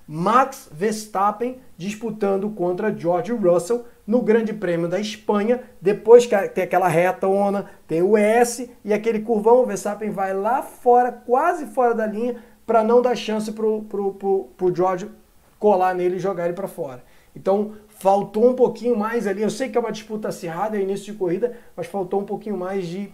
Max 0.07 0.69
Verstappen 0.71 1.59
disputando 1.75 2.49
contra 2.51 2.95
George 2.97 3.33
Russell 3.33 3.85
no 4.05 4.21
Grande 4.21 4.53
Prêmio 4.53 4.87
da 4.87 5.01
Espanha, 5.01 5.61
depois 5.81 6.25
que 6.25 6.47
tem 6.49 6.63
aquela 6.63 6.87
reta 6.87 7.27
ona, 7.27 7.65
tem 7.85 8.01
o 8.01 8.15
S 8.15 8.71
e 8.85 8.93
aquele 8.93 9.19
curvão, 9.19 9.61
o 9.61 9.65
Verstappen 9.65 10.09
vai 10.09 10.33
lá 10.33 10.61
fora, 10.61 11.11
quase 11.11 11.65
fora 11.65 11.93
da 11.93 12.07
linha, 12.07 12.37
para 12.67 12.83
não 12.83 13.01
dar 13.01 13.15
chance 13.15 13.51
pro, 13.51 13.81
pro, 13.83 14.13
pro, 14.13 14.49
pro 14.57 14.75
George 14.75 15.09
colar 15.57 15.95
nele 15.95 16.17
e 16.17 16.19
jogar 16.19 16.45
ele 16.45 16.53
para 16.53 16.67
fora. 16.67 17.01
Então, 17.35 17.73
faltou 17.87 18.49
um 18.49 18.53
pouquinho 18.53 18.95
mais 18.95 19.25
ali. 19.25 19.41
Eu 19.41 19.49
sei 19.49 19.69
que 19.69 19.77
é 19.77 19.81
uma 19.81 19.91
disputa 19.91 20.27
acirrada, 20.27 20.77
é 20.77 20.81
início 20.81 21.13
de 21.13 21.17
corrida, 21.17 21.57
mas 21.75 21.87
faltou 21.87 22.19
um 22.19 22.25
pouquinho 22.25 22.57
mais 22.57 22.85
de 22.85 23.09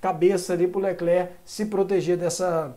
cabeça 0.00 0.54
ali 0.54 0.66
pro 0.66 0.80
Leclerc 0.80 1.32
se 1.44 1.66
proteger 1.66 2.16
dessa, 2.16 2.76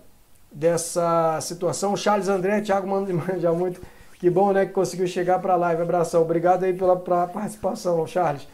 dessa 0.52 1.40
situação. 1.42 1.96
Charles 1.96 2.28
André, 2.28 2.62
Thiago 2.62 2.88
manja 2.88 3.52
muito. 3.54 3.82
Que 4.20 4.30
bom, 4.30 4.52
né, 4.52 4.66
que 4.66 4.74
conseguiu 4.74 5.08
chegar 5.08 5.40
para 5.40 5.54
a 5.54 5.58
live. 5.58 5.82
Abração. 5.82 6.22
Obrigado 6.24 6.64
aí 6.64 6.74
pela, 6.74 6.98
pela 6.98 7.28
participação, 7.28 8.06
Charles. 8.06 8.48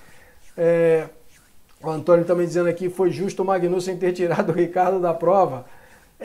É, 0.57 1.07
o 1.81 1.89
Antônio 1.89 2.25
também 2.25 2.45
dizendo 2.45 2.69
aqui, 2.69 2.89
foi 2.89 3.09
justo 3.09 3.41
o 3.41 3.45
Magnussen 3.45 3.97
ter 3.97 4.11
tirado 4.11 4.49
o 4.49 4.53
Ricardo 4.53 4.99
da 4.99 5.13
prova. 5.13 5.65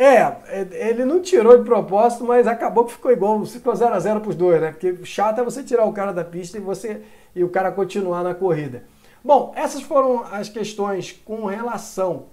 É, 0.00 0.62
ele 0.88 1.04
não 1.04 1.20
tirou 1.20 1.58
de 1.58 1.64
propósito, 1.64 2.24
mas 2.24 2.46
acabou 2.46 2.84
que 2.84 2.92
ficou 2.92 3.10
igual, 3.10 3.44
ficou 3.44 3.74
0 3.74 3.92
a 3.92 3.98
0 3.98 4.20
para 4.20 4.30
os 4.30 4.36
dois, 4.36 4.60
né? 4.60 4.70
Porque 4.70 5.04
chato 5.04 5.40
é 5.40 5.44
você 5.44 5.64
tirar 5.64 5.86
o 5.86 5.92
cara 5.92 6.12
da 6.12 6.22
pista 6.22 6.56
e 6.56 6.60
você 6.60 7.02
e 7.34 7.42
o 7.42 7.48
cara 7.48 7.72
continuar 7.72 8.22
na 8.22 8.32
corrida. 8.32 8.84
Bom, 9.24 9.52
essas 9.56 9.82
foram 9.82 10.22
as 10.30 10.48
questões 10.48 11.10
com 11.24 11.46
relação 11.46 12.26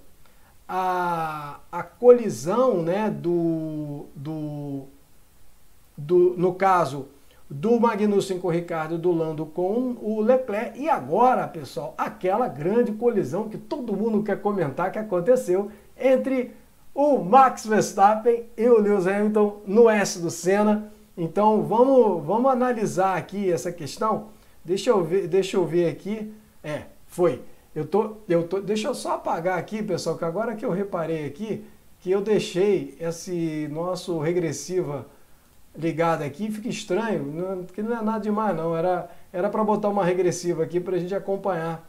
à, 0.67 1.59
à 1.71 1.81
colisão, 1.81 2.83
né, 2.83 3.09
do, 3.09 4.05
do, 4.15 4.83
do, 5.97 6.35
no 6.37 6.53
caso 6.53 7.07
do 7.49 7.79
Magnussen 7.79 8.39
com 8.39 8.47
o 8.47 8.51
Ricardo, 8.51 8.99
do 8.99 9.11
Lando 9.11 9.43
com 9.43 9.97
o 10.03 10.21
Leclerc. 10.21 10.79
E 10.79 10.87
agora, 10.87 11.47
pessoal, 11.47 11.95
aquela 11.97 12.47
grande 12.47 12.91
colisão 12.91 13.49
que 13.49 13.57
todo 13.57 13.95
mundo 13.95 14.21
quer 14.21 14.39
comentar 14.39 14.91
que 14.91 14.99
aconteceu 14.99 15.71
entre 15.97 16.53
o 16.95 17.19
Max 17.19 17.65
Verstappen 17.67 18.45
e 18.57 18.67
o 18.67 18.79
Lewis 18.79 19.05
Hamilton 19.05 19.61
no 19.67 19.89
S 19.89 20.19
do 20.19 20.31
Senna. 20.31 20.91
Então 21.17 21.61
vamos, 21.63 22.25
vamos 22.25 22.49
analisar 22.49 23.17
aqui 23.17 23.51
essa 23.51 23.71
questão. 23.71 24.29
Deixa 24.63 24.89
eu 24.89 25.03
ver, 25.03 25.27
deixa 25.27 25.57
eu 25.57 25.65
ver 25.65 25.89
aqui. 25.89 26.33
É, 26.63 26.83
foi. 27.05 27.41
Eu 27.75 27.85
tô, 27.85 28.15
eu 28.27 28.47
tô, 28.47 28.61
deixa 28.61 28.87
eu 28.87 28.95
só 28.95 29.15
apagar 29.15 29.59
aqui, 29.59 29.83
pessoal, 29.83 30.17
que 30.17 30.23
agora 30.23 30.55
que 30.55 30.65
eu 30.65 30.71
reparei 30.71 31.25
aqui 31.25 31.65
que 32.05 32.11
eu 32.11 32.21
deixei 32.21 32.95
esse 32.99 33.67
nosso 33.71 34.19
regressiva 34.19 35.07
ligado 35.75 36.21
aqui, 36.21 36.51
fica 36.51 36.69
estranho, 36.69 37.25
não, 37.25 37.63
porque 37.63 37.81
não 37.81 37.97
é 37.97 38.01
nada 38.03 38.19
demais 38.19 38.55
não, 38.55 38.77
era 38.77 39.09
era 39.33 39.49
para 39.49 39.63
botar 39.63 39.89
uma 39.89 40.05
regressiva 40.05 40.61
aqui 40.61 40.79
para 40.79 40.97
a 40.97 40.99
gente 40.99 41.15
acompanhar 41.15 41.83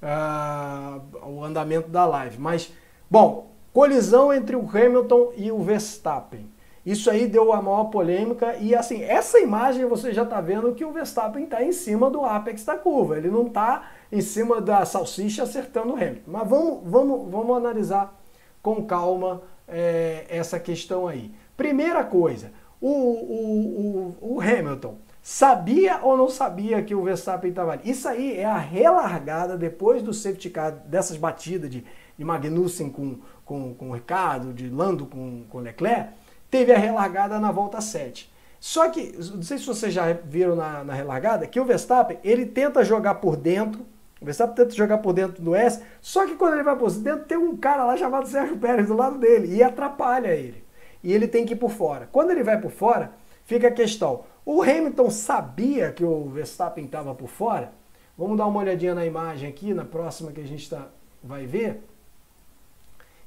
uh, 0.00 1.28
o 1.28 1.44
andamento 1.44 1.88
da 1.88 2.06
live. 2.06 2.38
Mas, 2.38 2.72
bom, 3.10 3.55
Colisão 3.76 4.32
entre 4.32 4.56
o 4.56 4.66
Hamilton 4.66 5.32
e 5.36 5.52
o 5.52 5.58
Verstappen. 5.62 6.50
Isso 6.86 7.10
aí 7.10 7.26
deu 7.26 7.52
a 7.52 7.60
maior 7.60 7.90
polêmica 7.90 8.56
e 8.56 8.74
assim, 8.74 9.02
essa 9.02 9.38
imagem 9.38 9.84
você 9.84 10.14
já 10.14 10.22
está 10.22 10.40
vendo 10.40 10.74
que 10.74 10.82
o 10.82 10.92
Verstappen 10.92 11.44
está 11.44 11.62
em 11.62 11.72
cima 11.72 12.08
do 12.08 12.24
apex 12.24 12.64
da 12.64 12.78
curva, 12.78 13.18
ele 13.18 13.28
não 13.28 13.48
está 13.48 13.90
em 14.10 14.22
cima 14.22 14.62
da 14.62 14.82
salsicha 14.86 15.42
acertando 15.42 15.92
o 15.92 15.94
Hamilton. 15.94 16.22
Mas 16.26 16.48
vamos, 16.48 16.90
vamos, 16.90 17.30
vamos 17.30 17.54
analisar 17.54 18.18
com 18.62 18.82
calma 18.86 19.42
é, 19.68 20.24
essa 20.30 20.58
questão 20.58 21.06
aí. 21.06 21.30
Primeira 21.54 22.02
coisa, 22.02 22.52
o, 22.80 22.88
o, 22.88 24.16
o, 24.22 24.36
o 24.36 24.40
Hamilton 24.40 24.96
sabia 25.20 25.98
ou 26.02 26.16
não 26.16 26.30
sabia 26.30 26.82
que 26.82 26.94
o 26.94 27.02
Verstappen 27.02 27.50
estava 27.50 27.72
ali? 27.72 27.90
Isso 27.90 28.08
aí 28.08 28.38
é 28.38 28.44
a 28.44 28.56
relargada 28.56 29.58
depois 29.58 30.02
do 30.02 30.14
safety 30.14 30.48
car, 30.48 30.70
dessas 30.70 31.16
batidas 31.16 31.68
de, 31.68 31.84
de 32.16 32.24
Magnussen 32.24 32.88
com 32.88 33.18
com, 33.46 33.72
com 33.72 33.90
o 33.90 33.94
Ricardo, 33.94 34.52
de 34.52 34.68
Lando 34.68 35.06
com, 35.06 35.44
com 35.48 35.60
Leclerc, 35.60 36.10
teve 36.50 36.72
a 36.72 36.78
relargada 36.78 37.38
na 37.38 37.50
volta 37.50 37.80
7. 37.80 38.30
Só 38.60 38.90
que, 38.90 39.14
não 39.34 39.42
sei 39.42 39.58
se 39.58 39.66
vocês 39.66 39.94
já 39.94 40.12
viram 40.12 40.56
na, 40.56 40.82
na 40.82 40.92
relargada, 40.92 41.46
que 41.46 41.60
o 41.60 41.64
Verstappen, 41.64 42.18
ele 42.24 42.44
tenta 42.44 42.84
jogar 42.84 43.14
por 43.16 43.36
dentro, 43.36 43.86
o 44.20 44.24
Verstappen 44.24 44.56
tenta 44.56 44.74
jogar 44.74 44.98
por 44.98 45.12
dentro 45.12 45.42
do 45.42 45.54
S, 45.54 45.80
só 46.00 46.26
que 46.26 46.34
quando 46.34 46.54
ele 46.54 46.64
vai 46.64 46.76
por 46.76 46.90
dentro, 46.90 47.24
tem 47.24 47.38
um 47.38 47.56
cara 47.56 47.84
lá 47.84 47.96
chamado 47.96 48.26
Sérgio 48.26 48.58
Pérez 48.58 48.88
do 48.88 48.96
lado 48.96 49.18
dele 49.18 49.54
e 49.54 49.62
atrapalha 49.62 50.34
ele. 50.34 50.64
E 51.02 51.12
ele 51.12 51.28
tem 51.28 51.46
que 51.46 51.52
ir 51.52 51.56
por 51.56 51.70
fora. 51.70 52.08
Quando 52.10 52.32
ele 52.32 52.42
vai 52.42 52.60
por 52.60 52.70
fora, 52.70 53.12
fica 53.44 53.68
a 53.68 53.70
questão. 53.70 54.24
O 54.44 54.62
Hamilton 54.62 55.10
sabia 55.10 55.92
que 55.92 56.04
o 56.04 56.28
Verstappen 56.30 56.84
estava 56.84 57.14
por 57.14 57.28
fora? 57.28 57.72
Vamos 58.18 58.36
dar 58.36 58.46
uma 58.46 58.60
olhadinha 58.60 58.94
na 58.94 59.04
imagem 59.04 59.48
aqui, 59.48 59.72
na 59.74 59.84
próxima 59.84 60.32
que 60.32 60.40
a 60.40 60.46
gente 60.46 60.68
tá, 60.68 60.88
vai 61.22 61.46
ver. 61.46 61.82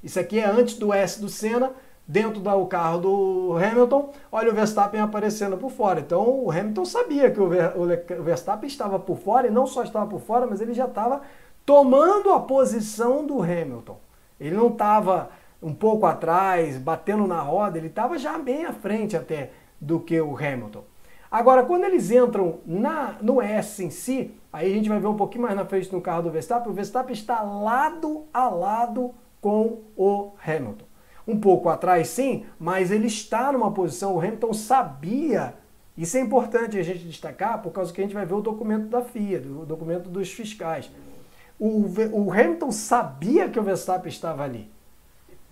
Isso 0.04 0.20
aqui 0.20 0.40
é 0.40 0.46
antes 0.46 0.76
do 0.76 0.94
S 0.94 1.20
do 1.20 1.30
Senna, 1.30 1.72
dentro 2.08 2.40
do 2.40 2.66
carro 2.66 3.00
do 3.00 3.58
Hamilton. 3.58 4.12
Olha 4.32 4.52
o 4.52 4.56
Verstappen 4.56 5.00
aparecendo 5.00 5.58
por 5.58 5.70
fora. 5.70 6.00
Então 6.00 6.44
o 6.44 6.52
Hamilton 6.52 6.86
sabia 6.86 7.30
que 7.30 7.40
o 7.40 8.24
Verstappen 8.24 8.68
estava 8.68 8.98
por 8.98 9.18
fora 9.18 9.48
e 9.48 9.52
não 9.52 9.68
só 9.68 9.84
estava 9.84 10.08
por 10.08 10.20
fora, 10.20 10.48
mas 10.48 10.60
ele 10.60 10.74
já 10.74 10.86
estava 10.86 11.22
tomando 11.66 12.32
a 12.32 12.40
posição 12.40 13.26
do 13.26 13.42
Hamilton. 13.42 14.00
Ele 14.40 14.56
não 14.56 14.70
estava 14.70 15.30
um 15.62 15.74
pouco 15.74 16.06
atrás, 16.06 16.78
batendo 16.78 17.28
na 17.28 17.42
roda, 17.42 17.78
ele 17.78 17.88
estava 17.88 18.18
já 18.18 18.40
bem 18.40 18.66
à 18.66 18.74
frente 18.74 19.16
até 19.16 19.52
do 19.80 20.00
que 20.00 20.20
o 20.20 20.36
Hamilton. 20.36 20.84
Agora, 21.30 21.64
quando 21.64 21.84
eles 21.84 22.10
entram 22.10 22.60
na, 22.66 23.18
no 23.22 23.40
S 23.40 23.84
em 23.84 23.92
si, 23.92 24.34
aí 24.52 24.72
a 24.72 24.76
gente 24.76 24.90
vai 24.90 25.00
ver 25.00 25.08
um 25.08 25.16
pouquinho 25.16 25.44
mais 25.44 25.56
na 25.56 25.66
frente 25.66 25.94
no 25.94 26.02
carro 26.02 26.24
do 26.24 26.32
Verstappen, 26.32 26.72
o 26.72 26.74
Verstappen 26.74 27.14
está 27.14 27.42
lado 27.42 28.26
a 28.34 28.50
lado 28.50 29.14
com 29.42 29.82
o 29.96 30.34
Hamilton. 30.46 30.86
Um 31.28 31.40
pouco 31.40 31.70
atrás, 31.70 32.08
sim, 32.08 32.46
mas 32.60 32.92
ele 32.92 33.08
está 33.08 33.52
numa 33.52 33.72
posição, 33.72 34.16
o 34.16 34.20
Hamilton 34.20 34.54
sabia. 34.54 35.54
Isso 35.98 36.18
é 36.18 36.22
importante 36.22 36.78
a 36.78 36.84
gente 36.84 37.06
destacar, 37.06 37.62
por 37.62 37.72
causa 37.72 37.94
que 37.94 38.02
a 38.02 38.04
gente 38.04 38.14
vai 38.14 38.26
ver 38.26 38.34
o 38.34 38.42
documento 38.42 38.88
da 38.88 39.02
FIA, 39.02 39.40
o 39.40 39.66
documento 39.66 40.10
dos 40.10 40.32
fiscais. 40.32 40.90
O, 41.60 41.86
o 42.14 42.32
Hamilton 42.32 42.72
sabia 42.72 43.50
que 43.50 43.60
o 43.60 43.64
Verstappen 43.64 44.10
estava 44.10 44.44
ali. 44.44 44.72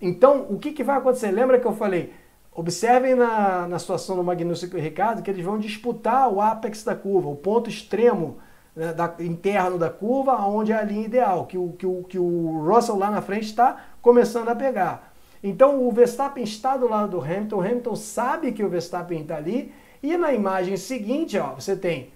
Então, 0.02 0.48
o 0.50 0.58
que, 0.58 0.72
que 0.72 0.84
vai 0.84 0.98
acontecer? 0.98 1.32
Lembra 1.32 1.60
que 1.60 1.68
eu 1.68 1.74
falei? 1.74 2.14
Observem 2.52 3.14
na, 3.14 3.68
na 3.68 3.78
situação 3.78 4.16
do 4.16 4.24
Magnussen 4.24 4.70
e 4.74 4.80
Ricardo 4.80 5.22
que 5.22 5.30
eles 5.30 5.46
vão 5.46 5.60
disputar 5.60 6.32
o 6.32 6.42
apex 6.42 6.84
da 6.84 6.96
curva, 6.96 7.30
o 7.30 7.36
ponto 7.36 7.70
extremo 7.70 8.38
né, 8.78 8.94
da, 8.94 9.12
interno 9.20 9.80
da 9.80 9.90
curva, 9.90 10.36
onde 10.46 10.72
é 10.72 10.76
a 10.76 10.84
linha 10.84 11.06
ideal, 11.06 11.48
que 11.48 11.58
o, 11.58 11.70
que 11.70 11.86
o, 11.86 12.04
que 12.04 12.20
o 12.20 12.64
Russell 12.64 12.96
lá 12.96 13.10
na 13.10 13.24
frente 13.24 13.46
está 13.46 13.86
começando 14.04 14.50
a 14.50 14.56
pegar. 14.56 15.12
Então 15.44 15.84
o 15.84 15.92
Verstappen 15.92 16.44
está 16.44 16.78
do 16.78 16.88
lado 16.88 17.18
do 17.18 17.20
Hamilton, 17.20 17.56
o 17.56 17.62
Hamilton 17.62 17.96
sabe 17.96 18.52
que 18.52 18.64
o 18.64 18.70
Verstappen 18.70 19.22
está 19.22 19.38
ali, 19.38 19.74
e 20.04 20.16
na 20.16 20.32
imagem 20.32 20.78
seguinte, 20.78 21.40
ó, 21.40 21.56
você 21.56 21.76
tem 21.76 22.12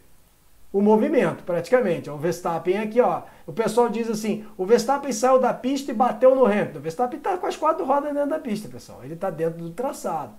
o 0.72 0.82
movimento, 0.82 1.44
praticamente. 1.44 2.12
O 2.12 2.18
Verstappen 2.18 2.78
aqui, 2.78 3.02
ó. 3.02 3.24
O 3.48 3.52
pessoal 3.52 3.90
diz 3.90 4.08
assim: 4.08 4.46
o 4.56 4.64
Verstappen 4.64 5.12
saiu 5.12 5.40
da 5.40 5.54
pista 5.54 5.92
e 5.92 5.96
bateu 5.96 6.36
no 6.36 6.46
Hamilton. 6.46 6.78
O 6.78 6.82
Verstappen 6.82 7.18
está 7.18 7.38
com 7.38 7.48
as 7.48 7.58
quatro 7.58 7.84
rodas 7.84 8.14
dentro 8.14 8.30
da 8.30 8.40
pista, 8.40 8.70
pessoal. 8.70 9.00
Ele 9.04 9.16
está 9.16 9.32
dentro 9.32 9.64
do 9.64 9.72
traçado. 9.72 10.34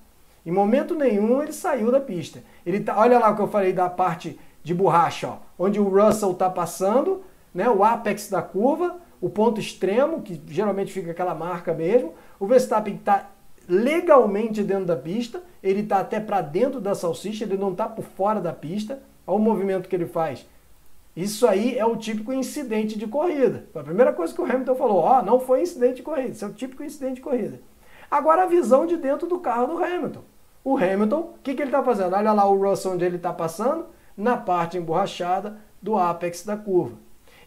Em 0.46 0.52
momento 0.52 0.94
nenhum 0.94 1.42
ele 1.42 1.52
saiu 1.52 1.90
da 1.90 2.00
pista. 2.00 2.42
Ele 2.64 2.80
tá, 2.80 2.96
olha 2.96 3.18
lá 3.18 3.30
o 3.30 3.36
que 3.36 3.42
eu 3.42 3.48
falei 3.48 3.72
da 3.72 3.90
parte 3.90 4.38
de 4.62 4.74
borracha, 4.74 5.28
ó, 5.28 5.36
onde 5.58 5.80
o 5.80 5.88
Russell 5.88 6.32
está 6.32 6.48
passando, 6.48 7.22
né, 7.54 7.68
o 7.68 7.82
apex 7.82 8.28
da 8.28 8.40
curva, 8.40 8.96
o 9.20 9.28
ponto 9.28 9.60
extremo, 9.60 10.22
que 10.22 10.40
geralmente 10.48 10.92
fica 10.92 11.12
aquela 11.12 11.34
marca 11.34 11.72
mesmo. 11.72 12.14
O 12.40 12.46
Verstappen 12.46 12.94
está 12.94 13.30
legalmente 13.68 14.62
dentro 14.62 14.86
da 14.86 14.96
pista, 14.96 15.42
ele 15.62 15.80
está 15.80 15.98
até 15.98 16.18
para 16.18 16.40
dentro 16.40 16.80
da 16.80 16.94
salsicha, 16.94 17.44
ele 17.44 17.56
não 17.56 17.70
está 17.70 17.88
por 17.88 18.04
fora 18.04 18.40
da 18.40 18.52
pista. 18.52 19.00
Olha 19.26 19.38
o 19.38 19.40
movimento 19.40 19.88
que 19.88 19.94
ele 19.94 20.06
faz. 20.06 20.44
Isso 21.14 21.46
aí 21.46 21.78
é 21.78 21.84
o 21.84 21.96
típico 21.96 22.32
incidente 22.32 22.98
de 22.98 23.06
corrida. 23.06 23.66
Foi 23.72 23.82
a 23.82 23.84
primeira 23.84 24.12
coisa 24.12 24.34
que 24.34 24.40
o 24.40 24.44
Hamilton 24.44 24.74
falou: 24.74 24.98
ó, 24.98 25.18
oh, 25.18 25.22
não 25.22 25.38
foi 25.38 25.62
incidente 25.62 25.96
de 25.96 26.02
corrida, 26.02 26.30
isso 26.30 26.44
é 26.44 26.48
o 26.48 26.52
típico 26.52 26.82
incidente 26.82 27.16
de 27.16 27.20
corrida. 27.20 27.60
Agora 28.10 28.42
a 28.42 28.46
visão 28.46 28.86
de 28.86 28.96
dentro 28.96 29.26
do 29.26 29.38
carro 29.38 29.66
do 29.68 29.84
Hamilton. 29.84 30.22
O 30.64 30.76
Hamilton, 30.76 31.20
o 31.20 31.34
que, 31.42 31.54
que 31.54 31.62
ele 31.62 31.70
está 31.70 31.82
fazendo? 31.82 32.14
Olha 32.14 32.32
lá 32.32 32.48
o 32.48 32.56
Russell 32.56 32.92
onde 32.92 33.04
ele 33.04 33.16
está 33.16 33.32
passando, 33.32 33.86
na 34.16 34.36
parte 34.36 34.78
emborrachada 34.78 35.58
do 35.80 35.96
apex 35.96 36.44
da 36.44 36.56
curva. 36.56 36.96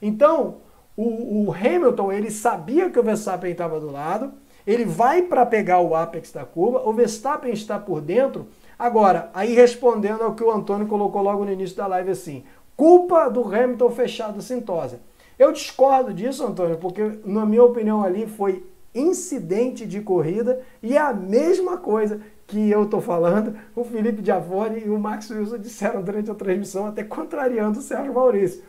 Então, 0.02 0.58
o, 0.96 1.48
o 1.48 1.54
Hamilton 1.54 2.12
ele 2.12 2.32
sabia 2.32 2.90
que 2.90 3.00
o 3.00 3.04
Verstappen 3.04 3.52
estava 3.52 3.80
do 3.80 3.92
lado, 3.92 4.34
ele 4.66 4.86
vai 4.86 5.22
para 5.22 5.46
pegar 5.46 5.80
o 5.80 5.96
apex 5.96 6.32
da 6.32 6.44
curva, 6.44 6.82
o 6.88 6.94
Verstappen 6.94 7.54
está 7.54 7.78
por 7.78 8.02
dentro. 8.02 8.48
Agora, 8.78 9.30
aí 9.34 9.54
respondendo 9.54 10.24
ao 10.24 10.34
que 10.34 10.44
o 10.44 10.52
Antônio 10.52 10.88
colocou 10.88 11.22
logo 11.22 11.46
no 11.46 11.52
início 11.52 11.78
da 11.78 11.88
live 11.88 12.12
assim, 12.12 12.44
culpa 12.76 13.30
do 13.30 13.44
Hamilton 13.44 13.90
fechado 13.92 14.42
Sintosa. 14.42 15.00
Eu 15.38 15.52
discordo 15.52 16.14
disso, 16.14 16.46
Antônio, 16.46 16.78
porque 16.78 17.20
na 17.26 17.46
minha 17.46 17.64
opinião 17.64 18.04
ali 18.04 18.26
foi 18.26 18.66
incidente 18.94 19.86
de 19.86 20.00
corrida 20.00 20.62
e 20.82 20.96
é 20.96 21.02
a 21.02 21.14
mesma 21.14 21.78
coisa 21.78 22.22
que 22.48 22.70
eu 22.70 22.84
estou 22.84 23.02
falando, 23.02 23.58
o 23.76 23.84
Felipe 23.84 24.22
Diavone 24.22 24.84
e 24.86 24.90
o 24.90 25.00
Max 25.00 25.30
Wilson 25.30 25.58
disseram 25.58 26.02
durante 26.02 26.30
a 26.30 26.36
transmissão, 26.36 26.86
até 26.86 27.04
contrariando 27.04 27.80
o 27.80 27.82
Sérgio 27.82 28.14
Maurício. 28.14 28.64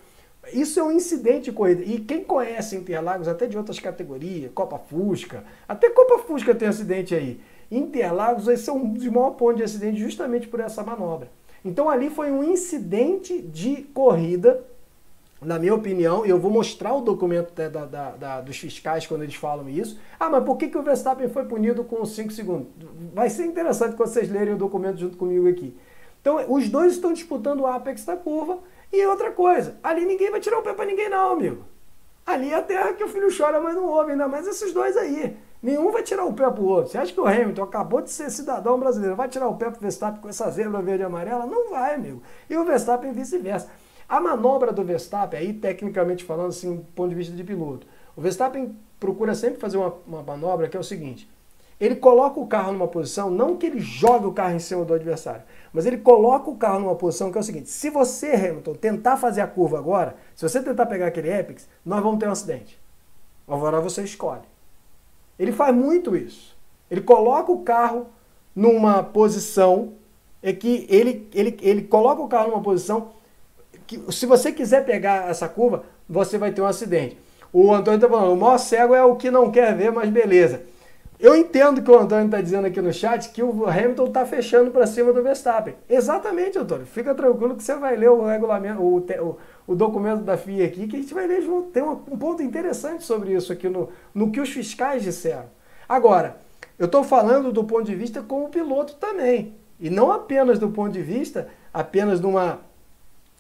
Isso 0.53 0.79
é 0.79 0.83
um 0.83 0.93
incidente 0.93 1.47
de 1.47 1.53
corrida. 1.53 1.83
E 1.83 1.99
quem 2.01 2.23
conhece 2.23 2.77
Interlagos, 2.77 3.29
até 3.29 3.47
de 3.47 3.59
outras 3.59 3.79
categorias, 3.79 4.51
Copa 4.55 4.79
Fusca, 4.79 5.45
até 5.69 5.91
Copa 5.91 6.19
Fusca 6.19 6.55
tem 6.55 6.69
acidente 6.69 7.15
aí. 7.15 7.41
Interlagos, 7.71 8.47
esse 8.47 8.71
é 8.71 8.73
um 8.73 8.93
dos 8.93 9.07
maiores 9.09 9.37
pontos 9.37 9.57
de 9.57 9.65
acidente 9.65 10.01
justamente 10.01 10.47
por 10.47 10.61
essa 10.61 10.85
manobra. 10.85 11.29
Então 11.65 11.91
ali 11.91 12.09
foi 12.11 12.31
um 12.31 12.45
incidente 12.45 13.43
de 13.43 13.83
corrida 13.93 14.65
na 15.41 15.59
minha 15.59 15.75
opinião, 15.75 16.25
e 16.25 16.31
eu 16.31 16.39
vou 16.39 16.51
mostrar 16.51 16.95
o 16.95 17.01
documento 17.01 17.53
da, 17.53 17.69
da, 17.69 18.11
da, 18.11 18.41
dos 18.41 18.57
fiscais 18.57 19.07
quando 19.07 19.23
eles 19.23 19.35
falam 19.35 19.69
isso. 19.69 19.99
Ah, 20.19 20.31
mas 20.31 20.45
por 20.45 20.57
que, 20.57 20.69
que 20.69 20.79
o 20.79 20.83
Verstappen 20.83 21.29
foi 21.29 21.45
punido 21.45 21.85
com 21.85 22.05
5 22.05 22.33
segundos? 22.33 22.69
Vai 23.13 23.29
ser 23.29 23.45
interessante 23.45 23.97
quando 23.97 24.09
vocês 24.09 24.31
lerem 24.31 24.55
o 24.55 24.59
documento 24.59 24.99
junto 24.99 25.17
comigo 25.17 25.47
aqui. 25.49 25.77
Então, 26.21 26.45
os 26.49 26.69
dois 26.69 26.95
estão 26.95 27.13
disputando 27.13 27.61
o 27.61 27.67
apex 27.67 28.05
da 28.05 28.17
curva. 28.17 28.59
E 28.93 29.05
outra 29.07 29.31
coisa, 29.33 29.77
ali 29.83 30.05
ninguém 30.05 30.31
vai 30.31 30.41
tirar 30.41 30.59
o 30.59 30.63
pé 30.63 30.73
para 30.73 30.87
ninguém, 30.87 31.09
não, 31.09 31.33
amigo. 31.33 31.65
Ali 32.25 32.51
é 32.51 32.57
a 32.57 32.63
terra 32.63 32.93
que 32.93 33.05
o 33.05 33.09
filho 33.09 33.29
chora, 33.37 33.61
mas 33.61 33.75
não 33.75 33.87
ouve, 33.87 34.13
ainda 34.13 34.27
mais 34.27 34.47
esses 34.47 34.73
dois 34.73 34.97
aí. 34.97 35.37
Nenhum 35.63 35.91
vai 35.91 36.03
tirar 36.03 36.25
o 36.25 36.33
pé 36.33 36.51
pro 36.51 36.65
outro. 36.65 36.91
Você 36.91 36.99
acha 36.99 37.13
que 37.13 37.21
o 37.21 37.27
Hamilton 37.27 37.63
acabou 37.63 38.01
de 38.01 38.11
ser 38.11 38.31
cidadão 38.31 38.79
brasileiro, 38.79 39.15
vai 39.15 39.29
tirar 39.29 39.49
o 39.49 39.57
pé 39.57 39.71
pro 39.71 39.81
Verstappen 39.81 40.21
com 40.21 40.29
essa 40.29 40.51
zebra 40.51 40.83
verde 40.83 41.03
e 41.03 41.07
amarela? 41.07 41.47
Não 41.47 41.71
vai, 41.71 41.95
amigo. 41.95 42.23
E 42.49 42.57
o 42.57 42.65
Verstappen 42.65 43.13
vice-versa. 43.13 43.71
A 44.09 44.21
manobra 44.21 44.73
do 44.73 44.85
Verstappen, 44.85 45.39
aí 45.39 45.53
tecnicamente 45.53 46.25
falando 46.25 46.49
assim, 46.49 46.77
do 46.77 46.85
ponto 46.95 47.09
de 47.09 47.15
vista 47.15 47.35
de 47.35 47.43
piloto, 47.43 47.87
o 48.17 48.21
Verstappen 48.21 48.77
procura 49.01 49.35
sempre 49.35 49.61
fazer 49.61 49.77
uma, 49.77 49.95
uma 50.07 50.23
manobra 50.23 50.69
que 50.69 50.77
é 50.77 50.81
o 50.81 50.85
seguinte: 50.85 51.29
ele 51.81 51.97
coloca 51.97 52.39
o 52.39 52.47
carro 52.47 52.73
numa 52.73 52.87
posição, 52.87 53.31
não 53.31 53.57
que 53.57 53.67
ele 53.67 53.81
jogue 53.81 54.27
o 54.27 54.33
carro 54.33 54.55
em 54.55 54.61
cima 54.61 54.85
do 54.85 54.95
adversário, 54.95 55.43
mas 55.73 55.87
ele 55.87 55.99
coloca 55.99 56.49
o 56.49 56.57
carro 56.57 56.81
numa 56.81 56.95
posição 56.95 57.33
que 57.33 57.39
é 57.39 57.41
o 57.41 57.45
seguinte: 57.45 57.69
se 57.69 57.91
você, 57.91 58.33
Hamilton, 58.33 58.75
tentar 58.75 59.17
fazer 59.17 59.41
a 59.41 59.47
curva 59.47 59.79
agora, 59.79 60.17
se 60.35 60.49
você 60.49 60.63
tentar 60.63 60.87
pegar 60.87 61.09
aquele 61.09 61.33
Apex, 61.33 61.69
nós 61.85 62.03
vamos 62.03 62.21
ter 62.21 62.29
um 62.29 62.33
acidente. 62.33 62.79
Agora 63.47 63.81
você 63.81 64.03
escolhe. 64.03 64.43
Ele 65.39 65.53
faz 65.53 65.75
muito 65.75 66.17
isso. 66.17 66.57
Ele 66.91 67.01
coloca 67.01 67.53
o 67.53 67.63
carro 67.63 68.07
numa 68.55 69.03
posição 69.03 69.93
é 70.43 70.53
que 70.53 70.87
ele, 70.89 71.29
ele, 71.35 71.59
ele 71.61 71.83
coloca 71.83 72.23
o 72.23 72.29
carro 72.29 72.51
numa 72.51 72.63
posição 72.63 73.11
que 73.87 74.01
se 74.13 74.27
você 74.27 74.53
quiser 74.53 74.85
pegar 74.85 75.31
essa 75.31 75.49
curva, 75.49 75.85
você 76.09 76.39
vai 76.39 76.53
ter 76.53 76.61
um 76.61 76.67
acidente. 76.67 77.19
O 77.53 77.73
Antônio 77.73 77.97
está 77.99 78.09
falando, 78.09 78.33
o 78.33 78.37
maior 78.37 78.59
cego 78.59 78.95
é 78.95 79.03
o 79.03 79.17
que 79.17 79.31
não 79.31 79.51
quer 79.51 79.75
ver, 79.75 79.91
mas 79.91 80.11
beleza. 80.11 80.63
Eu 81.19 81.35
entendo 81.35 81.81
que 81.81 81.91
o 81.91 81.99
Antônio 81.99 82.27
está 82.27 82.43
dizendo 82.43 82.67
aqui 82.67 82.81
no 82.83 82.93
chat 82.93 83.31
que 83.31 83.43
o 83.43 83.67
Hamilton 83.67 84.05
está 84.05 84.27
fechando 84.27 84.71
para 84.71 84.87
cima 84.87 85.15
do 85.15 85.23
Verstappen. 85.23 85.75
Exatamente, 85.89 86.59
Antônio. 86.59 86.85
Fica 86.85 87.15
tranquilo 87.15 87.57
que 87.57 87.63
você 87.63 87.75
vai 87.75 87.97
ler 87.97 88.11
o 88.11 88.27
regulamento, 88.27 88.83
o, 88.83 88.99
o, 88.99 89.39
o 89.67 89.75
documento 89.75 90.23
da 90.23 90.37
FIA 90.37 90.67
aqui, 90.67 90.87
que 90.87 90.97
a 90.97 90.99
gente 90.99 91.15
vai 91.15 91.27
ler 91.27 91.41
junto. 91.41 91.71
Tem 91.71 91.83
um, 91.83 91.93
um 91.93 92.19
ponto 92.19 92.43
interessante 92.43 93.03
sobre 93.03 93.33
isso 93.33 93.51
aqui 93.51 93.67
no, 93.67 93.89
no 94.15 94.31
que 94.31 94.41
os 94.41 94.51
fiscais 94.51 95.03
disseram. 95.03 95.47
Agora, 95.89 96.37
eu 96.79 96.85
estou 96.85 97.03
falando 97.03 97.51
do 97.51 97.65
ponto 97.65 97.85
de 97.85 97.95
vista 97.95 98.21
como 98.21 98.51
piloto 98.51 98.97
também. 98.97 99.55
E 99.81 99.89
não 99.89 100.13
apenas 100.13 100.59
do 100.59 100.69
ponto 100.69 100.93
de 100.93 101.01
vista, 101.01 101.49
apenas 101.73 102.21
de 102.21 102.27
uma, 102.27 102.61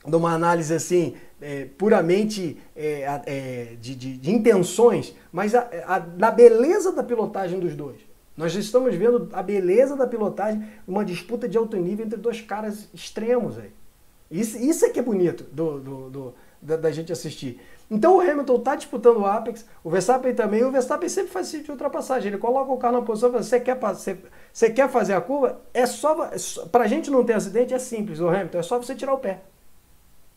de 0.07 0.17
uma 0.17 0.33
análise 0.33 0.73
assim, 0.73 1.15
é, 1.41 1.67
puramente 1.77 2.57
é, 2.75 3.21
é, 3.27 3.77
de, 3.81 3.95
de, 3.95 4.17
de, 4.17 4.31
intenções, 4.31 5.15
mas 5.33 5.55
a, 5.55 5.69
a, 5.87 5.99
da 5.99 6.31
beleza 6.31 6.93
da 6.93 7.03
pilotagem 7.03 7.59
dos 7.59 7.75
dois. 7.75 7.99
Nós 8.37 8.55
estamos 8.55 8.95
vendo 8.95 9.29
a 9.33 9.43
beleza 9.43 9.97
da 9.97 10.07
pilotagem, 10.07 10.67
uma 10.87 11.05
disputa 11.05 11.49
de 11.49 11.57
alto 11.57 11.77
nível 11.77 12.05
entre 12.05 12.19
dois 12.19 12.41
caras 12.41 12.89
extremos 12.93 13.59
aí. 13.59 13.71
Isso, 14.31 14.59
isso 14.59 14.85
é 14.85 14.91
que 14.91 14.99
é 14.99 15.03
bonito 15.03 15.45
do, 15.53 15.79
do, 15.79 16.11
do 16.11 16.35
da, 16.61 16.77
da, 16.77 16.91
gente 16.91 17.13
assistir. 17.13 17.61
Então 17.91 18.17
o 18.17 18.21
Hamilton 18.21 18.57
está 18.57 18.75
disputando 18.75 19.19
o 19.19 19.27
Apex, 19.27 19.65
o 19.85 19.89
Verstappen 19.89 20.35
também, 20.35 20.65
o 20.65 20.73
Verstappen 20.73 21.09
sempre 21.09 21.31
faz 21.31 21.47
sítio 21.47 21.67
de 21.67 21.71
ultrapassagem. 21.71 22.29
Ele 22.29 22.39
coloca 22.39 22.73
o 22.73 22.77
carro 22.77 22.97
na 22.97 23.03
posição, 23.03 23.31
você 23.31 23.61
quer, 23.61 23.79
você, 23.79 24.71
quer 24.71 24.89
fazer 24.89 25.15
a 25.15 25.21
curva, 25.21 25.61
é 25.73 25.87
só. 25.87 26.29
Para 26.71 26.85
a 26.85 26.87
gente 26.89 27.11
não 27.11 27.25
ter 27.25 27.35
acidente 27.35 27.73
é 27.73 27.79
simples, 27.79 28.19
o 28.21 28.29
Hamilton, 28.29 28.59
é 28.59 28.63
só 28.63 28.79
você 28.79 28.95
tirar 28.95 29.15
o 29.15 29.19
pé. 29.19 29.41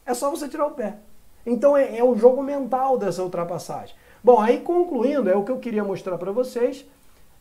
É 0.05 0.13
só 0.13 0.29
você 0.29 0.47
tirar 0.47 0.65
o 0.65 0.71
pé. 0.71 0.97
Então 1.45 1.75
é, 1.75 1.97
é 1.97 2.03
o 2.03 2.15
jogo 2.15 2.41
mental 2.43 2.97
dessa 2.97 3.23
ultrapassagem. 3.23 3.95
Bom, 4.23 4.39
aí 4.39 4.59
concluindo, 4.59 5.29
é 5.29 5.35
o 5.35 5.43
que 5.43 5.51
eu 5.51 5.59
queria 5.59 5.83
mostrar 5.83 6.17
para 6.17 6.31
vocês, 6.31 6.85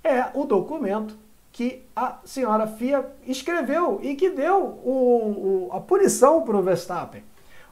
é 0.05 0.27
o 0.35 0.45
documento 0.45 1.17
que 1.53 1.85
a 1.97 2.19
senhora 2.25 2.67
FIA 2.67 3.05
escreveu 3.27 3.99
e 4.03 4.15
que 4.15 4.31
deu 4.31 4.79
o, 4.85 5.69
o, 5.69 5.71
a 5.73 5.81
punição 5.81 6.43
para 6.43 6.57
o 6.57 6.63
Verstappen. 6.63 7.25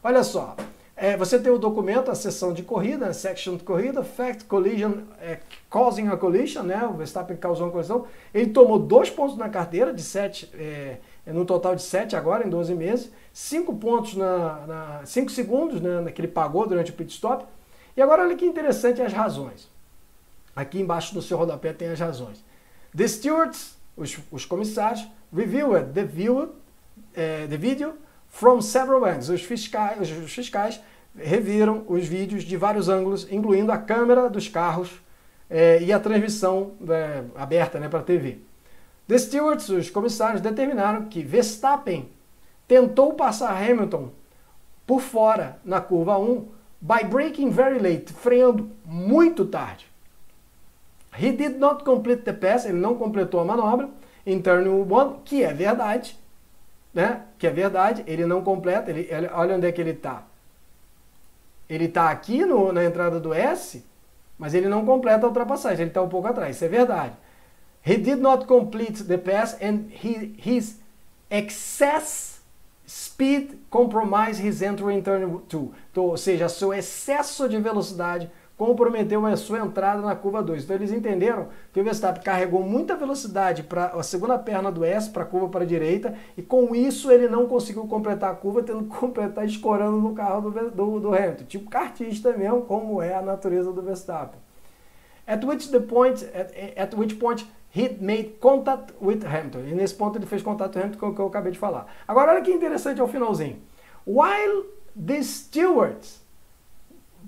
Olha 0.03 0.25
só, 0.25 0.57
é, 0.97 1.17
você 1.17 1.39
tem 1.39 1.53
o 1.53 1.59
documento, 1.59 2.11
a 2.11 2.15
seção 2.15 2.53
de 2.53 2.63
corrida, 2.63 3.13
section 3.13 3.57
de 3.57 3.63
corrida, 3.63 4.03
fact 4.03 4.45
collision, 4.47 4.93
é, 5.21 5.41
causing 5.69 6.09
a 6.09 6.17
collision, 6.17 6.65
né? 6.65 6.87
O 6.87 6.95
Verstappen 6.95 7.37
causou 7.37 7.67
uma 7.67 7.73
colisão. 7.73 8.07
Ele 8.33 8.51
tomou 8.51 8.79
dois 8.79 9.11
pontos 9.11 9.37
na 9.37 9.49
carteira, 9.49 9.93
de 9.93 10.03
sete, 10.03 10.51
é, 10.55 10.97
no 11.33 11.45
total 11.45 11.75
de 11.75 11.83
sete 11.83 12.15
agora, 12.15 12.47
em 12.47 12.51
12 12.51 12.75
meses. 12.75 13.11
Cinco 13.33 13.75
pontos, 13.77 14.15
na, 14.15 14.67
na 14.67 15.01
cinco 15.05 15.31
segundos, 15.31 15.81
né, 15.81 16.11
que 16.13 16.21
ele 16.21 16.29
pagou 16.29 16.67
durante 16.67 16.91
o 16.91 16.95
pit 16.95 17.13
stop. 17.13 17.45
E 17.97 18.03
agora 18.03 18.23
olha 18.23 18.37
que 18.37 18.45
interessante 18.45 19.03
as 19.03 19.13
razões. 19.13 19.69
Aqui 20.55 20.81
embaixo 20.81 21.13
do 21.13 21.21
seu 21.21 21.37
rodapé 21.37 21.73
tem 21.73 21.89
as 21.89 21.99
razões. 21.99 22.45
The 22.97 23.09
stewards, 23.09 23.77
os, 23.97 24.17
os 24.31 24.45
comissários, 24.45 25.07
reviewed 25.35 25.93
the, 25.93 26.05
view, 26.05 26.55
é, 27.15 27.47
the 27.47 27.57
video 27.57 27.95
from 28.29 28.61
several 28.61 29.05
angles. 29.05 29.29
Os 29.29 29.43
fiscais, 29.43 30.11
os 30.11 30.33
fiscais 30.33 30.81
reviram 31.17 31.85
os 31.89 32.07
vídeos 32.07 32.45
de 32.45 32.57
vários 32.57 32.89
ângulos, 32.89 33.31
incluindo 33.31 33.73
a 33.73 33.79
câmera 33.79 34.29
dos 34.29 34.49
carros 34.49 34.91
é, 35.49 35.83
e 35.83 35.93
a 35.93 35.99
transmissão 35.99 36.73
é, 36.89 37.25
aberta 37.35 37.81
né, 37.81 37.89
para 37.89 38.01
a 38.01 38.03
TV. 38.03 38.39
The 39.09 39.19
stewards, 39.19 39.69
os 39.69 39.91
comissários, 39.91 40.41
determinaram 40.41 41.05
que 41.05 41.23
Verstappen 41.23 42.09
tentou 42.67 43.15
passar 43.15 43.57
Hamilton 43.57 44.11
por 44.87 45.01
fora 45.01 45.59
na 45.65 45.81
curva 45.81 46.19
1 46.19 46.49
by 46.81 47.05
braking 47.05 47.51
very 47.51 47.79
late, 47.79 48.13
freando 48.13 48.71
muito 48.85 49.45
tarde. 49.45 49.87
He 51.19 51.33
did 51.33 51.59
not 51.59 51.85
complete 51.85 52.23
the 52.23 52.33
pass, 52.33 52.67
ele 52.67 52.79
não 52.79 52.95
completou 52.95 53.41
a 53.41 53.45
manobra 53.45 53.89
em 54.27 54.41
turn 54.41 54.69
1, 54.69 55.21
que 55.25 55.43
é 55.43 55.53
verdade, 55.53 56.19
né? 56.93 57.23
Que 57.39 57.47
é 57.47 57.51
verdade, 57.51 58.05
ele 58.07 58.27
não 58.27 58.43
completa, 58.43 58.91
ele, 58.91 59.09
ele 59.11 59.29
olha 59.29 59.57
onde 59.57 59.67
é 59.67 59.73
que 59.73 59.81
ele 59.81 59.91
está. 59.91 60.25
Ele 61.69 61.87
está 61.87 62.11
aqui 62.11 62.45
no, 62.45 62.73
na 62.73 62.85
entrada 62.85 63.19
do 63.19 63.33
S, 63.33 63.85
mas 64.39 64.53
ele 64.53 64.69
não 64.69 64.85
completa 64.85 65.25
a 65.25 65.29
ultrapassagem, 65.29 65.83
ele 65.83 65.91
está 65.91 66.03
um 66.03 66.09
pouco 66.09 66.29
atrás, 66.29 66.57
isso 66.57 66.65
é 66.65 66.69
verdade. 66.69 67.15
He 67.87 67.97
did 67.97 68.21
not 68.21 68.47
complete 68.47 69.05
the 69.05 69.17
pass 69.17 69.57
and 69.61 69.89
he, 69.93 70.35
his 70.39 70.79
excess 71.31 72.41
speed 72.85 73.61
compromised 73.71 74.41
his 74.41 74.61
entry 74.61 74.95
in 74.97 75.03
turn 75.03 75.41
2. 75.49 75.71
Então, 75.93 76.05
ou 76.05 76.17
seja, 76.17 76.49
seu 76.49 76.75
excesso 76.75 77.49
de 77.49 77.59
velocidade 77.61 78.29
comprometeu 78.59 79.25
a 79.25 79.37
sua 79.37 79.61
entrada 79.61 80.03
na 80.03 80.17
curva 80.17 80.43
2. 80.43 80.65
Então 80.65 80.75
eles 80.75 80.91
entenderam 80.91 81.49
que 81.73 81.81
o 81.81 81.85
Verstappen 81.85 82.25
carregou 82.25 82.63
muita 82.63 82.97
velocidade 82.97 83.63
para 83.63 83.87
a 83.89 84.03
segunda 84.03 84.37
perna 84.37 84.73
do 84.73 84.85
S, 84.85 85.11
para 85.11 85.23
a 85.23 85.27
curva 85.27 85.49
para 85.49 85.63
a 85.63 85.67
direita, 85.67 86.15
e 86.37 86.43
com 86.43 86.75
isso 86.75 87.13
ele 87.13 87.29
não 87.29 87.47
conseguiu 87.47 87.87
completar 87.87 88.33
a 88.33 88.35
curva, 88.35 88.65
tendo 88.65 88.83
que 88.83 88.97
completar 88.97 89.47
escorando 89.47 89.99
no 89.99 90.13
carro 90.13 90.51
do, 90.51 90.71
do, 90.71 91.01
do 91.01 91.15
Hamilton. 91.15 91.45
Tipo 91.45 91.71
cartista 91.71 92.33
mesmo, 92.33 92.63
como 92.63 93.01
é 93.01 93.15
a 93.15 93.23
natureza 93.23 93.73
do 93.73 93.83
Verstappen. 93.83 94.41
At 95.29 95.45
which 95.45 95.71
the 95.71 95.81
point, 95.81 96.25
at, 96.35 96.53
at 96.77 96.97
which 96.97 97.17
point 97.17 97.47
he 97.77 97.97
made 98.01 98.39
contact 98.41 98.95
with 99.01 99.25
Hamilton. 99.25 99.67
E 99.69 99.75
nesse 99.75 99.95
ponto 99.95 100.17
ele 100.17 100.27
fez 100.27 100.43
contato 100.43 100.73
com 100.73 100.81
Hamilton, 100.81 101.15
que 101.15 101.21
eu 101.21 101.27
acabei 101.27 101.53
de 101.53 101.59
falar. 101.59 101.87
Agora 102.09 102.33
olha 102.33 102.41
que 102.41 102.51
interessante 102.51 103.01
ao 103.01 103.09
finalzinho. 103.09 103.61
While 104.07 104.65
the 104.97 105.23
stewards 105.23 106.25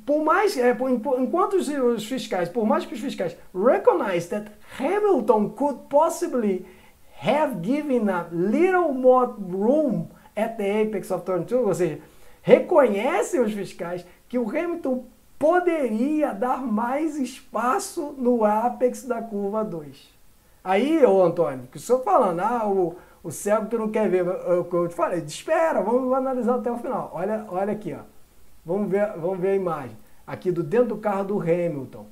por 0.06 0.24
mais, 0.24 0.56
é, 0.56 0.72
por, 0.72 0.90
enquanto 0.90 1.54
os, 1.54 1.68
os, 1.68 2.06
fiscais, 2.06 2.48
por 2.48 2.64
mais 2.64 2.86
que 2.86 2.94
os 2.94 3.00
fiscais 3.00 3.36
recognize 3.54 4.26
that 4.28 4.50
Hamilton 4.78 5.50
could 5.50 5.80
possibly 5.90 6.64
have 7.22 7.60
given 7.60 8.08
a 8.08 8.26
little 8.32 8.94
more 8.94 9.34
room 9.38 10.08
at 10.34 10.56
the 10.56 10.82
apex 10.82 11.10
of 11.10 11.24
turn 11.26 11.44
2, 11.44 11.66
ou 11.66 11.74
seja, 11.74 12.00
reconhecem 12.40 13.40
os 13.40 13.52
fiscais 13.52 14.06
que 14.28 14.38
o 14.38 14.48
Hamilton 14.48 15.04
poderia 15.38 16.32
dar 16.32 16.62
mais 16.62 17.16
espaço 17.16 18.14
no 18.16 18.44
apex 18.44 19.02
da 19.04 19.20
curva 19.20 19.62
2. 19.62 20.17
Aí, 20.68 21.02
ô 21.02 21.22
Antônio, 21.24 21.66
que 21.72 21.78
o 21.78 21.80
senhor 21.80 22.02
falando, 22.02 22.40
ah, 22.40 22.68
o, 22.68 22.94
o 23.22 23.30
cego 23.30 23.68
que 23.68 23.78
não 23.78 23.88
quer 23.88 24.06
ver, 24.10 24.26
eu 24.26 24.86
te 24.86 24.94
falei, 24.94 25.20
espera, 25.20 25.80
vamos 25.80 26.12
analisar 26.12 26.56
até 26.56 26.70
o 26.70 26.76
final. 26.76 27.10
Olha, 27.14 27.46
olha 27.48 27.72
aqui, 27.72 27.94
ó. 27.94 28.02
Vamos 28.66 28.90
ver, 28.90 29.14
vamos 29.16 29.40
ver 29.40 29.48
a 29.48 29.56
imagem. 29.56 29.96
Aqui 30.26 30.52
do 30.52 30.62
dentro 30.62 30.88
do 30.88 30.98
carro 30.98 31.24
do 31.24 31.40
Hamilton. 31.40 32.04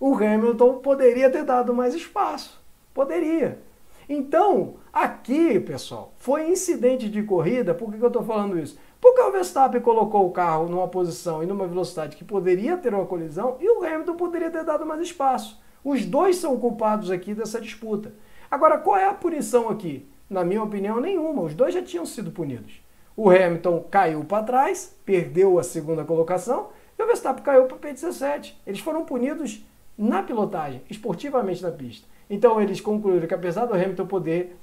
O 0.00 0.16
Hamilton 0.16 0.78
poderia 0.78 1.30
ter 1.30 1.44
dado 1.44 1.72
mais 1.72 1.94
espaço. 1.94 2.60
Poderia. 2.92 3.60
Então, 4.08 4.74
aqui, 4.92 5.60
pessoal, 5.60 6.12
foi 6.16 6.50
incidente 6.50 7.08
de 7.08 7.22
corrida. 7.22 7.72
Por 7.72 7.92
que, 7.92 7.98
que 7.98 8.04
eu 8.04 8.08
estou 8.08 8.24
falando 8.24 8.58
isso? 8.58 8.76
Porque 9.00 9.20
o 9.20 9.30
Verstappen 9.30 9.80
colocou 9.80 10.26
o 10.26 10.32
carro 10.32 10.68
numa 10.68 10.88
posição 10.88 11.40
e 11.40 11.46
numa 11.46 11.68
velocidade 11.68 12.16
que 12.16 12.24
poderia 12.24 12.76
ter 12.76 12.92
uma 12.92 13.06
colisão 13.06 13.58
e 13.60 13.70
o 13.70 13.84
Hamilton 13.84 14.16
poderia 14.16 14.50
ter 14.50 14.64
dado 14.64 14.84
mais 14.84 15.00
espaço. 15.00 15.62
Os 15.84 16.06
dois 16.06 16.36
são 16.36 16.58
culpados 16.58 17.10
aqui 17.10 17.34
dessa 17.34 17.60
disputa. 17.60 18.14
Agora, 18.50 18.78
qual 18.78 18.96
é 18.96 19.06
a 19.06 19.12
punição 19.12 19.68
aqui? 19.68 20.08
Na 20.30 20.42
minha 20.42 20.62
opinião, 20.62 20.98
nenhuma. 20.98 21.42
Os 21.42 21.54
dois 21.54 21.74
já 21.74 21.82
tinham 21.82 22.06
sido 22.06 22.30
punidos. 22.30 22.82
O 23.14 23.30
Hamilton 23.30 23.84
caiu 23.90 24.24
para 24.24 24.42
trás, 24.42 24.96
perdeu 25.04 25.58
a 25.58 25.62
segunda 25.62 26.02
colocação, 26.02 26.68
e 26.98 27.02
o 27.02 27.06
Verstappen 27.06 27.44
caiu 27.44 27.66
para 27.66 27.76
o 27.76 27.80
P17. 27.80 28.54
Eles 28.66 28.80
foram 28.80 29.04
punidos 29.04 29.64
na 29.96 30.22
pilotagem, 30.22 30.82
esportivamente 30.90 31.62
na 31.62 31.70
pista. 31.70 32.08
Então 32.28 32.60
eles 32.60 32.80
concluíram 32.80 33.28
que 33.28 33.34
apesar 33.34 33.66
do 33.66 33.74
Hamilton 33.74 34.06
poder 34.06 34.56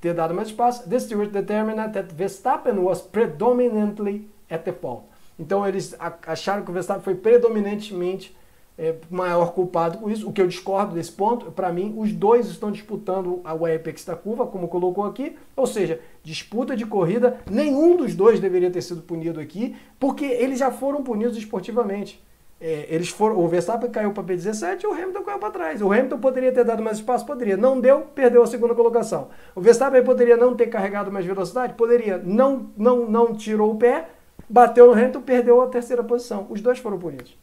ter 0.00 0.14
dado 0.14 0.32
mais 0.32 0.48
espaço, 0.48 0.88
the 0.88 0.98
steward 0.98 1.32
determined 1.32 1.92
that 1.92 2.14
Verstappen 2.14 2.78
was 2.78 3.02
predominantly 3.02 4.28
at 4.48 4.62
the 4.62 4.72
fault. 4.72 5.04
Então 5.38 5.66
eles 5.66 5.94
acharam 6.26 6.64
que 6.64 6.70
o 6.70 6.74
Verstappen 6.74 7.02
foi 7.02 7.14
predominantemente 7.14 8.34
é, 8.78 8.94
maior 9.10 9.52
culpado 9.52 9.98
com 9.98 10.10
isso, 10.10 10.28
o 10.28 10.32
que 10.32 10.40
eu 10.40 10.46
discordo 10.46 10.94
desse 10.94 11.10
ponto, 11.10 11.50
para 11.50 11.72
mim, 11.72 11.94
os 11.96 12.12
dois 12.12 12.46
estão 12.48 12.70
disputando 12.70 13.40
a 13.44 13.52
apex 13.52 14.04
da 14.04 14.14
curva, 14.14 14.46
como 14.46 14.68
colocou 14.68 15.04
aqui, 15.04 15.36
ou 15.54 15.66
seja, 15.66 16.00
disputa 16.22 16.76
de 16.76 16.84
corrida, 16.84 17.38
nenhum 17.50 17.96
dos 17.96 18.14
dois 18.14 18.38
deveria 18.38 18.70
ter 18.70 18.82
sido 18.82 19.00
punido 19.00 19.40
aqui, 19.40 19.74
porque 19.98 20.24
eles 20.24 20.58
já 20.58 20.70
foram 20.70 21.02
punidos 21.02 21.36
esportivamente. 21.38 22.22
É, 22.58 22.86
eles 22.88 23.10
foram, 23.10 23.38
o 23.38 23.46
Verstappen 23.48 23.90
caiu 23.90 24.12
para 24.12 24.24
P17 24.24 24.82
e 24.82 24.86
o 24.86 24.92
Hamilton 24.92 25.22
caiu 25.22 25.38
para 25.38 25.50
trás. 25.50 25.82
O 25.82 25.92
Hamilton 25.92 26.18
poderia 26.18 26.50
ter 26.50 26.64
dado 26.64 26.82
mais 26.82 26.96
espaço? 26.96 27.26
Poderia. 27.26 27.54
Não 27.54 27.78
deu, 27.78 28.00
perdeu 28.14 28.42
a 28.42 28.46
segunda 28.46 28.74
colocação. 28.74 29.28
O 29.54 29.60
Verstappen 29.60 30.02
poderia 30.02 30.38
não 30.38 30.56
ter 30.56 30.68
carregado 30.68 31.12
mais 31.12 31.26
velocidade? 31.26 31.74
Poderia. 31.74 32.16
Não, 32.16 32.70
não, 32.74 33.10
não 33.10 33.34
tirou 33.34 33.72
o 33.72 33.76
pé, 33.76 34.08
bateu 34.48 34.86
no 34.86 34.92
Hamilton, 34.92 35.20
perdeu 35.20 35.60
a 35.60 35.66
terceira 35.66 36.02
posição. 36.02 36.46
Os 36.48 36.62
dois 36.62 36.78
foram 36.78 36.98
punidos. 36.98 37.36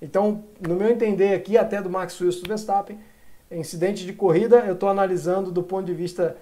Então, 0.00 0.44
no 0.66 0.74
meu 0.74 0.88
entender 0.88 1.34
aqui, 1.34 1.58
até 1.58 1.82
do 1.82 1.90
Max 1.90 2.20
Wilson 2.20 2.46
Verstappen, 2.46 2.98
incidente 3.50 4.06
de 4.06 4.12
corrida, 4.12 4.60
eu 4.60 4.74
estou 4.74 4.88
analisando 4.88 5.50
do 5.50 5.62
ponto 5.62 5.84
de 5.86 5.94
vista. 5.94 6.36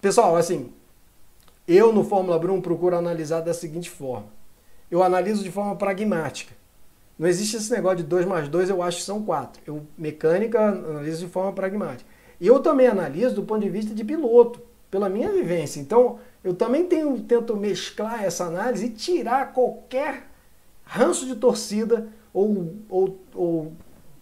Pessoal, 0.00 0.36
assim, 0.36 0.72
eu 1.66 1.92
no 1.92 2.04
Fórmula 2.04 2.38
1 2.38 2.60
procuro 2.60 2.96
analisar 2.96 3.40
da 3.40 3.54
seguinte 3.54 3.90
forma: 3.90 4.26
eu 4.90 5.02
analiso 5.02 5.42
de 5.42 5.50
forma 5.50 5.74
pragmática. 5.76 6.54
Não 7.18 7.28
existe 7.28 7.56
esse 7.56 7.70
negócio 7.72 7.98
de 7.98 8.04
2 8.04 8.26
mais 8.26 8.48
2, 8.48 8.70
eu 8.70 8.82
acho 8.82 8.98
que 8.98 9.04
são 9.04 9.22
4. 9.22 9.62
Eu, 9.66 9.86
mecânica, 9.96 10.60
analiso 10.60 11.24
de 11.24 11.32
forma 11.32 11.52
pragmática. 11.52 12.08
E 12.40 12.46
eu 12.46 12.60
também 12.60 12.88
analiso 12.88 13.36
do 13.36 13.44
ponto 13.44 13.62
de 13.62 13.70
vista 13.70 13.94
de 13.94 14.04
piloto, 14.04 14.60
pela 14.90 15.08
minha 15.08 15.32
vivência. 15.32 15.80
Então, 15.80 16.18
eu 16.42 16.54
também 16.54 16.86
tenho, 16.86 17.18
tento 17.20 17.56
mesclar 17.56 18.24
essa 18.24 18.44
análise 18.44 18.86
e 18.86 18.90
tirar 18.90 19.52
qualquer 19.52 20.28
ranço 20.84 21.24
de 21.26 21.36
torcida 21.36 22.08
ou, 22.34 22.74
ou, 22.90 23.20
ou 23.32 23.72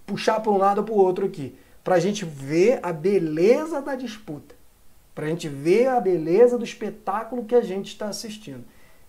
puxar 0.06 0.38
para 0.40 0.52
um 0.52 0.58
lado 0.58 0.78
ou 0.78 0.84
para 0.84 0.94
o 0.94 0.98
outro 0.98 1.24
aqui, 1.24 1.56
para 1.82 1.96
a 1.96 2.00
gente 2.00 2.24
ver 2.24 2.78
a 2.82 2.92
beleza 2.92 3.80
da 3.80 3.96
disputa, 3.96 4.54
para 5.14 5.26
a 5.26 5.28
gente 5.28 5.48
ver 5.48 5.88
a 5.88 5.98
beleza 5.98 6.58
do 6.58 6.64
espetáculo 6.64 7.44
que 7.44 7.54
a 7.54 7.62
gente 7.62 7.88
está 7.88 8.08
assistindo. 8.08 8.62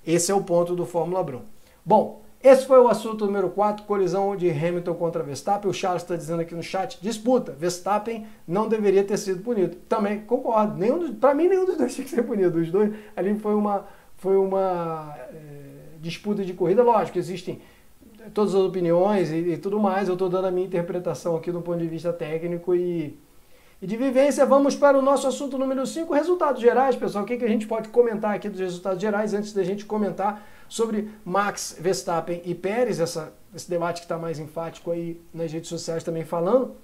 Esse 0.05 0.31
é 0.31 0.35
o 0.35 0.43
ponto 0.43 0.75
do 0.75 0.85
Fórmula 0.85 1.23
Brum. 1.23 1.41
Bom, 1.85 2.23
esse 2.43 2.65
foi 2.65 2.79
o 2.79 2.89
assunto 2.89 3.25
número 3.25 3.49
4, 3.49 3.85
colisão 3.85 4.35
de 4.35 4.49
Hamilton 4.49 4.95
contra 4.95 5.23
Verstappen. 5.23 5.69
O 5.69 5.73
Charles 5.73 6.01
está 6.01 6.15
dizendo 6.15 6.41
aqui 6.41 6.53
no 6.53 6.63
chat, 6.63 6.99
disputa, 7.01 7.53
Verstappen 7.53 8.25
não 8.45 8.67
deveria 8.67 9.03
ter 9.03 9.17
sido 9.17 9.41
punido. 9.41 9.77
Também 9.87 10.21
concordo, 10.21 10.75
para 11.15 11.33
mim 11.33 11.47
nenhum 11.47 11.65
dos 11.65 11.77
dois 11.77 11.93
tinha 11.95 12.03
que 12.03 12.11
ser 12.11 12.23
punido. 12.23 12.59
Os 12.59 12.69
dois, 12.69 12.93
ali 13.15 13.37
foi 13.39 13.55
uma, 13.55 13.85
foi 14.17 14.35
uma 14.35 15.15
é, 15.17 15.97
disputa 16.01 16.43
de 16.43 16.53
corrida, 16.53 16.83
lógico, 16.83 17.17
existem 17.17 17.61
todas 18.33 18.55
as 18.55 18.61
opiniões 18.61 19.31
e, 19.31 19.35
e 19.35 19.57
tudo 19.57 19.79
mais. 19.79 20.07
Eu 20.07 20.13
estou 20.13 20.29
dando 20.29 20.47
a 20.47 20.51
minha 20.51 20.67
interpretação 20.67 21.35
aqui 21.35 21.51
do 21.51 21.61
ponto 21.61 21.79
de 21.79 21.87
vista 21.87 22.13
técnico 22.13 22.75
e, 22.75 23.17
e 23.81 23.87
de 23.87 23.97
vivência. 23.97 24.45
Vamos 24.45 24.75
para 24.75 24.97
o 24.97 25.01
nosso 25.01 25.27
assunto 25.27 25.57
número 25.57 25.85
5, 25.85 26.13
resultados 26.13 26.61
gerais, 26.61 26.95
pessoal. 26.95 27.23
O 27.23 27.27
que, 27.27 27.37
que 27.37 27.45
a 27.45 27.49
gente 27.49 27.67
pode 27.67 27.89
comentar 27.89 28.35
aqui 28.35 28.49
dos 28.49 28.59
resultados 28.59 29.01
gerais 29.01 29.33
antes 29.33 29.53
da 29.53 29.63
gente 29.63 29.85
comentar 29.85 30.47
sobre 30.67 31.09
Max 31.23 31.77
Verstappen 31.79 32.41
e 32.45 32.55
Pérez, 32.55 32.99
essa, 32.99 33.33
esse 33.53 33.69
debate 33.69 34.01
que 34.01 34.05
está 34.05 34.17
mais 34.17 34.39
enfático 34.39 34.91
aí 34.91 35.21
nas 35.33 35.51
redes 35.51 35.69
sociais 35.69 36.03
também 36.03 36.23
falando. 36.23 36.75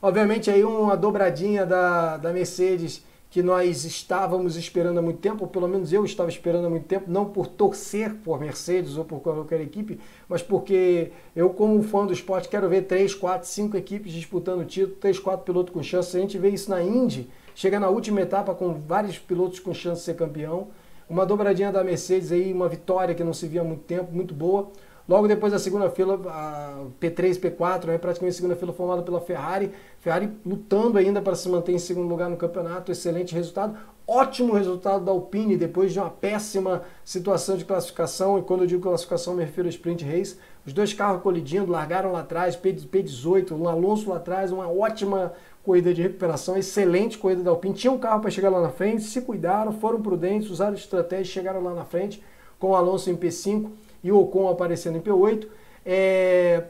Obviamente 0.00 0.50
aí 0.50 0.64
uma 0.64 0.96
dobradinha 0.96 1.64
da, 1.64 2.16
da 2.16 2.32
Mercedes 2.32 3.04
que 3.32 3.42
nós 3.42 3.86
estávamos 3.86 4.58
esperando 4.58 4.98
há 4.98 5.02
muito 5.02 5.18
tempo, 5.18 5.44
ou 5.44 5.48
pelo 5.48 5.66
menos 5.66 5.90
eu 5.90 6.04
estava 6.04 6.28
esperando 6.28 6.66
há 6.66 6.68
muito 6.68 6.84
tempo, 6.84 7.10
não 7.10 7.24
por 7.24 7.46
torcer 7.46 8.12
por 8.16 8.38
Mercedes 8.38 8.98
ou 8.98 9.06
por 9.06 9.20
qualquer 9.20 9.58
equipe, 9.62 9.98
mas 10.28 10.42
porque 10.42 11.12
eu, 11.34 11.48
como 11.48 11.82
fã 11.82 12.04
do 12.04 12.12
esporte, 12.12 12.46
quero 12.46 12.68
ver 12.68 12.82
três, 12.82 13.14
quatro, 13.14 13.48
cinco 13.48 13.74
equipes 13.74 14.12
disputando 14.12 14.60
o 14.60 14.64
título, 14.66 14.96
três, 14.96 15.18
quatro 15.18 15.46
pilotos 15.46 15.72
com 15.72 15.82
chance. 15.82 16.14
A 16.14 16.20
gente 16.20 16.36
vê 16.36 16.50
isso 16.50 16.68
na 16.68 16.82
Indy, 16.82 17.26
chega 17.54 17.80
na 17.80 17.88
última 17.88 18.20
etapa 18.20 18.54
com 18.54 18.74
vários 18.74 19.18
pilotos 19.18 19.58
com 19.60 19.72
chance 19.72 20.00
de 20.00 20.04
ser 20.04 20.14
campeão. 20.14 20.68
Uma 21.08 21.24
dobradinha 21.24 21.72
da 21.72 21.82
Mercedes 21.82 22.32
aí, 22.32 22.52
uma 22.52 22.68
vitória 22.68 23.14
que 23.14 23.24
não 23.24 23.32
se 23.32 23.46
via 23.46 23.62
há 23.62 23.64
muito 23.64 23.84
tempo, 23.84 24.12
muito 24.12 24.34
boa. 24.34 24.70
Logo 25.08 25.26
depois 25.26 25.52
da 25.52 25.58
segunda 25.58 25.90
fila, 25.90 26.20
a 26.28 26.84
P3, 27.00 27.38
P4, 27.38 27.86
né, 27.86 27.98
praticamente 27.98 28.34
a 28.34 28.36
segunda 28.36 28.56
fila 28.56 28.72
formada 28.72 29.02
pela 29.02 29.20
Ferrari. 29.20 29.72
Ferrari 29.98 30.30
lutando 30.46 30.96
ainda 30.96 31.20
para 31.20 31.34
se 31.34 31.48
manter 31.48 31.72
em 31.72 31.78
segundo 31.78 32.08
lugar 32.08 32.30
no 32.30 32.36
campeonato, 32.36 32.92
excelente 32.92 33.34
resultado. 33.34 33.76
Ótimo 34.06 34.52
resultado 34.52 35.04
da 35.04 35.10
Alpine 35.10 35.56
depois 35.56 35.92
de 35.92 35.98
uma 35.98 36.10
péssima 36.10 36.82
situação 37.04 37.56
de 37.56 37.64
classificação. 37.64 38.38
E 38.38 38.42
quando 38.42 38.62
eu 38.62 38.66
digo 38.66 38.82
classificação, 38.82 39.34
me 39.34 39.44
refiro 39.44 39.66
ao 39.66 39.70
sprint 39.70 40.04
race. 40.04 40.36
Os 40.64 40.72
dois 40.72 40.92
carros 40.92 41.22
colidindo, 41.22 41.70
largaram 41.70 42.12
lá 42.12 42.20
atrás, 42.20 42.56
P18, 42.56 43.52
um 43.52 43.68
Alonso 43.68 44.08
lá 44.08 44.16
atrás, 44.16 44.52
uma 44.52 44.68
ótima 44.68 45.32
corrida 45.64 45.92
de 45.92 46.02
recuperação, 46.02 46.56
excelente 46.56 47.18
corrida 47.18 47.42
da 47.42 47.50
Alpine. 47.50 47.74
Tinha 47.74 47.92
um 47.92 47.98
carro 47.98 48.20
para 48.20 48.30
chegar 48.30 48.50
lá 48.50 48.60
na 48.60 48.70
frente, 48.70 49.02
se 49.02 49.20
cuidaram, 49.20 49.72
foram 49.72 50.00
prudentes, 50.00 50.50
usaram 50.50 50.74
estratégia, 50.74 51.32
chegaram 51.32 51.62
lá 51.62 51.74
na 51.74 51.84
frente 51.84 52.22
com 52.58 52.70
o 52.70 52.76
Alonso 52.76 53.10
em 53.10 53.16
P5 53.16 53.70
e 54.02 54.10
o 54.10 54.18
Ocon 54.18 54.48
aparecendo 54.48 54.98
em 54.98 55.00
P8. 55.00 55.46
É... 55.84 56.64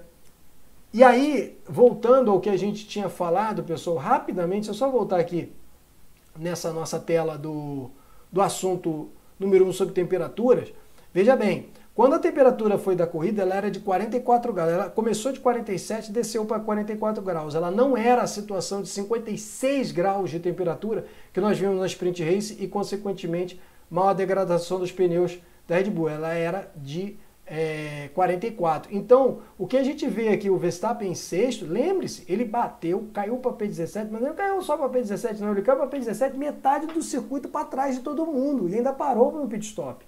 E 0.93 1.03
aí, 1.03 1.59
voltando 1.67 2.31
ao 2.31 2.41
que 2.41 2.51
a 2.51 2.57
gente 2.57 2.87
tinha 2.87 3.09
falado, 3.09 3.65
pessoal, 3.65 3.97
rapidamente, 3.97 4.69
é 4.69 4.73
só 4.75 4.91
voltar 4.91 5.19
aqui 5.19 5.51
nessa 6.39 6.73
nossa 6.73 7.01
tela 7.01 7.39
do, 7.39 7.91
do 8.31 8.43
assunto 8.43 9.09
número 9.39 9.65
1 9.65 9.69
um 9.69 9.73
sobre 9.73 9.95
temperaturas. 9.95 10.73
Veja 11.13 11.35
bem, 11.35 11.71
quando 11.95 12.15
a 12.15 12.19
temperatura 12.19 12.79
foi 12.79 12.97
da 12.97 13.07
corrida, 13.07 13.43
ela 13.43 13.55
era 13.55 13.71
de 13.71 13.79
44 13.81 14.53
graus. 14.53 14.73
Ela 14.73 14.89
começou 14.89 15.31
de 15.31 15.41
47 15.41 16.09
e 16.09 16.13
desceu 16.13 16.45
para 16.47 16.59
44 16.59 17.23
graus. 17.23 17.55
Ela 17.55 17.71
não 17.71 17.97
era 17.97 18.23
a 18.23 18.27
situação 18.27 18.81
de 18.81 18.89
56 18.89 19.93
graus 19.93 20.31
de 20.31 20.41
temperatura 20.41 21.05
que 21.35 21.41
nós 21.41 21.59
vimos 21.59 21.79
na 21.79 21.87
sprint 21.87 22.25
race 22.25 22.57
e, 22.59 22.67
consequentemente, 22.67 23.61
maior 23.91 24.15
degradação 24.15 24.79
dos 24.79 24.91
pneus 24.91 25.39
da 25.69 25.77
Red 25.77 25.91
Bull. 25.91 26.09
Ela 26.09 26.33
era 26.33 26.73
de 26.75 27.19
é, 27.55 28.09
44. 28.15 28.97
Então, 28.97 29.41
o 29.59 29.67
que 29.67 29.77
a 29.77 29.85
gente 29.85 30.09
vê 30.09 30.31
aqui, 30.31 30.49
o 30.49 30.57
Verstappen 30.57 31.11
em 31.11 31.15
sexto, 31.15 31.67
lembre-se, 31.67 32.25
ele 32.27 32.47
bateu, 32.47 33.11
caiu 33.13 33.37
para 33.37 33.53
P17, 33.53 34.09
mas 34.11 34.23
não 34.23 34.33
caiu 34.33 34.63
só 34.63 34.75
para 34.75 34.89
P17, 34.89 35.39
não, 35.41 35.53
ele 35.53 35.61
caiu 35.61 35.77
para 35.77 35.87
P17 35.87 36.35
metade 36.35 36.87
do 36.87 37.03
circuito 37.03 37.51
para 37.51 37.67
trás 37.67 37.97
de 37.97 38.01
todo 38.01 38.25
mundo 38.25 38.71
e 38.71 38.77
ainda 38.77 38.91
parou 38.91 39.31
no 39.33 39.47
pit 39.47 39.67
stop. 39.67 40.03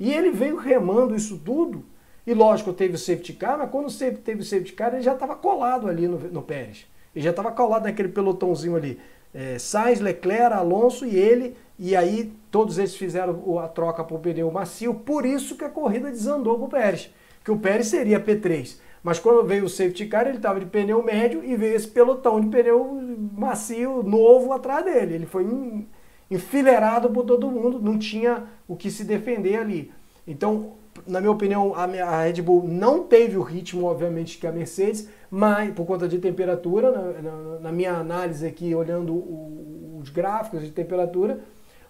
E 0.00 0.12
ele 0.12 0.32
veio 0.32 0.56
remando 0.56 1.14
isso 1.14 1.38
tudo, 1.38 1.84
e 2.26 2.34
lógico, 2.34 2.72
teve 2.72 2.94
o 2.94 2.98
safety 2.98 3.34
car, 3.34 3.56
mas 3.56 3.70
quando 3.70 3.86
teve 4.18 4.40
o 4.40 4.44
safety 4.44 4.72
car, 4.72 4.92
ele 4.92 5.02
já 5.02 5.12
estava 5.12 5.36
colado 5.36 5.86
ali 5.86 6.08
no, 6.08 6.18
no 6.18 6.42
Pérez. 6.42 6.86
Ele 7.14 7.22
já 7.22 7.30
estava 7.30 7.52
colado 7.52 7.84
naquele 7.84 8.08
pelotãozinho 8.08 8.74
ali. 8.74 8.98
É, 9.32 9.60
Sainz, 9.60 10.00
Leclerc, 10.00 10.52
Alonso 10.52 11.06
e 11.06 11.16
ele 11.16 11.56
e 11.82 11.96
aí 11.96 12.30
todos 12.50 12.76
eles 12.76 12.94
fizeram 12.94 13.58
a 13.58 13.66
troca 13.66 14.04
por 14.04 14.20
pneu 14.20 14.50
macio, 14.50 14.92
por 14.92 15.24
isso 15.24 15.56
que 15.56 15.64
a 15.64 15.70
corrida 15.70 16.10
desandou 16.10 16.58
para 16.58 16.66
o 16.66 16.68
Pérez, 16.68 17.10
que 17.42 17.50
o 17.50 17.58
Pérez 17.58 17.86
seria 17.86 18.20
P3. 18.20 18.78
Mas 19.02 19.18
quando 19.18 19.46
veio 19.46 19.64
o 19.64 19.68
safety 19.68 20.04
car, 20.04 20.26
ele 20.26 20.36
estava 20.36 20.60
de 20.60 20.66
pneu 20.66 21.02
médio 21.02 21.42
e 21.42 21.56
veio 21.56 21.74
esse 21.74 21.88
pelotão 21.88 22.38
de 22.38 22.48
pneu 22.48 23.00
macio 23.34 24.02
novo 24.02 24.52
atrás 24.52 24.84
dele. 24.84 25.14
Ele 25.14 25.24
foi 25.24 25.86
enfileirado 26.30 27.08
por 27.08 27.24
todo 27.24 27.50
mundo, 27.50 27.80
não 27.80 27.98
tinha 27.98 28.44
o 28.68 28.76
que 28.76 28.90
se 28.90 29.02
defender 29.02 29.56
ali. 29.56 29.90
Então, 30.26 30.74
na 31.06 31.18
minha 31.18 31.32
opinião, 31.32 31.74
a 31.74 32.24
Red 32.24 32.42
Bull 32.42 32.68
não 32.68 33.04
teve 33.04 33.38
o 33.38 33.42
ritmo, 33.42 33.86
obviamente, 33.86 34.36
que 34.36 34.46
a 34.46 34.52
Mercedes, 34.52 35.08
mas 35.30 35.72
por 35.72 35.86
conta 35.86 36.06
de 36.06 36.18
temperatura, 36.18 36.90
na, 36.90 37.22
na, 37.22 37.58
na 37.60 37.72
minha 37.72 37.94
análise 37.94 38.46
aqui, 38.46 38.74
olhando 38.74 39.14
o, 39.14 39.98
os 40.02 40.10
gráficos 40.10 40.60
de 40.60 40.70
temperatura, 40.70 41.40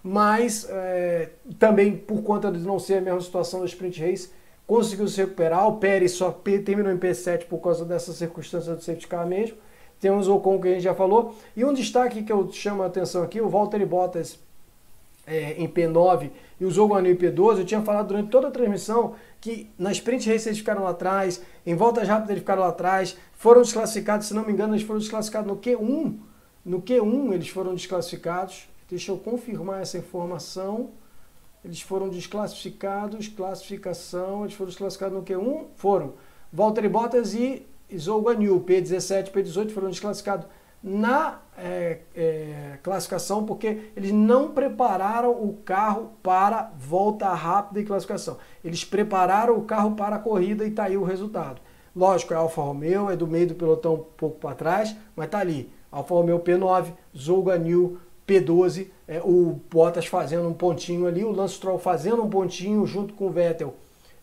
mas 0.02 0.66
é, 0.68 1.30
também 1.58 1.96
por 1.96 2.22
conta 2.22 2.50
de 2.50 2.58
não 2.60 2.78
ser 2.78 2.94
a 2.94 3.00
mesma 3.00 3.20
situação 3.20 3.60
da 3.60 3.66
Sprint 3.66 4.00
Race, 4.00 4.30
conseguiu 4.66 5.08
se 5.08 5.20
recuperar. 5.20 5.66
O 5.68 5.78
Pérez 5.78 6.12
só 6.12 6.30
terminou 6.64 6.92
em 6.92 6.98
P7 6.98 7.46
por 7.46 7.58
causa 7.58 7.84
dessa 7.84 8.12
circunstância 8.12 8.74
do 8.74 8.82
safety 8.82 9.08
car 9.08 9.26
mesmo. 9.26 9.56
Temos 9.98 10.28
o 10.28 10.36
Ocon 10.36 10.60
que 10.60 10.68
a 10.68 10.72
gente 10.72 10.82
já 10.82 10.94
falou. 10.94 11.34
E 11.54 11.64
um 11.64 11.74
destaque 11.74 12.22
que 12.22 12.32
eu 12.32 12.50
chamo 12.52 12.82
a 12.82 12.86
atenção 12.86 13.22
aqui, 13.22 13.40
o 13.40 13.48
Valtteri 13.48 13.84
Bottas 13.84 14.38
é, 15.26 15.52
em 15.52 15.68
P9 15.68 16.30
e 16.58 16.64
o 16.64 16.70
Zhou 16.70 16.98
em 16.98 17.14
P12. 17.14 17.58
Eu 17.58 17.64
tinha 17.64 17.82
falado 17.82 18.08
durante 18.08 18.30
toda 18.30 18.48
a 18.48 18.50
transmissão 18.50 19.14
que 19.40 19.70
na 19.78 19.92
Sprint 19.92 20.30
Race 20.30 20.48
eles 20.48 20.58
ficaram 20.58 20.82
lá 20.82 20.90
atrás, 20.90 21.42
em 21.66 21.74
voltas 21.74 22.06
rápidas 22.06 22.30
eles 22.30 22.40
ficaram 22.40 22.62
lá 22.62 22.68
atrás, 22.68 23.16
foram 23.34 23.62
desclassificados, 23.62 24.26
se 24.26 24.34
não 24.34 24.44
me 24.44 24.52
engano, 24.52 24.74
eles 24.74 24.84
foram 24.84 25.00
desclassificados 25.00 25.50
no 25.50 25.56
Q1. 25.56 26.16
No 26.64 26.82
Q1 26.82 27.32
eles 27.32 27.48
foram 27.48 27.74
desclassificados. 27.74 28.69
Deixa 28.90 29.12
eu 29.12 29.18
confirmar 29.18 29.80
essa 29.80 29.96
informação. 29.96 30.90
Eles 31.64 31.80
foram 31.80 32.08
desclassificados, 32.08 33.28
classificação, 33.28 34.42
eles 34.42 34.54
foram 34.54 34.68
desclassificados 34.68 35.16
no 35.16 35.24
Q1? 35.24 35.66
Foram. 35.76 36.14
Valtteri 36.52 36.88
Bottas 36.88 37.32
e 37.32 37.64
Zhou 37.96 38.20
Guanyu, 38.20 38.60
P17 38.66 39.30
P18, 39.30 39.70
foram 39.70 39.90
desclassificados 39.90 40.46
na 40.82 41.40
é, 41.58 41.98
é, 42.16 42.78
classificação 42.82 43.44
porque 43.44 43.90
eles 43.94 44.12
não 44.12 44.52
prepararam 44.52 45.30
o 45.30 45.58
carro 45.64 46.12
para 46.22 46.72
volta 46.76 47.28
rápida 47.32 47.80
e 47.80 47.84
classificação. 47.84 48.38
Eles 48.64 48.84
prepararam 48.84 49.56
o 49.56 49.62
carro 49.62 49.94
para 49.94 50.16
a 50.16 50.18
corrida 50.18 50.64
e 50.64 50.68
está 50.68 50.84
aí 50.84 50.96
o 50.96 51.04
resultado. 51.04 51.60
Lógico, 51.94 52.32
é 52.32 52.36
Alfa 52.36 52.62
Romeo, 52.62 53.10
é 53.10 53.16
do 53.16 53.26
meio 53.26 53.48
do 53.48 53.54
pelotão 53.54 53.94
um 53.94 54.04
pouco 54.16 54.38
para 54.40 54.54
trás, 54.54 54.96
mas 55.14 55.28
tá 55.28 55.38
ali. 55.38 55.70
Alfa 55.92 56.14
Romeo 56.14 56.40
P9, 56.40 56.92
Zouga 57.16 57.58
New 57.58 57.98
P12, 58.30 58.86
é, 59.08 59.20
o 59.24 59.60
Bottas 59.70 60.06
fazendo 60.06 60.46
um 60.46 60.52
pontinho 60.52 61.06
ali, 61.06 61.24
o 61.24 61.32
Lance 61.32 61.54
Stroll 61.54 61.78
fazendo 61.78 62.22
um 62.22 62.30
pontinho 62.30 62.86
junto 62.86 63.14
com 63.14 63.26
o 63.26 63.30
Vettel 63.30 63.74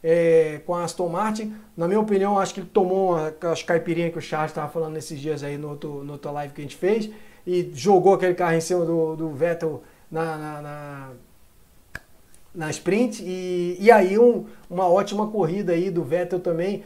é, 0.03 0.61
com 0.65 0.73
a 0.75 0.83
Aston 0.83 1.09
Martin. 1.09 1.53
Na 1.75 1.87
minha 1.87 1.99
opinião, 1.99 2.39
acho 2.39 2.53
que 2.53 2.61
ele 2.61 2.69
tomou 2.71 3.15
as 3.15 3.63
caipirinhas 3.63 4.11
que 4.11 4.17
o 4.17 4.21
Charles 4.21 4.51
estava 4.51 4.69
falando 4.69 4.93
nesses 4.93 5.19
dias 5.19 5.43
aí 5.43 5.57
no 5.57 5.69
outro, 5.69 6.03
no 6.03 6.13
outro 6.13 6.31
live 6.31 6.53
que 6.53 6.61
a 6.61 6.63
gente 6.63 6.75
fez 6.75 7.09
e 7.45 7.71
jogou 7.73 8.13
aquele 8.13 8.33
carro 8.33 8.55
em 8.55 8.61
cima 8.61 8.85
do, 8.85 9.15
do 9.15 9.29
Vettel 9.31 9.81
na, 10.11 10.37
na, 10.37 10.61
na, 10.61 11.09
na 12.53 12.69
sprint. 12.69 13.23
E, 13.23 13.77
e 13.79 13.91
aí 13.91 14.19
um, 14.19 14.45
uma 14.69 14.87
ótima 14.87 15.27
corrida 15.27 15.73
aí 15.73 15.89
do 15.89 16.03
Vettel 16.03 16.39
também. 16.39 16.83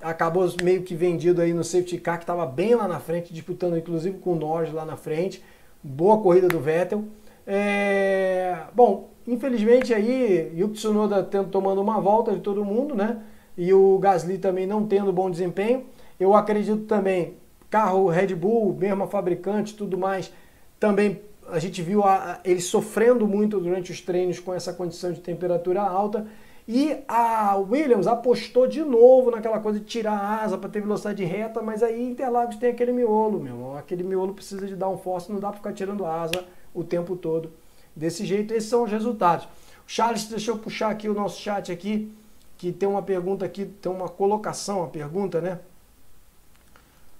Acabou 0.00 0.52
meio 0.62 0.82
que 0.82 0.94
vendido 0.94 1.40
aí 1.40 1.54
no 1.54 1.62
safety 1.62 1.96
car, 1.96 2.18
que 2.18 2.24
estava 2.24 2.44
bem 2.44 2.74
lá 2.74 2.88
na 2.88 2.98
frente, 2.98 3.32
disputando 3.32 3.76
inclusive 3.76 4.18
com 4.18 4.32
o 4.32 4.36
Norris 4.36 4.72
lá 4.72 4.84
na 4.84 4.96
frente. 4.96 5.42
Boa 5.84 6.18
corrida 6.18 6.46
do 6.46 6.60
Vettel. 6.60 7.04
É, 7.44 8.56
bom, 8.72 9.10
infelizmente 9.26 9.92
aí, 9.92 10.52
Yuki 10.56 10.74
Tsunoda 10.74 11.24
tomando 11.50 11.80
uma 11.80 12.00
volta 12.00 12.32
de 12.32 12.38
todo 12.38 12.64
mundo, 12.64 12.94
né? 12.94 13.20
E 13.58 13.72
o 13.74 13.98
Gasly 13.98 14.38
também 14.38 14.64
não 14.64 14.86
tendo 14.86 15.12
bom 15.12 15.28
desempenho. 15.28 15.86
Eu 16.20 16.34
acredito 16.34 16.84
também, 16.84 17.34
carro 17.68 18.08
Red 18.08 18.32
Bull, 18.36 18.76
mesma 18.78 19.08
fabricante 19.08 19.74
tudo 19.74 19.98
mais, 19.98 20.32
também 20.78 21.20
a 21.48 21.58
gente 21.58 21.82
viu 21.82 22.04
a, 22.04 22.34
a, 22.34 22.40
eles 22.44 22.66
sofrendo 22.66 23.26
muito 23.26 23.58
durante 23.58 23.90
os 23.90 24.00
treinos 24.00 24.38
com 24.38 24.54
essa 24.54 24.72
condição 24.72 25.12
de 25.12 25.18
temperatura 25.18 25.82
alta. 25.82 26.26
E 26.66 26.98
a 27.08 27.56
Williams 27.56 28.06
apostou 28.06 28.68
de 28.68 28.82
novo 28.82 29.30
naquela 29.30 29.58
coisa 29.58 29.80
de 29.80 29.84
tirar 29.84 30.12
a 30.12 30.42
asa 30.42 30.56
para 30.56 30.70
ter 30.70 30.80
velocidade 30.80 31.24
reta, 31.24 31.60
mas 31.60 31.82
aí 31.82 32.02
Interlagos 32.02 32.56
tem 32.56 32.70
aquele 32.70 32.92
miolo, 32.92 33.40
meu. 33.40 33.76
Aquele 33.76 34.04
miolo 34.04 34.32
precisa 34.32 34.66
de 34.66 34.76
dar 34.76 34.88
um 34.88 34.96
force, 34.96 35.30
não 35.32 35.40
dá 35.40 35.48
para 35.48 35.56
ficar 35.56 35.72
tirando 35.72 36.06
asa 36.06 36.44
o 36.72 36.84
tempo 36.84 37.16
todo. 37.16 37.50
Desse 37.94 38.24
jeito, 38.24 38.54
esses 38.54 38.70
são 38.70 38.84
os 38.84 38.90
resultados. 38.90 39.48
Charles, 39.86 40.26
deixa 40.26 40.50
eu 40.52 40.58
puxar 40.58 40.90
aqui 40.90 41.08
o 41.08 41.14
nosso 41.14 41.40
chat 41.40 41.70
aqui, 41.72 42.12
que 42.56 42.70
tem 42.72 42.88
uma 42.88 43.02
pergunta 43.02 43.44
aqui, 43.44 43.66
tem 43.66 43.90
uma 43.90 44.08
colocação, 44.08 44.78
uma 44.78 44.88
pergunta, 44.88 45.40
né? 45.40 45.58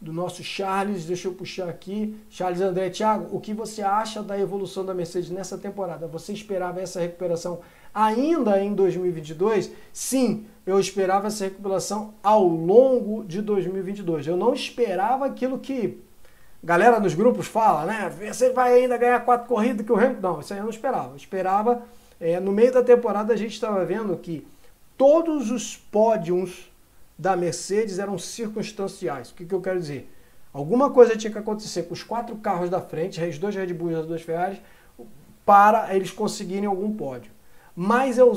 Do 0.01 0.13
nosso 0.13 0.43
Charles, 0.43 1.05
deixa 1.05 1.29
eu 1.29 1.35
puxar 1.35 1.69
aqui. 1.69 2.17
Charles 2.31 2.61
André, 2.61 2.91
Thiago, 2.91 3.37
o 3.37 3.41
que 3.41 3.53
você 3.53 3.83
acha 3.83 4.23
da 4.23 4.39
evolução 4.39 4.85
da 4.85 4.95
Mercedes 4.95 5.31
nessa 5.31 5.59
temporada? 5.59 6.07
Você 6.07 6.33
esperava 6.33 6.81
essa 6.81 7.01
recuperação 7.01 7.61
ainda 7.95 8.63
em 8.63 8.75
2022? 8.75 9.71
Sim, 9.93 10.47
eu 10.67 10.79
esperava 10.79 11.27
essa 11.27 11.45
recuperação 11.45 12.15
ao 12.23 12.47
longo 12.47 13.25
de 13.25 13.43
2022. 13.43 14.27
Eu 14.27 14.37
não 14.37 14.55
esperava 14.55 15.27
aquilo 15.27 15.59
que 15.59 15.99
galera 16.63 17.01
nos 17.01 17.15
grupos 17.15 17.47
fala, 17.47 17.85
né? 17.85 18.11
Você 18.33 18.51
vai 18.51 18.75
ainda 18.75 18.97
ganhar 18.97 19.21
quatro 19.25 19.49
corridas 19.49 19.85
que 19.85 19.93
o 19.93 19.97
Hamilton. 19.97 20.21
Não, 20.21 20.41
isso 20.41 20.53
aí 20.53 20.61
eu 20.61 20.65
não 20.65 20.71
esperava. 20.71 21.11
Eu 21.11 21.17
esperava, 21.17 21.83
é, 22.21 22.39
no 22.39 22.53
meio 22.53 22.73
da 22.73 22.83
temporada 22.83 23.33
a 23.33 23.37
gente 23.37 23.53
estava 23.53 23.85
vendo 23.85 24.17
que 24.17 24.47
todos 24.97 25.51
os 25.51 25.77
pódios 25.77 26.71
da 27.19 27.37
Mercedes 27.37 27.99
eram 27.99 28.17
circunstanciais. 28.19 29.31
O 29.31 29.35
que, 29.35 29.45
que 29.45 29.55
eu 29.55 29.61
quero 29.61 29.81
dizer? 29.81 30.09
Alguma 30.53 30.91
coisa 30.91 31.17
tinha 31.17 31.33
que 31.33 31.39
acontecer 31.39 31.85
com 31.85 31.95
os 31.95 32.03
quatro 32.03 32.37
carros 32.37 32.69
da 32.71 32.81
frente, 32.81 33.23
os 33.23 33.39
dois 33.39 33.55
Red 33.55 33.73
Bulls 33.73 33.93
e 33.93 34.01
as 34.01 34.07
duas 34.07 34.23
Ferraris, 34.23 34.61
para 35.47 35.95
eles 35.95 36.11
conseguirem 36.11 36.67
algum 36.67 36.93
pódio. 36.93 37.32
Mas 37.75 38.19
eu, 38.19 38.35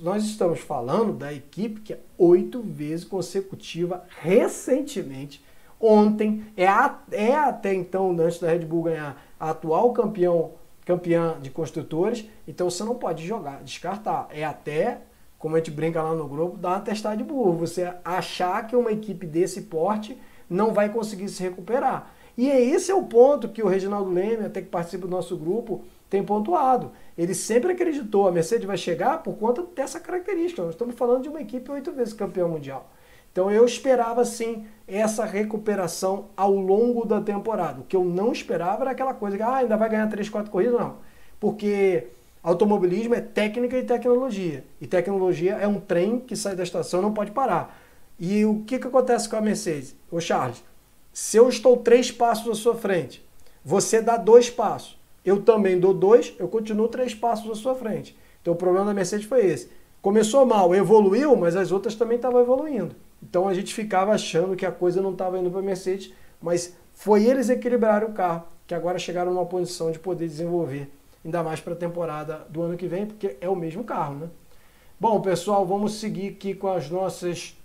nós 0.00 0.24
estamos 0.24 0.60
falando 0.60 1.12
da 1.12 1.32
equipe 1.32 1.80
que 1.80 1.92
é 1.92 1.98
oito 2.16 2.62
vezes 2.62 3.04
consecutiva, 3.04 4.04
recentemente, 4.20 5.44
ontem, 5.80 6.44
é, 6.56 6.68
a, 6.68 6.98
é 7.10 7.34
até 7.34 7.74
então, 7.74 8.10
antes 8.18 8.38
da 8.38 8.48
Red 8.48 8.60
Bull 8.60 8.84
ganhar, 8.84 9.20
a 9.40 9.50
atual 9.50 9.92
campeão, 9.92 10.52
campeã 10.84 11.36
de 11.42 11.50
construtores, 11.50 12.26
então 12.46 12.70
você 12.70 12.84
não 12.84 12.94
pode 12.94 13.26
jogar, 13.26 13.62
descartar. 13.64 14.28
É 14.30 14.44
até, 14.44 15.00
como 15.36 15.56
a 15.56 15.58
gente 15.58 15.72
brinca 15.72 16.00
lá 16.00 16.14
no 16.14 16.28
grupo, 16.28 16.56
dar 16.56 16.70
uma 16.70 16.80
testada 16.80 17.16
de 17.16 17.24
burro. 17.24 17.54
Você 17.54 17.92
achar 18.04 18.66
que 18.68 18.76
uma 18.76 18.92
equipe 18.92 19.26
desse 19.26 19.62
porte 19.62 20.16
não 20.48 20.72
vai 20.72 20.88
conseguir 20.90 21.28
se 21.28 21.42
recuperar. 21.42 22.12
E 22.38 22.48
é 22.48 22.60
esse 22.60 22.90
é 22.90 22.94
o 22.94 23.02
ponto 23.02 23.48
que 23.48 23.62
o 23.62 23.66
Reginaldo 23.66 24.10
Leme, 24.10 24.44
até 24.44 24.60
que 24.60 24.68
participa 24.68 25.06
do 25.06 25.10
nosso 25.10 25.36
grupo, 25.36 25.82
tem 26.08 26.22
pontuado. 26.22 26.92
Ele 27.16 27.34
sempre 27.34 27.72
acreditou, 27.72 28.28
a 28.28 28.32
Mercedes 28.32 28.66
vai 28.66 28.76
chegar 28.76 29.22
por 29.22 29.36
conta 29.36 29.62
dessa 29.74 29.98
característica. 29.98 30.62
Nós 30.62 30.74
estamos 30.74 30.94
falando 30.94 31.22
de 31.22 31.28
uma 31.28 31.40
equipe 31.40 31.70
oito 31.70 31.92
vezes 31.92 32.12
campeã 32.12 32.46
mundial. 32.46 32.90
Então 33.32 33.50
eu 33.50 33.64
esperava 33.66 34.24
sim 34.24 34.66
essa 34.88 35.24
recuperação 35.24 36.28
ao 36.36 36.54
longo 36.54 37.04
da 37.04 37.20
temporada. 37.20 37.80
O 37.80 37.84
que 37.84 37.94
eu 37.94 38.04
não 38.04 38.32
esperava 38.32 38.82
era 38.82 38.92
aquela 38.92 39.12
coisa 39.12 39.36
que 39.36 39.42
ah, 39.42 39.56
ainda 39.56 39.76
vai 39.76 39.90
ganhar 39.90 40.06
3, 40.08 40.28
4 40.28 40.50
corridas, 40.50 40.80
não. 40.80 40.96
Porque 41.38 42.06
automobilismo 42.42 43.14
é 43.14 43.20
técnica 43.20 43.76
e 43.76 43.82
tecnologia. 43.82 44.64
E 44.80 44.86
tecnologia 44.86 45.52
é 45.56 45.66
um 45.66 45.78
trem 45.78 46.18
que 46.18 46.34
sai 46.34 46.56
da 46.56 46.62
estação 46.62 47.02
não 47.02 47.12
pode 47.12 47.30
parar. 47.30 47.78
E 48.18 48.46
o 48.46 48.62
que, 48.66 48.78
que 48.78 48.86
acontece 48.86 49.28
com 49.28 49.36
a 49.36 49.40
Mercedes? 49.42 49.94
Ô 50.10 50.18
Charles, 50.18 50.64
se 51.12 51.36
eu 51.36 51.48
estou 51.48 51.76
três 51.76 52.10
passos 52.10 52.50
à 52.50 52.54
sua 52.54 52.74
frente, 52.74 53.22
você 53.62 54.00
dá 54.00 54.16
dois 54.16 54.48
passos. 54.48 54.95
Eu 55.26 55.42
também 55.42 55.80
dou 55.80 55.92
dois, 55.92 56.32
eu 56.38 56.46
continuo 56.46 56.86
três 56.86 57.12
passos 57.12 57.50
à 57.50 57.54
sua 57.56 57.74
frente. 57.74 58.16
Então 58.40 58.54
o 58.54 58.56
problema 58.56 58.86
da 58.86 58.94
Mercedes 58.94 59.26
foi 59.26 59.44
esse. 59.44 59.68
Começou 60.00 60.46
mal, 60.46 60.72
evoluiu, 60.72 61.34
mas 61.34 61.56
as 61.56 61.72
outras 61.72 61.96
também 61.96 62.14
estavam 62.14 62.40
evoluindo. 62.40 62.94
Então 63.20 63.48
a 63.48 63.52
gente 63.52 63.74
ficava 63.74 64.12
achando 64.12 64.54
que 64.54 64.64
a 64.64 64.70
coisa 64.70 65.02
não 65.02 65.10
estava 65.10 65.36
indo 65.36 65.50
para 65.50 65.58
a 65.58 65.62
Mercedes, 65.64 66.14
mas 66.40 66.76
foi 66.94 67.24
eles 67.24 67.50
equilibrarem 67.50 68.08
o 68.08 68.12
carro, 68.12 68.44
que 68.68 68.74
agora 68.74 69.00
chegaram 69.00 69.34
numa 69.34 69.44
posição 69.44 69.90
de 69.90 69.98
poder 69.98 70.28
desenvolver, 70.28 70.88
ainda 71.24 71.42
mais 71.42 71.58
para 71.58 71.72
a 71.72 71.76
temporada 71.76 72.46
do 72.48 72.62
ano 72.62 72.76
que 72.76 72.86
vem, 72.86 73.04
porque 73.04 73.36
é 73.40 73.48
o 73.48 73.56
mesmo 73.56 73.82
carro, 73.82 74.14
né? 74.14 74.28
Bom, 74.98 75.20
pessoal, 75.20 75.66
vamos 75.66 75.94
seguir 75.94 76.28
aqui 76.28 76.54
com 76.54 76.68
as 76.68 76.88
nossas, 76.88 77.56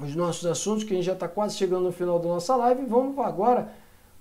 os 0.00 0.14
nossos 0.14 0.46
assuntos, 0.46 0.84
que 0.84 0.92
a 0.92 0.96
gente 0.96 1.06
já 1.06 1.12
está 1.12 1.26
quase 1.26 1.56
chegando 1.56 1.82
no 1.82 1.92
final 1.92 2.20
da 2.20 2.28
nossa 2.28 2.54
live. 2.54 2.86
Vamos 2.86 3.18
agora 3.18 3.68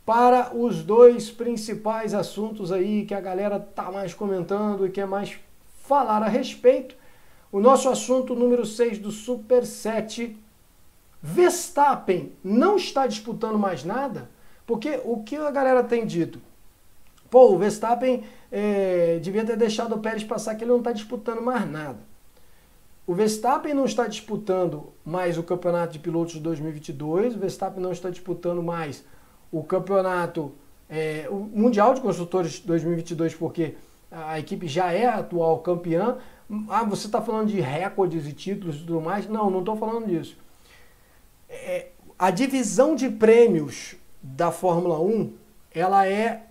para 0.07 0.55
os 0.55 0.83
dois 0.83 1.29
principais 1.29 2.13
assuntos 2.13 2.71
aí 2.71 3.05
que 3.05 3.13
a 3.13 3.19
galera 3.19 3.59
tá 3.59 3.91
mais 3.91 4.13
comentando 4.13 4.85
e 4.85 4.89
quer 4.89 5.05
mais 5.05 5.37
falar 5.83 6.23
a 6.23 6.29
respeito. 6.29 6.95
O 7.51 7.59
nosso 7.59 7.89
assunto 7.89 8.33
número 8.33 8.65
6 8.65 8.99
do 8.99 9.11
Super 9.11 9.65
7. 9.65 10.37
Verstappen 11.21 12.31
não 12.41 12.77
está 12.77 13.05
disputando 13.05 13.59
mais 13.59 13.83
nada? 13.83 14.29
Porque 14.65 15.01
o 15.03 15.23
que 15.23 15.35
a 15.35 15.51
galera 15.51 15.83
tem 15.83 16.05
dito? 16.05 16.41
Pô, 17.29 17.51
o 17.51 17.57
Verstappen 17.57 18.23
é, 18.49 19.19
devia 19.21 19.43
ter 19.43 19.57
deixado 19.57 19.93
o 19.93 19.99
Pérez 19.99 20.23
passar 20.23 20.55
que 20.55 20.63
ele 20.63 20.71
não 20.71 20.77
está 20.77 20.93
disputando 20.93 21.41
mais 21.41 21.69
nada. 21.69 21.99
O 23.05 23.13
Verstappen 23.13 23.73
não 23.73 23.83
está 23.83 24.07
disputando 24.07 24.93
mais 25.03 25.37
o 25.37 25.43
campeonato 25.43 25.91
de 25.91 25.99
pilotos 25.99 26.35
de 26.35 26.39
2022, 26.39 27.35
o 27.35 27.39
Verstappen 27.39 27.83
não 27.83 27.91
está 27.91 28.09
disputando 28.09 28.63
mais 28.63 29.03
o 29.51 29.63
campeonato 29.63 30.53
é, 30.89 31.27
o 31.29 31.35
Mundial 31.35 31.93
de 31.93 32.01
Construtores 32.01 32.59
2022, 32.59 33.35
porque 33.35 33.75
a 34.11 34.39
equipe 34.39 34.67
já 34.67 34.91
é 34.91 35.05
atual 35.05 35.59
campeã, 35.59 36.17
ah, 36.69 36.83
você 36.83 37.07
está 37.07 37.21
falando 37.21 37.49
de 37.49 37.59
recordes 37.59 38.25
e 38.25 38.31
títulos 38.31 38.77
e 38.77 38.79
tudo 38.79 39.01
mais? 39.01 39.27
Não, 39.27 39.49
não 39.49 39.59
estou 39.59 39.75
falando 39.75 40.07
disso. 40.07 40.37
É, 41.49 41.87
a 42.17 42.31
divisão 42.31 42.95
de 42.95 43.09
prêmios 43.09 43.95
da 44.21 44.51
Fórmula 44.51 44.99
1, 44.99 45.33
ela 45.73 46.07
é 46.07 46.43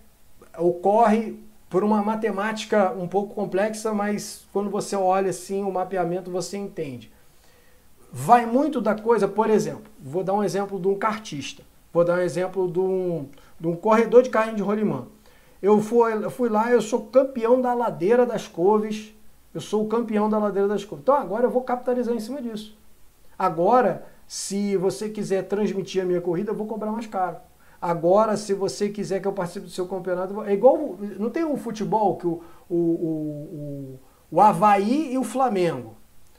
ocorre 0.59 1.39
por 1.69 1.83
uma 1.83 2.03
matemática 2.03 2.93
um 2.93 3.09
pouco 3.09 3.35
complexa, 3.35 3.93
mas 3.93 4.47
quando 4.53 4.71
você 4.71 4.95
olha 4.95 5.31
assim 5.31 5.63
o 5.63 5.73
mapeamento 5.73 6.31
você 6.31 6.57
entende. 6.57 7.11
Vai 8.13 8.47
muito 8.47 8.81
da 8.81 8.95
coisa, 8.95 9.27
por 9.27 9.51
exemplo, 9.51 9.91
vou 10.01 10.23
dar 10.23 10.35
um 10.35 10.45
exemplo 10.45 10.79
de 10.79 10.89
um 10.89 10.97
kartista, 10.97 11.63
vou 11.97 12.05
dar 12.05 12.19
um 12.19 12.23
exemplo 12.23 12.71
de 12.71 12.79
um, 12.79 13.29
de 13.59 13.67
um 13.67 13.75
corredor 13.75 14.23
de 14.23 14.31
carrinho 14.31 14.57
de 14.57 14.63
rolimã. 14.63 15.07
Eu 15.61 15.81
fui, 15.81 16.31
fui 16.31 16.49
lá, 16.49 16.71
eu 16.71 16.81
sou 16.81 17.07
campeão 17.07 17.61
da 17.61 17.75
ladeira 17.75 18.25
das 18.25 18.47
couves 18.47 19.17
eu 19.57 19.61
sou 19.63 19.85
o 19.85 19.89
campeão 19.89 20.29
da 20.29 20.37
ladeira 20.37 20.69
das 20.69 20.85
curvas. 20.85 21.03
Então 21.03 21.15
agora 21.15 21.47
eu 21.47 21.51
vou 21.51 21.63
capitalizar 21.63 22.15
em 22.15 22.21
cima 22.21 22.43
disso. 22.43 22.77
Agora, 23.39 24.05
se 24.29 24.77
você 24.77 25.09
quiser 25.09 25.45
transmitir 25.45 26.03
a 26.03 26.05
minha 26.05 26.21
corrida, 26.21 26.51
eu 26.51 26.55
vou 26.55 26.67
cobrar 26.67 26.93
mais 26.93 27.07
caro. 27.07 27.39
Agora, 27.81 28.37
se 28.37 28.53
você 28.53 28.91
quiser 28.91 29.19
que 29.19 29.27
eu 29.27 29.33
participe 29.33 29.65
do 29.65 29.73
seu 29.73 29.89
campeonato, 29.89 30.43
é 30.43 30.53
igual. 30.53 30.99
Não 31.19 31.31
tem 31.31 31.43
um 31.43 31.57
futebol 31.57 32.19
que 32.19 32.27
o, 32.27 32.43
o, 32.69 32.77
o, 32.77 32.79
o, 32.79 34.01
o 34.31 34.41
Havaí 34.43 35.15
e 35.15 35.17
o 35.17 35.25
Flamengo. 35.25 35.96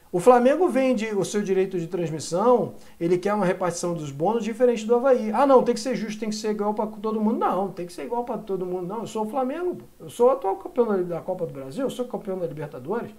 O 0.09 0.19
Flamengo 0.21 0.69
vende 0.69 1.07
o 1.07 1.25
seu 1.25 1.41
direito 1.41 1.77
de 1.77 1.87
transmissão, 1.87 2.75
ele 2.99 3.17
quer 3.17 3.33
uma 3.33 3.45
repartição 3.45 3.93
dos 3.93 4.09
bônus 4.09 4.43
diferente 4.43 4.85
do 4.85 4.95
Havaí. 4.95 5.31
Ah, 5.33 5.45
não, 5.45 5.61
tem 5.63 5.75
que 5.75 5.81
ser 5.81 5.95
justo, 5.95 6.19
tem 6.19 6.29
que 6.29 6.35
ser 6.35 6.51
igual 6.51 6.73
para 6.73 6.87
todo 6.87 7.19
mundo. 7.19 7.37
Não, 7.37 7.69
tem 7.71 7.85
que 7.85 7.91
ser 7.91 8.05
igual 8.05 8.23
para 8.23 8.37
todo 8.37 8.65
mundo. 8.65 8.87
Não, 8.87 9.01
eu 9.01 9.07
sou 9.07 9.25
o 9.25 9.29
Flamengo. 9.29 9.81
Eu 9.99 10.09
sou 10.09 10.27
o 10.27 10.31
atual 10.31 10.55
campeão 10.55 11.03
da 11.03 11.19
Copa 11.19 11.45
do 11.45 11.51
Brasil, 11.53 11.83
eu 11.83 11.89
sou 11.89 12.05
campeão 12.05 12.39
da 12.39 12.47
Libertadores. 12.47 13.11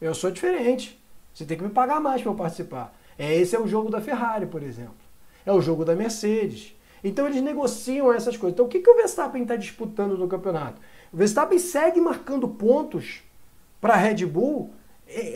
Eu 0.00 0.12
sou 0.12 0.30
diferente. 0.30 1.00
Você 1.32 1.44
tem 1.44 1.56
que 1.56 1.62
me 1.62 1.70
pagar 1.70 2.00
mais 2.00 2.20
para 2.20 2.32
eu 2.32 2.36
participar. 2.36 2.94
É, 3.16 3.34
esse 3.36 3.54
é 3.54 3.60
o 3.60 3.66
jogo 3.66 3.88
da 3.88 4.00
Ferrari, 4.00 4.46
por 4.46 4.62
exemplo. 4.62 4.94
É 5.46 5.52
o 5.52 5.60
jogo 5.60 5.84
da 5.84 5.94
Mercedes. 5.94 6.74
Então 7.02 7.26
eles 7.26 7.42
negociam 7.42 8.12
essas 8.12 8.36
coisas. 8.36 8.54
Então 8.54 8.66
o 8.66 8.68
que, 8.68 8.80
que 8.80 8.90
o 8.90 8.96
Verstappen 8.96 9.42
está 9.42 9.54
disputando 9.54 10.18
no 10.18 10.26
campeonato? 10.26 10.80
O 11.12 11.16
Verstappen 11.16 11.58
segue 11.58 12.00
marcando 12.00 12.48
pontos 12.48 13.22
para 13.80 13.94
a 13.94 13.96
Red 13.96 14.26
Bull 14.26 14.72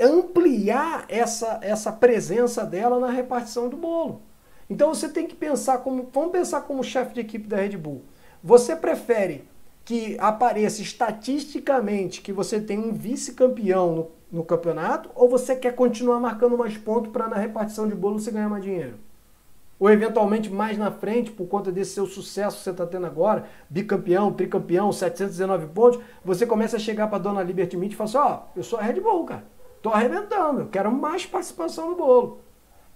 ampliar 0.03 1.05
essa, 1.09 1.59
essa 1.62 1.93
presença 1.93 2.64
dela 2.64 2.99
na 2.99 3.11
repartição 3.11 3.68
do 3.68 3.76
bolo. 3.76 4.22
Então 4.68 4.93
você 4.93 5.09
tem 5.09 5.26
que 5.26 5.35
pensar 5.35 5.79
como. 5.79 6.09
Vamos 6.12 6.33
pensar 6.33 6.62
como 6.62 6.85
chefe 6.85 7.14
de 7.14 7.20
equipe 7.20 7.47
da 7.47 7.57
Red 7.57 7.76
Bull. 7.76 8.03
Você 8.43 8.76
prefere 8.76 9.45
que 9.85 10.16
apareça 10.20 10.83
estatisticamente 10.83 12.20
que 12.20 12.33
você 12.33 12.61
tem 12.61 12.79
um 12.79 12.93
vice-campeão 12.93 13.95
no, 13.95 14.11
no, 14.31 14.45
campeonato 14.45 15.09
ou 15.14 15.31
você 15.31 15.57
quer 15.57 15.74
continuar 15.74 16.20
marcando 16.20 16.59
mais 16.59 16.76
pontos 16.76 17.11
para 17.11 17.26
na 17.26 17.37
repartição 17.37 17.89
de 17.89 17.95
bolo 17.95 18.18
você 18.18 18.31
ganhar 18.31 18.51
mais 18.51 18.62
dinheiro? 18.62 18.97
Ou 19.81 19.89
eventualmente 19.89 20.51
mais 20.51 20.76
na 20.76 20.91
frente, 20.91 21.31
por 21.31 21.47
conta 21.47 21.72
desse 21.72 21.93
seu 21.93 22.07
sucesso 22.07 22.59
que 22.59 22.64
você 22.64 22.70
está 22.70 22.85
tendo 22.85 23.07
agora, 23.07 23.47
bicampeão, 23.70 24.33
tricampeão, 24.33 24.93
719 24.93 25.68
pontos, 25.68 26.01
você 26.22 26.45
começa 26.45 26.76
a 26.76 26.81
chegar 26.81 27.07
para 27.07 27.16
a 27.16 27.20
dona 27.20 27.43
Liberty 27.43 27.76
Meat 27.76 27.93
e 27.93 27.97
fala 27.97 28.11
assim: 28.11 28.18
Ó, 28.18 28.35
oh, 28.35 28.59
eu 28.59 28.62
sou 28.62 28.79
a 28.79 28.83
Red 28.83 29.01
Bull, 29.01 29.24
cara. 29.24 29.45
Tô 29.83 29.91
arrebentando, 29.91 30.62
eu 30.62 30.68
quero 30.68 30.91
mais 30.91 31.24
participação 31.24 31.91
no 31.91 31.97
bolo. 31.97 32.41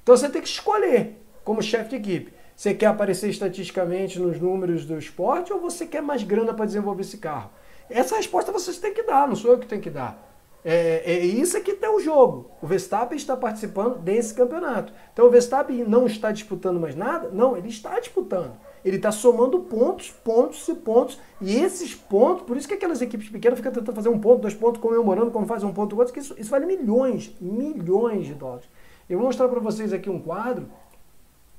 Então 0.02 0.16
você 0.16 0.28
tem 0.28 0.42
que 0.42 0.48
escolher 0.48 1.16
como 1.44 1.62
chefe 1.62 1.90
de 1.90 1.96
equipe. 1.96 2.34
Você 2.54 2.74
quer 2.74 2.86
aparecer 2.86 3.28
estatisticamente 3.30 4.18
nos 4.18 4.40
números 4.40 4.84
do 4.84 4.98
esporte 4.98 5.52
ou 5.52 5.60
você 5.60 5.86
quer 5.86 6.02
mais 6.02 6.22
grana 6.22 6.52
para 6.52 6.66
desenvolver 6.66 7.02
esse 7.02 7.18
carro? 7.18 7.50
Essa 7.88 8.16
resposta 8.16 8.52
vocês 8.52 8.78
têm 8.78 8.94
que 8.94 9.02
dar, 9.02 9.28
não 9.28 9.36
sou 9.36 9.52
eu 9.52 9.58
que 9.58 9.66
tenho 9.66 9.82
que 9.82 9.90
dar. 9.90 10.30
É, 10.64 11.02
é 11.04 11.18
isso 11.18 11.60
que 11.60 11.74
tem 11.74 11.90
o 11.90 12.00
jogo. 12.00 12.50
O 12.60 12.66
Verstappen 12.66 13.16
está 13.16 13.36
participando 13.36 13.98
desse 13.98 14.32
campeonato. 14.32 14.92
Então 15.12 15.26
o 15.26 15.30
Verstappen 15.30 15.84
não 15.84 16.06
está 16.06 16.30
disputando 16.30 16.78
mais 16.78 16.94
nada? 16.94 17.30
Não, 17.32 17.56
ele 17.56 17.68
está 17.68 17.98
disputando. 17.98 18.52
Ele 18.84 18.96
está 18.96 19.12
somando 19.12 19.60
pontos, 19.60 20.10
pontos 20.10 20.66
e 20.68 20.74
pontos. 20.74 21.18
E 21.40 21.56
esses 21.56 21.94
pontos, 21.94 22.44
por 22.44 22.56
isso 22.56 22.66
que 22.66 22.74
aquelas 22.74 23.00
equipes 23.00 23.28
pequenas 23.28 23.58
ficam 23.58 23.72
tentando 23.72 23.94
fazer 23.94 24.08
um 24.08 24.18
ponto, 24.18 24.42
dois 24.42 24.54
pontos, 24.54 24.80
comemorando 24.80 25.30
como 25.30 25.46
faz 25.46 25.62
um 25.62 25.72
ponto, 25.72 25.96
outro, 25.96 26.12
que 26.12 26.20
isso, 26.20 26.34
isso 26.38 26.50
vale 26.50 26.66
milhões, 26.66 27.32
milhões 27.40 28.26
de 28.26 28.34
dólares. 28.34 28.66
Eu 29.08 29.18
vou 29.18 29.26
mostrar 29.26 29.48
para 29.48 29.60
vocês 29.60 29.92
aqui 29.92 30.10
um 30.10 30.18
quadro 30.18 30.68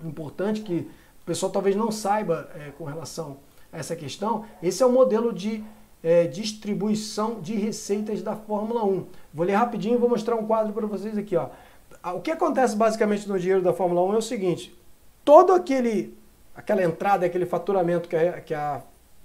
importante 0.04 0.62
que 0.62 0.90
o 1.22 1.26
pessoal 1.26 1.52
talvez 1.52 1.76
não 1.76 1.92
saiba 1.92 2.50
é, 2.56 2.72
com 2.72 2.84
relação 2.84 3.38
a 3.72 3.78
essa 3.78 3.96
questão. 3.96 4.46
Esse 4.62 4.84
é 4.84 4.86
o 4.86 4.92
modelo 4.92 5.32
de 5.32 5.64
é, 6.04 6.28
distribuição 6.28 7.40
de 7.40 7.54
receitas 7.54 8.22
da 8.22 8.36
Fórmula 8.36 8.84
1. 8.84 9.06
Vou 9.34 9.46
ler 9.46 9.54
rapidinho 9.54 9.96
e 9.96 9.98
vou 9.98 10.10
mostrar 10.10 10.36
um 10.36 10.46
quadro 10.46 10.74
para 10.74 10.86
vocês 10.86 11.18
aqui. 11.18 11.36
Ó. 11.38 11.48
O 12.14 12.20
que 12.20 12.32
acontece 12.32 12.76
basicamente 12.76 13.28
no 13.30 13.40
dinheiro 13.40 13.62
da 13.62 13.72
Fórmula 13.72 14.02
1 14.04 14.14
é 14.14 14.18
o 14.18 14.22
seguinte: 14.22 14.78
todo 15.24 15.54
aquele 15.54 16.18
aquela 16.56 16.84
entrada, 16.84 17.26
aquele 17.26 17.46
faturamento 17.46 18.08
que 18.08 18.16
a, 18.16 18.42
que 18.42 18.54
a 18.54 18.82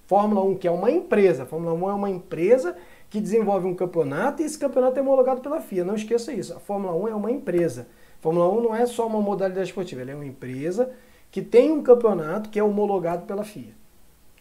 Fórmula 0.07 0.43
1, 0.43 0.57
que 0.57 0.67
é 0.67 0.71
uma 0.71 0.91
empresa, 0.91 1.43
a 1.43 1.47
Fórmula 1.47 1.75
1 1.75 1.91
é 1.91 1.95
uma 1.95 2.11
empresa 2.11 2.77
que 3.11 3.21
desenvolve 3.21 3.67
um 3.67 3.75
campeonato 3.75 4.43
e 4.43 4.45
esse 4.45 4.59
campeonato 4.59 4.99
é 4.99 5.03
homologado 5.03 5.41
pela 5.41 5.61
FIA. 5.61 5.85
Não 5.85 5.95
esqueça 5.95 6.33
isso. 6.33 6.55
A 6.55 6.61
Fórmula 6.61 6.95
1 6.95 7.09
é 7.09 7.15
uma 7.15 7.31
empresa. 7.31 7.87
A 8.19 8.23
Fórmula 8.23 8.49
1 8.51 8.63
não 8.63 8.75
é 8.75 8.87
só 8.87 9.07
uma 9.07 9.21
modalidade 9.21 9.69
esportiva, 9.69 10.03
ela 10.03 10.11
é 10.11 10.15
uma 10.15 10.27
empresa 10.27 10.91
que 11.31 11.43
tem 11.43 11.71
um 11.71 11.83
campeonato 11.83 12.49
que 12.49 12.59
é 12.59 12.65
homologado 12.65 13.27
pela 13.27 13.45
FIA. 13.45 13.73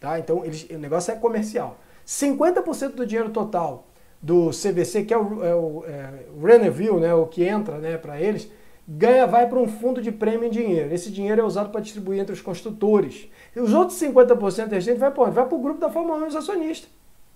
Tá? 0.00 0.18
Então 0.18 0.44
eles, 0.44 0.66
o 0.70 0.78
negócio 0.78 1.12
é 1.12 1.16
comercial. 1.16 1.78
50% 2.06 2.94
do 2.94 3.06
dinheiro 3.06 3.30
total 3.30 3.86
do 4.20 4.50
CVC, 4.50 5.04
que 5.04 5.14
é 5.14 5.18
o, 5.18 5.44
é 5.44 5.54
o, 5.54 5.84
é, 5.86 6.24
o 6.32 6.98
né, 6.98 7.14
o 7.14 7.26
que 7.26 7.44
entra 7.44 7.78
né, 7.78 7.96
para 7.96 8.20
eles, 8.20 8.50
ganha 8.88 9.26
vai 9.26 9.46
para 9.46 9.58
um 9.58 9.68
fundo 9.68 10.00
de 10.00 10.10
prêmio 10.10 10.46
em 10.46 10.50
dinheiro. 10.50 10.94
Esse 10.94 11.10
dinheiro 11.10 11.42
é 11.42 11.44
usado 11.44 11.68
para 11.68 11.82
distribuir 11.82 12.20
entre 12.20 12.32
os 12.32 12.40
construtores. 12.40 13.28
E 13.54 13.60
os 13.60 13.74
outros 13.74 14.00
50% 14.00 14.80
gente 14.80 14.98
vai 14.98 15.10
para 15.10 15.24
onde? 15.24 15.34
Vai 15.34 15.46
para 15.46 15.54
o 15.54 15.60
grupo 15.60 15.78
da 15.78 15.90
Fórmula 15.90 16.18
1 16.20 16.24
e 16.24 16.28
os 16.28 16.36
acionistas. 16.36 16.88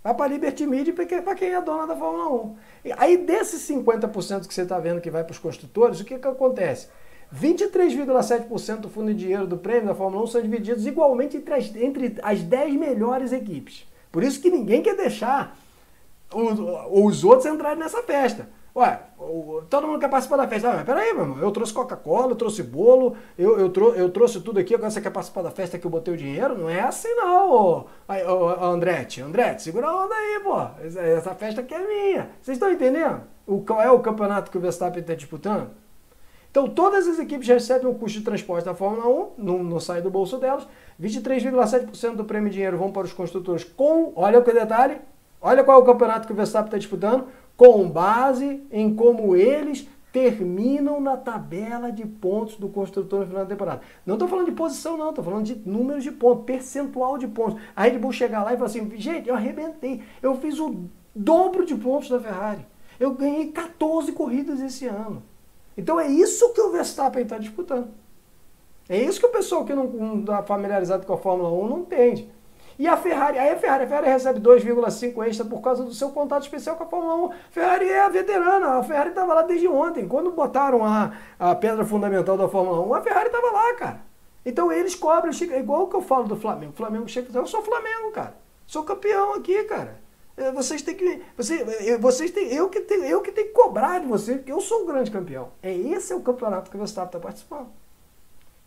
Vai 0.02 0.14
para 0.14 0.24
a 0.24 0.28
Liberty 0.28 0.66
Media 0.66 0.94
para 0.94 1.34
quem 1.34 1.52
é 1.52 1.60
dona 1.60 1.86
da 1.86 1.94
Fórmula 1.94 2.32
1. 2.44 2.56
E 2.86 2.92
aí 2.96 3.18
desses 3.18 3.68
50% 3.68 4.48
que 4.48 4.54
você 4.54 4.62
está 4.62 4.78
vendo 4.78 5.00
que 5.00 5.10
vai 5.10 5.22
para 5.22 5.32
os 5.32 5.38
construtores, 5.38 6.00
o 6.00 6.04
que, 6.04 6.18
que 6.18 6.26
acontece? 6.26 6.88
23,7% 7.34 8.78
do 8.78 8.88
fundo 8.88 9.12
de 9.12 9.20
dinheiro 9.20 9.46
do 9.46 9.56
prêmio 9.56 9.86
da 9.86 9.94
Fórmula 9.94 10.24
1 10.24 10.26
são 10.28 10.42
divididos 10.42 10.86
igualmente 10.86 11.36
entre 11.36 11.54
as, 11.54 11.76
entre 11.76 12.16
as 12.22 12.42
10 12.42 12.74
melhores 12.74 13.32
equipes. 13.32 13.86
Por 14.10 14.22
isso 14.22 14.40
que 14.40 14.50
ninguém 14.50 14.82
quer 14.82 14.96
deixar 14.96 15.56
os, 16.32 16.58
os 16.90 17.24
outros 17.24 17.46
entrarem 17.46 17.78
nessa 17.78 18.02
festa. 18.02 18.48
Ué, 18.74 19.00
todo 19.68 19.86
mundo 19.86 19.98
quer 19.98 20.08
participar 20.08 20.38
da 20.38 20.48
festa. 20.48 20.70
Ah, 20.70 20.76
mas 20.76 20.84
peraí, 20.84 21.12
meu 21.12 21.24
irmão, 21.24 21.38
eu 21.38 21.50
trouxe 21.50 21.74
Coca-Cola, 21.74 22.32
eu 22.32 22.36
trouxe 22.36 22.62
bolo, 22.62 23.14
eu, 23.36 23.58
eu, 23.58 23.68
trou 23.68 23.94
eu 23.94 24.08
trouxe 24.10 24.40
tudo 24.40 24.58
aqui, 24.58 24.74
agora 24.74 24.90
você 24.90 25.00
quer 25.00 25.10
participar 25.10 25.42
da 25.42 25.50
festa 25.50 25.78
que 25.78 25.86
eu 25.86 25.90
botei 25.90 26.14
o 26.14 26.16
dinheiro? 26.16 26.56
Não 26.56 26.70
é 26.70 26.80
assim 26.80 27.14
não, 27.14 27.50
ô, 27.50 27.76
ô, 27.78 27.86
ô. 28.08 28.64
Andretti, 28.64 29.22
segura 29.58 29.88
a 29.88 30.04
onda 30.04 30.14
aí, 30.14 30.40
pô. 30.42 30.58
Essa 30.98 31.34
festa 31.34 31.60
aqui 31.60 31.74
é 31.74 31.86
minha. 31.86 32.30
Vocês 32.40 32.56
estão 32.56 32.72
entendendo? 32.72 33.20
O, 33.46 33.60
qual 33.60 33.82
é 33.82 33.90
o 33.90 34.00
campeonato 34.00 34.50
que 34.50 34.56
o 34.56 34.60
Verstappen 34.60 35.00
está 35.00 35.14
disputando? 35.14 35.68
Então, 36.50 36.68
todas 36.68 37.06
as 37.08 37.18
equipes 37.18 37.48
recebem 37.48 37.88
um 37.88 37.94
custo 37.94 38.18
de 38.18 38.24
transporte 38.24 38.66
da 38.66 38.74
Fórmula 38.74 39.08
1, 39.08 39.30
não, 39.38 39.64
não 39.64 39.80
sai 39.80 40.02
do 40.02 40.10
bolso 40.10 40.36
delas. 40.36 40.68
23,7% 41.00 42.14
do 42.14 42.24
prêmio 42.24 42.50
de 42.50 42.56
dinheiro 42.56 42.76
vão 42.76 42.92
para 42.92 43.06
os 43.06 43.12
construtores 43.12 43.64
com, 43.64 44.12
olha 44.14 44.38
o 44.38 44.44
que 44.44 44.52
detalhe, 44.52 44.98
olha 45.40 45.64
qual 45.64 45.80
é 45.80 45.82
o 45.82 45.86
campeonato 45.86 46.26
que 46.26 46.32
o 46.32 46.36
Verstappen 46.36 46.66
está 46.66 46.76
disputando, 46.76 47.26
com 47.56 47.88
base 47.88 48.62
em 48.70 48.94
como 48.94 49.36
eles 49.36 49.88
terminam 50.12 51.00
na 51.00 51.16
tabela 51.16 51.90
de 51.90 52.06
pontos 52.06 52.56
do 52.56 52.68
construtor 52.68 53.20
no 53.20 53.26
final 53.26 53.42
da 53.42 53.48
temporada. 53.48 53.80
Não 54.04 54.14
estou 54.14 54.28
falando 54.28 54.46
de 54.46 54.52
posição, 54.52 54.96
não, 54.96 55.08
estou 55.08 55.24
falando 55.24 55.44
de 55.44 55.56
números 55.68 56.04
de 56.04 56.12
pontos, 56.12 56.44
percentual 56.44 57.16
de 57.16 57.26
pontos. 57.26 57.60
A 57.74 57.84
Red 57.84 57.98
Bull 57.98 58.12
chegar 58.12 58.44
lá 58.44 58.52
e 58.52 58.56
falar 58.56 58.66
assim, 58.66 58.90
gente, 58.96 59.28
eu 59.28 59.34
arrebentei, 59.34 60.02
eu 60.20 60.36
fiz 60.36 60.60
o 60.60 60.84
dobro 61.14 61.64
de 61.64 61.74
pontos 61.74 62.10
da 62.10 62.20
Ferrari. 62.20 62.66
Eu 63.00 63.14
ganhei 63.14 63.50
14 63.50 64.12
corridas 64.12 64.60
esse 64.60 64.86
ano. 64.86 65.22
Então 65.76 65.98
é 65.98 66.06
isso 66.06 66.52
que 66.52 66.60
o 66.60 66.70
Verstappen 66.70 67.22
está 67.22 67.38
disputando. 67.38 67.88
É 68.88 69.00
isso 69.00 69.18
que 69.18 69.26
o 69.26 69.30
pessoal 69.30 69.64
que 69.64 69.72
não 69.72 70.20
está 70.20 70.42
familiarizado 70.42 71.06
com 71.06 71.14
a 71.14 71.18
Fórmula 71.18 71.50
1 71.50 71.68
não 71.68 71.78
entende. 71.78 72.30
E 72.82 72.88
a 72.88 72.96
Ferrari, 72.96 73.38
aí 73.38 73.50
a 73.50 73.56
Ferrari, 73.56 73.84
a 73.84 73.86
Ferrari 73.86 74.08
recebe 74.08 74.40
2,5 74.40 75.24
extra 75.24 75.46
por 75.46 75.60
causa 75.60 75.84
do 75.84 75.94
seu 75.94 76.10
contato 76.10 76.42
especial 76.42 76.74
com 76.74 76.82
a 76.82 76.86
Fórmula 76.88 77.14
1. 77.28 77.30
Ferrari 77.52 77.88
é 77.88 78.00
a 78.00 78.08
veterana, 78.08 78.70
a 78.70 78.82
Ferrari 78.82 79.10
estava 79.10 79.34
lá 79.34 79.42
desde 79.42 79.68
ontem. 79.68 80.08
Quando 80.08 80.32
botaram 80.32 80.84
a, 80.84 81.12
a 81.38 81.54
pedra 81.54 81.84
fundamental 81.84 82.36
da 82.36 82.48
Fórmula 82.48 82.80
1, 82.80 82.94
a 82.94 83.00
Ferrari 83.00 83.26
estava 83.26 83.52
lá, 83.52 83.74
cara. 83.74 84.00
Então 84.44 84.72
eles 84.72 84.96
cobram, 84.96 85.32
chega, 85.32 85.56
igual 85.58 85.86
que 85.86 85.94
eu 85.94 86.02
falo 86.02 86.24
do 86.24 86.34
Flamengo. 86.34 86.72
O 86.72 86.76
Flamengo 86.76 87.08
chega 87.08 87.28
eu 87.32 87.46
sou 87.46 87.62
Flamengo, 87.62 88.10
cara. 88.10 88.34
Sou 88.66 88.82
campeão 88.82 89.34
aqui, 89.34 89.62
cara. 89.62 90.02
É, 90.36 90.50
vocês 90.50 90.82
têm 90.82 90.96
que. 90.96 91.22
Você, 91.36 91.64
vocês 91.98 92.32
têm, 92.32 92.52
eu, 92.52 92.68
que 92.68 92.80
tenho, 92.80 93.04
eu 93.04 93.20
que 93.20 93.30
tenho 93.30 93.46
que 93.46 93.54
cobrar 93.54 94.00
de 94.00 94.08
você, 94.08 94.34
porque 94.34 94.50
eu 94.50 94.60
sou 94.60 94.82
o 94.82 94.86
grande 94.86 95.08
campeão. 95.08 95.52
É 95.62 95.72
esse 95.72 96.12
é 96.12 96.16
o 96.16 96.20
campeonato 96.20 96.68
que 96.68 96.76
Verstappen 96.76 97.10
está 97.10 97.20
participando. 97.20 97.68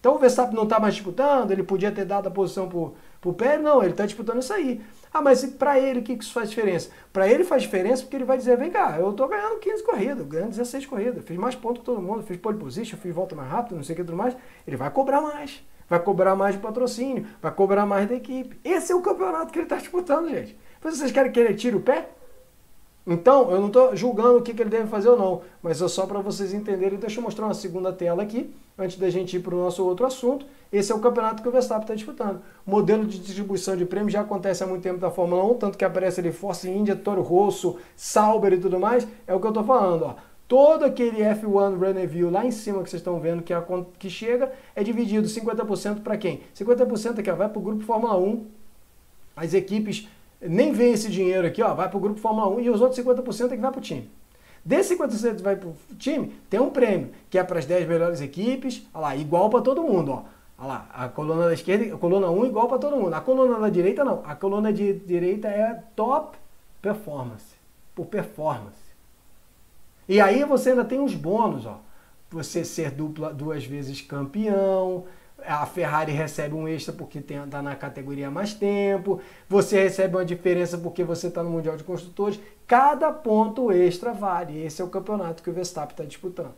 Então 0.06 0.14
o 0.14 0.20
Verstappen 0.20 0.56
não 0.56 0.66
está 0.66 0.80
mais 0.80 0.93
disputando, 0.93 1.49
ele 1.49 1.64
podia 1.64 1.91
ter 1.91 2.06
dado 2.06 2.28
a 2.28 2.30
posição 2.30 2.70
para 2.70 3.28
o 3.28 3.34
Pérez, 3.34 3.60
não, 3.60 3.82
ele 3.82 3.89
está 3.89 4.06
disputando 4.06 4.39
isso 4.39 4.53
aí. 4.53 4.80
Ah, 5.12 5.20
mas 5.20 5.43
para 5.43 5.80
ele 5.80 6.01
o 6.01 6.03
que, 6.03 6.16
que 6.16 6.24
isso 6.24 6.32
faz 6.32 6.51
diferença? 6.51 6.91
Para 7.12 7.28
ele 7.28 7.43
faz 7.43 7.64
diferença 7.64 8.03
porque 8.03 8.16
ele 8.16 8.24
vai 8.24 8.38
dizer, 8.38 8.56
vem 8.56 8.70
cá, 8.70 8.97
eu 8.99 9.10
estou 9.10 9.28
ganhando 9.28 9.58
15 9.58 9.84
corridas, 9.84 10.28
ganhando 10.28 10.51
16 10.51 10.86
corridas, 10.86 11.26
fiz 11.26 11.36
mais 11.36 11.56
pontos 11.56 11.80
que 11.80 11.86
todo 11.86 12.03
mundo, 12.03 12.22
fiz 12.22 12.38
pole 12.38 12.56
position, 12.56 12.99
fiz 12.99 13.16
volta 13.16 13.34
mais 13.34 13.49
rápido, 13.49 13.78
não 13.78 13.84
sei 13.84 13.93
o 13.93 13.97
que 13.97 14.03
tudo 14.03 14.16
mais. 14.16 14.38
Ele 14.68 14.78
vai 14.78 14.91
cobrar 14.91 15.22
mais, 15.22 15.64
vai 15.89 15.99
cobrar 15.99 16.36
mais 16.36 16.53
de 16.53 16.62
patrocínio, 16.62 17.26
vai 17.41 17.51
cobrar 17.51 17.88
mais 17.88 18.08
da 18.08 18.14
equipe. 18.14 18.60
Esse 18.64 18.91
é 18.91 18.95
o 18.95 19.01
campeonato 19.01 19.51
que 19.51 19.58
ele 19.58 19.66
está 19.66 19.78
disputando, 19.78 20.30
gente. 20.30 20.56
Vocês 20.84 21.12
querem 21.12 21.32
que 21.32 21.39
ele 21.39 21.56
tire 21.56 21.78
o 21.78 21.82
pé? 21.82 22.10
Então, 23.08 23.49
eu 23.49 23.60
não 23.60 23.68
estou 23.68 23.95
julgando 23.95 24.38
o 24.38 24.41
que, 24.43 24.53
que 24.53 24.62
ele 24.62 24.70
deve 24.70 24.88
fazer 24.88 25.10
ou 25.10 25.18
não, 25.18 25.41
mas 25.64 25.82
é 25.82 25.88
só 25.88 26.06
para 26.06 26.20
vocês 26.20 26.53
entenderem. 26.53 26.99
Deixa 26.99 27.20
eu 27.20 27.24
mostrar 27.24 27.45
uma 27.45 27.56
segunda 27.56 27.91
tela 27.91 28.22
aqui, 28.22 28.53
antes 28.78 28.97
da 28.97 29.09
gente 29.09 29.38
ir 29.38 29.39
para 29.39 29.55
o 29.55 29.57
nosso 29.59 29.86
outro 29.86 30.05
assunto. 30.05 30.45
Esse 30.71 30.91
é 30.91 30.95
o 30.95 30.99
campeonato 30.99 31.41
que 31.41 31.47
o 31.47 31.51
Verstappen 31.51 31.84
está 31.84 31.95
disputando. 31.95 32.41
O 32.65 32.71
modelo 32.71 33.05
de 33.05 33.19
distribuição 33.19 33.78
de 33.78 33.86
prêmios 33.86 34.11
já 34.13 34.21
acontece 34.21 34.63
há 34.63 34.67
muito 34.67 34.84
tempo 34.84 34.99
da 34.99 35.09
Fórmula 35.09 35.43
1, 35.45 35.53
tanto 35.55 35.78
que 35.78 35.86
aparece 35.86 36.19
ali 36.19 36.32
Force 36.32 36.69
India, 36.69 36.95
Toro 36.95 37.21
Rosso, 37.21 37.78
Sauber 37.95 38.53
e 38.53 38.57
tudo 38.57 38.80
mais. 38.80 39.07
É 39.26 39.34
o 39.34 39.39
que 39.39 39.45
eu 39.45 39.51
estou 39.51 39.63
falando. 39.63 40.03
Ó. 40.03 40.15
Todo 40.47 40.84
aquele 40.84 41.23
F1 41.23 41.45
Run 41.45 42.30
lá 42.30 42.45
em 42.45 42.51
cima 42.51 42.84
que 42.84 42.89
vocês 42.89 42.99
estão 42.99 43.19
vendo 43.19 43.41
que, 43.41 43.53
a, 43.53 43.65
que 43.97 44.09
chega 44.09 44.51
é 44.76 44.84
dividido 44.84 45.28
50% 45.28 46.03
para 46.03 46.17
quem? 46.17 46.41
50% 46.55 47.19
aqui 47.19 47.32
ó, 47.32 47.36
vai 47.36 47.49
para 47.49 47.57
o 47.57 47.61
grupo 47.61 47.84
Fórmula 47.84 48.17
1. 48.17 48.45
As 49.36 49.53
equipes 49.53 50.07
nem 50.39 50.71
vem 50.71 50.93
esse 50.93 51.09
dinheiro 51.09 51.47
aqui, 51.47 51.63
ó, 51.63 51.73
vai 51.73 51.89
para 51.89 51.97
o 51.97 51.99
grupo 51.99 52.19
Fórmula 52.19 52.47
1 52.57 52.59
e 52.59 52.69
os 52.69 52.80
outros 52.80 53.03
50% 53.03 53.51
é 53.51 53.55
que 53.55 53.61
vai 53.61 53.71
para 53.71 53.80
o 53.80 53.82
time. 53.82 54.09
Desse 54.66 54.97
50% 54.97 55.36
que 55.36 55.43
vai 55.43 55.55
para 55.55 55.70
o 55.70 55.76
time, 55.99 56.36
tem 56.49 56.59
um 56.59 56.72
prêmio, 56.72 57.11
que 57.30 57.38
é 57.38 57.43
para 57.43 57.59
as 57.59 57.68
10 57.68 57.88
melhores 57.88 58.20
equipes, 58.20 58.82
lá, 58.95 59.16
igual 59.16 59.47
para 59.47 59.61
todo 59.61 59.84
mundo, 59.84 60.11
ó. 60.11 60.24
Olha 60.57 60.68
lá, 60.68 60.89
a 60.91 61.07
coluna 61.07 61.45
da 61.45 61.53
esquerda, 61.53 61.93
a 61.93 61.97
coluna 61.97 62.30
1 62.32 62.45
igual 62.45 62.68
para 62.68 62.80
todo 62.80 62.95
mundo. 62.95 63.13
A 63.13 63.22
coluna 63.22 63.59
da 63.59 63.70
direita 63.70 64.03
não, 64.03 64.24
a 64.26 64.34
coluna 64.34 64.74
de 64.74 64.93
direita 64.93 65.47
é 65.49 65.84
top 65.95 66.38
performance, 66.82 67.55
por 67.93 68.07
performance. 68.07 68.86
E 70.07 70.20
aí 70.20 70.43
você 70.45 70.72
ainda 70.72 70.86
tem 70.86 70.99
os 70.99 71.13
bônus, 71.13 71.66
ó. 71.66 71.80
você 72.32 72.63
ser 72.63 72.91
dupla, 72.91 73.34
duas 73.34 73.66
vezes 73.66 74.01
campeão, 74.01 75.05
a 75.48 75.66
Ferrari 75.66 76.12
recebe 76.12 76.54
um 76.56 76.68
extra 76.68 76.93
porque 76.93 77.20
está 77.20 77.62
na 77.62 77.76
categoria 77.76 78.28
há 78.28 78.32
mais 78.32 78.54
tempo, 78.54 79.22
você 79.48 79.84
recebe 79.84 80.16
uma 80.16 80.26
diferença 80.26 80.78
porque 80.78 81.04
você 81.04 81.28
está 81.28 81.43
no 81.43 81.50
Mundial 81.50 81.78
de 81.78 81.84
Construtores. 81.84 82.39
Cada 82.68 83.12
ponto 83.12 83.72
extra 83.72 84.14
vale. 84.14 84.64
Esse 84.64 84.82
é 84.82 84.86
o 84.86 84.89
campeonato 84.89 85.43
que 85.43 85.50
o 85.50 85.54
Verstappen 85.54 85.91
está 85.91 86.04
disputando. 86.04 86.54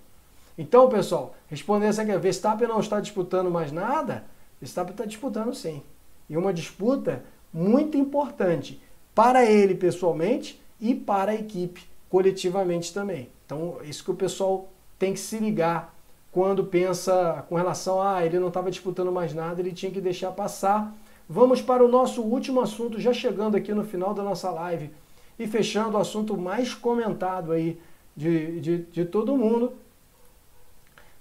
Então, 0.58 0.90
pessoal, 0.90 1.36
respondendo 1.48 1.90
essa 1.90 2.02
aqui, 2.02 2.18
Verstappen 2.18 2.68
não 2.68 2.80
está 2.80 3.00
disputando 3.00 3.52
mais 3.52 3.72
nada? 3.72 4.26
Verstappen 4.60 4.92
está 4.92 5.06
disputando 5.06 5.54
sim. 5.54 5.84
E 6.30 6.36
uma 6.36 6.54
disputa 6.54 7.24
muito 7.54 7.98
importante 7.98 8.82
para 9.14 9.46
ele 9.46 9.76
pessoalmente 9.76 10.62
e 10.80 10.96
para 10.96 11.32
a 11.32 11.36
equipe 11.36 11.86
coletivamente 12.10 12.94
também. 12.94 13.30
Então, 13.46 13.78
isso 13.84 14.04
que 14.04 14.12
o 14.12 14.16
pessoal 14.16 14.70
tem 14.98 15.14
que 15.14 15.20
se 15.20 15.38
ligar 15.38 15.96
quando 16.38 16.64
pensa 16.64 17.44
com 17.50 17.56
relação 17.56 18.00
a 18.00 18.18
ah, 18.18 18.24
ele 18.24 18.38
não 18.38 18.50
estava 18.50 18.70
disputando 18.70 19.12
mais 19.12 19.34
nada, 19.34 19.60
ele 19.60 19.72
tinha 19.72 19.92
que 19.92 20.00
deixar 20.00 20.30
passar. 20.30 20.96
Vamos 21.28 21.64
para 21.64 21.84
o 21.84 21.88
nosso 21.88 22.22
último 22.22 22.62
assunto, 22.62 23.02
já 23.02 23.12
chegando 23.12 23.58
aqui 23.58 23.74
no 23.74 23.84
final 23.84 24.14
da 24.14 24.22
nossa 24.22 24.52
live 24.52 24.92
e 25.40 25.48
fechando 25.48 25.98
o 25.98 26.00
assunto 26.00 26.38
mais 26.38 26.76
comentado 26.76 27.52
aí 27.52 27.82
de, 28.16 28.62
de, 28.62 28.78
de 28.84 29.04
todo 29.04 29.36
mundo. 29.36 29.74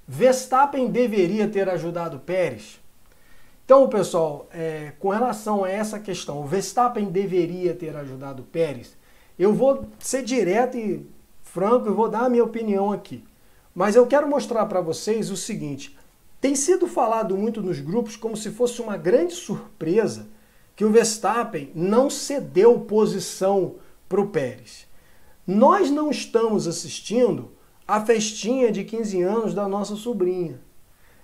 Verstappen 0.07 0.91
deveria 0.91 1.49
ter 1.49 1.67
ajudado 1.67 2.19
Pérez? 2.19 2.79
Então, 3.64 3.89
pessoal, 3.89 4.47
é, 4.53 4.93
com 5.01 5.09
relação 5.09 5.64
a 5.64 5.71
essa 5.71 5.99
questão, 5.99 6.43
o 6.43 6.47
Verstappen 6.47 7.07
deveria 7.07 7.75
ter 7.75 7.97
ajudado 7.97 8.43
Pérez? 8.43 8.95
Eu 9.39 9.55
vou 9.55 9.87
ser 9.99 10.23
direto 10.23 10.77
e 10.77 11.07
franco 11.43 11.89
e 11.89 11.93
vou 11.95 12.07
dar 12.07 12.27
a 12.27 12.29
minha 12.29 12.45
opinião 12.45 12.93
aqui. 12.93 13.25
Mas 13.77 13.95
eu 13.95 14.07
quero 14.07 14.27
mostrar 14.27 14.64
para 14.64 14.81
vocês 14.81 15.31
o 15.31 15.37
seguinte: 15.37 15.95
tem 16.41 16.57
sido 16.57 16.87
falado 16.87 17.37
muito 17.37 17.61
nos 17.61 17.79
grupos 17.79 18.16
como 18.16 18.35
se 18.35 18.51
fosse 18.51 18.81
uma 18.81 18.97
grande 18.97 19.35
surpresa 19.35 20.29
que 20.74 20.83
o 20.83 20.91
Verstappen 20.91 21.70
não 21.74 22.09
cedeu 22.09 22.81
posição 22.81 23.74
para 24.09 24.20
o 24.20 24.29
Pérez. 24.29 24.87
Nós 25.47 25.91
não 25.91 26.11
estamos 26.11 26.66
assistindo 26.66 27.53
a 27.87 28.01
festinha 28.01 28.72
de 28.72 28.83
15 28.83 29.20
anos 29.20 29.53
da 29.53 29.68
nossa 29.68 29.95
sobrinha. 29.95 30.59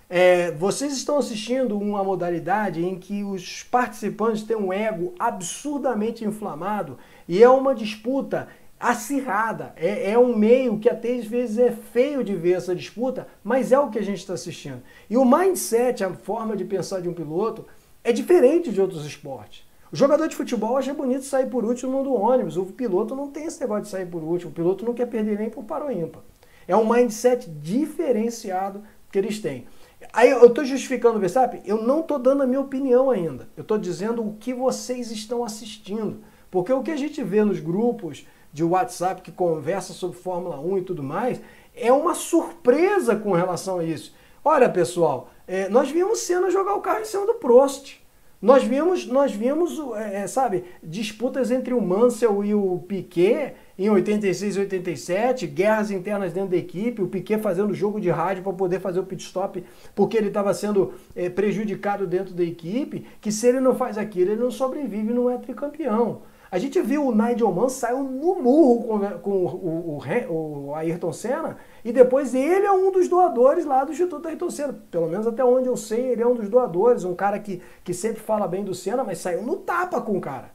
É, 0.09 0.51
vocês 0.51 0.93
estão 0.93 1.17
assistindo 1.17 1.79
uma 1.79 2.05
modalidade 2.05 2.85
em 2.85 2.99
que 2.99 3.25
os 3.25 3.63
participantes 3.63 4.43
têm 4.43 4.57
um 4.57 4.71
ego 4.71 5.15
absurdamente 5.19 6.23
inflamado 6.23 6.99
e 7.27 7.43
é 7.43 7.49
uma 7.49 7.75
disputa 7.75 8.49
acirrada. 8.83 9.73
É, 9.77 10.11
é 10.11 10.19
um 10.19 10.37
meio 10.37 10.79
que 10.79 10.89
até 10.89 11.15
às 11.15 11.25
vezes 11.25 11.57
é 11.57 11.71
feio 11.71 12.25
de 12.25 12.35
ver 12.35 12.55
essa 12.55 12.75
disputa, 12.75 13.29
mas 13.45 13.71
é 13.71 13.79
o 13.79 13.89
que 13.89 13.99
a 13.99 14.03
gente 14.03 14.19
está 14.19 14.35
assistindo. 14.35 14.83
E 15.09 15.17
o 15.17 15.25
mindset, 15.25 16.03
a 16.03 16.13
forma 16.13 16.57
de 16.57 16.65
pensar 16.65 17.01
de 17.01 17.09
um 17.09 17.15
piloto, 17.15 17.65
é 18.03 18.13
diferente 18.13 18.73
de 18.73 18.81
outros 18.81 19.07
esportes. 19.07 19.65
O 19.93 19.97
jogador 19.97 20.27
de 20.27 20.35
futebol 20.35 20.77
acha 20.77 20.93
bonito 20.93 21.25
sair 21.25 21.47
por 21.47 21.65
último 21.65 22.03
do 22.03 22.13
ônibus. 22.13 22.57
O 22.57 22.65
piloto 22.67 23.15
não 23.15 23.29
tem 23.29 23.45
esse 23.45 23.61
negócio 23.61 23.85
de 23.85 23.91
sair 23.91 24.07
por 24.07 24.23
último. 24.23 24.51
O 24.51 24.55
piloto 24.55 24.85
não 24.85 24.95
quer 24.95 25.07
perder 25.07 25.39
nem 25.39 25.49
por 25.49 25.63
paro 25.63 25.93
ímpar. 25.93 26.23
É 26.67 26.75
um 26.75 26.91
mindset 26.91 27.49
diferenciado 27.49 28.83
que 29.13 29.19
eles 29.19 29.39
têm. 29.39 29.67
Aí 30.13 30.31
eu 30.31 30.47
estou 30.47 30.65
justificando 30.65 31.19
o 31.19 31.21
Verstappen? 31.21 31.63
Eu 31.65 31.83
não 31.83 32.01
estou 32.01 32.19
dando 32.19 32.43
a 32.43 32.47
minha 32.47 32.61
opinião 32.61 33.11
ainda. 33.11 33.49
Eu 33.57 33.63
estou 33.63 33.79
dizendo 33.79 34.27
o 34.27 34.35
que 34.35 34.53
vocês 34.53 35.11
estão 35.13 35.45
assistindo. 35.45 36.25
Porque 36.51 36.73
o 36.73 36.83
que 36.83 36.91
a 36.91 36.97
gente 36.97 37.23
vê 37.23 37.45
nos 37.45 37.61
grupos 37.61 38.27
de 38.53 38.63
WhatsApp 38.63 39.23
que 39.23 39.33
conversa 39.33 39.93
sobre 39.93 40.19
Fórmula 40.19 40.61
1 40.61 40.79
e 40.79 40.83
tudo 40.83 41.03
mais, 41.03 41.41
é 41.75 41.93
uma 41.93 42.15
surpresa 42.15 43.17
com 43.17 43.33
relação 43.33 43.79
a 43.79 43.85
isso. 43.85 44.15
Olha, 44.45 44.69
pessoal, 44.69 45.31
é, 45.47 45.69
nós 45.69 45.91
vimos 45.91 46.21
Senna 46.21 46.51
jogar 46.51 46.75
o 46.75 46.81
carro 46.81 47.01
em 47.01 47.05
cima 47.05 47.27
do 47.27 47.35
Prost. 47.35 48.03
Nós 48.43 48.65
vimos, 48.65 49.07
nós 49.07 49.33
vimos 49.33 49.79
é, 49.95 50.23
é 50.23 50.27
sabe, 50.27 50.65
disputas 50.83 51.53
entre 51.53 51.73
o 51.73 51.81
Mansell 51.81 52.45
e 52.45 52.53
o 52.53 52.81
Piquet 52.89 53.55
em 53.79 53.89
86 53.89 54.57
e 54.57 54.59
87, 54.59 55.47
guerras 55.47 55.93
internas 55.93 56.33
dentro 56.33 56.51
da 56.51 56.57
equipe, 56.57 57.01
o 57.01 57.07
Piquet 57.07 57.39
fazendo 57.39 57.73
jogo 57.73 58.01
de 58.01 58.11
rádio 58.11 58.43
para 58.43 58.53
poder 58.53 58.81
fazer 58.81 58.99
o 58.99 59.05
pit 59.05 59.23
stop 59.23 59.65
porque 59.95 60.17
ele 60.17 60.27
estava 60.27 60.53
sendo 60.53 60.93
é, 61.15 61.31
prejudicado 61.31 62.05
dentro 62.05 62.35
da 62.35 62.43
equipe, 62.43 63.07
que 63.21 63.31
se 63.31 63.47
ele 63.47 63.61
não 63.61 63.77
faz 63.77 63.97
aquilo, 63.97 64.33
ele 64.33 64.41
não 64.41 64.51
sobrevive, 64.51 65.13
não 65.13 65.31
é 65.31 65.39
tricampeão. 65.39 66.23
A 66.53 66.59
gente 66.59 66.83
viu 66.83 67.07
o 67.07 67.15
Nigel 67.15 67.51
Mansell 67.51 67.71
saiu 67.71 68.03
no 68.03 68.35
murro 68.35 68.85
com, 68.85 69.19
com 69.21 69.31
o, 69.31 69.97
o, 70.29 70.67
o, 70.67 70.75
Ayrton 70.75 71.11
Senna 71.11 71.57
e 71.83 71.91
depois 71.91 72.35
ele 72.35 72.67
é 72.67 72.71
um 72.71 72.93
dos 72.93 73.09
doadores 73.09 73.65
lá 73.65 73.83
do 73.85 73.93
Instituto 73.93 74.29
Ayrton 74.29 74.51
Senna. 74.51 74.79
Pelo 74.91 75.09
menos 75.09 75.27
até 75.27 75.43
onde 75.43 75.67
eu 75.67 75.79
sei, 75.79 76.09
ele 76.09 76.21
é 76.21 76.27
um 76.27 76.35
dos 76.35 76.51
doadores, 76.51 77.05
um 77.05 77.15
cara 77.15 77.39
que, 77.39 77.63
que 77.83 77.95
sempre 77.95 78.21
fala 78.21 78.47
bem 78.47 78.63
do 78.63 78.75
Senna, 78.75 79.03
mas 79.03 79.17
saiu 79.17 79.41
no 79.41 79.57
tapa 79.57 79.99
com 80.03 80.19
o 80.19 80.21
cara. 80.21 80.51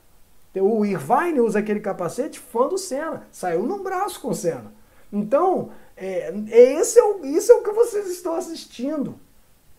O 0.56 0.86
Irvine 0.86 1.42
usa 1.42 1.60
aquele 1.60 1.80
capacete 1.80 2.40
fã 2.40 2.68
do 2.68 2.78
Senna, 2.78 3.26
saiu 3.32 3.64
no 3.64 3.82
braço 3.82 4.22
com 4.22 4.30
o 4.30 4.36
Senna. 4.36 4.72
Então, 5.12 5.72
é, 5.96 6.32
é, 6.52 6.74
esse, 6.80 7.00
é 7.00 7.04
o, 7.04 7.26
isso 7.26 7.52
é 7.52 7.56
o 7.56 7.64
que 7.64 7.72
vocês 7.72 8.08
estão 8.12 8.36
assistindo. 8.36 9.16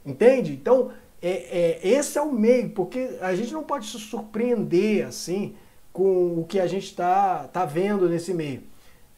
Entende? 0.04 0.52
Então, 0.52 0.90
é, 1.22 1.30
é, 1.30 1.88
esse 1.88 2.18
é 2.18 2.22
o 2.22 2.32
meio, 2.32 2.70
porque 2.70 3.18
a 3.20 3.36
gente 3.36 3.52
não 3.52 3.62
pode 3.62 3.86
se 3.86 4.00
surpreender 4.00 5.06
assim 5.06 5.54
com 5.98 6.38
o 6.38 6.44
que 6.44 6.60
a 6.60 6.66
gente 6.68 6.84
está 6.84 7.48
tá 7.48 7.64
vendo 7.64 8.08
nesse 8.08 8.32
meio. 8.32 8.62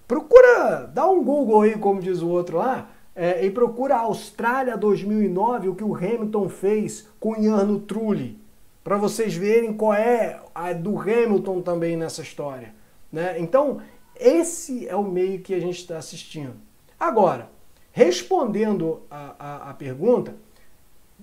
Procura, 0.08 0.90
dá 0.94 1.06
um 1.06 1.22
Google 1.22 1.60
aí, 1.60 1.76
como 1.76 2.00
diz 2.00 2.22
o 2.22 2.28
outro 2.28 2.56
lá, 2.56 2.88
é, 3.14 3.44
e 3.44 3.50
procura 3.50 3.98
Austrália 3.98 4.78
2009, 4.78 5.68
o 5.68 5.74
que 5.74 5.84
o 5.84 5.94
Hamilton 5.94 6.48
fez 6.48 7.06
com 7.20 7.36
Ian 7.36 7.78
Trulli, 7.80 8.38
para 8.82 8.96
vocês 8.96 9.34
verem 9.34 9.74
qual 9.74 9.92
é 9.92 10.40
a 10.54 10.72
do 10.72 10.98
Hamilton 10.98 11.60
também 11.60 11.98
nessa 11.98 12.22
história. 12.22 12.74
Né? 13.12 13.38
Então, 13.38 13.82
esse 14.18 14.88
é 14.88 14.96
o 14.96 15.04
meio 15.04 15.40
que 15.40 15.52
a 15.52 15.60
gente 15.60 15.80
está 15.80 15.98
assistindo. 15.98 16.54
Agora, 16.98 17.50
respondendo 17.92 19.02
a, 19.10 19.34
a, 19.38 19.70
a 19.70 19.74
pergunta, 19.74 20.34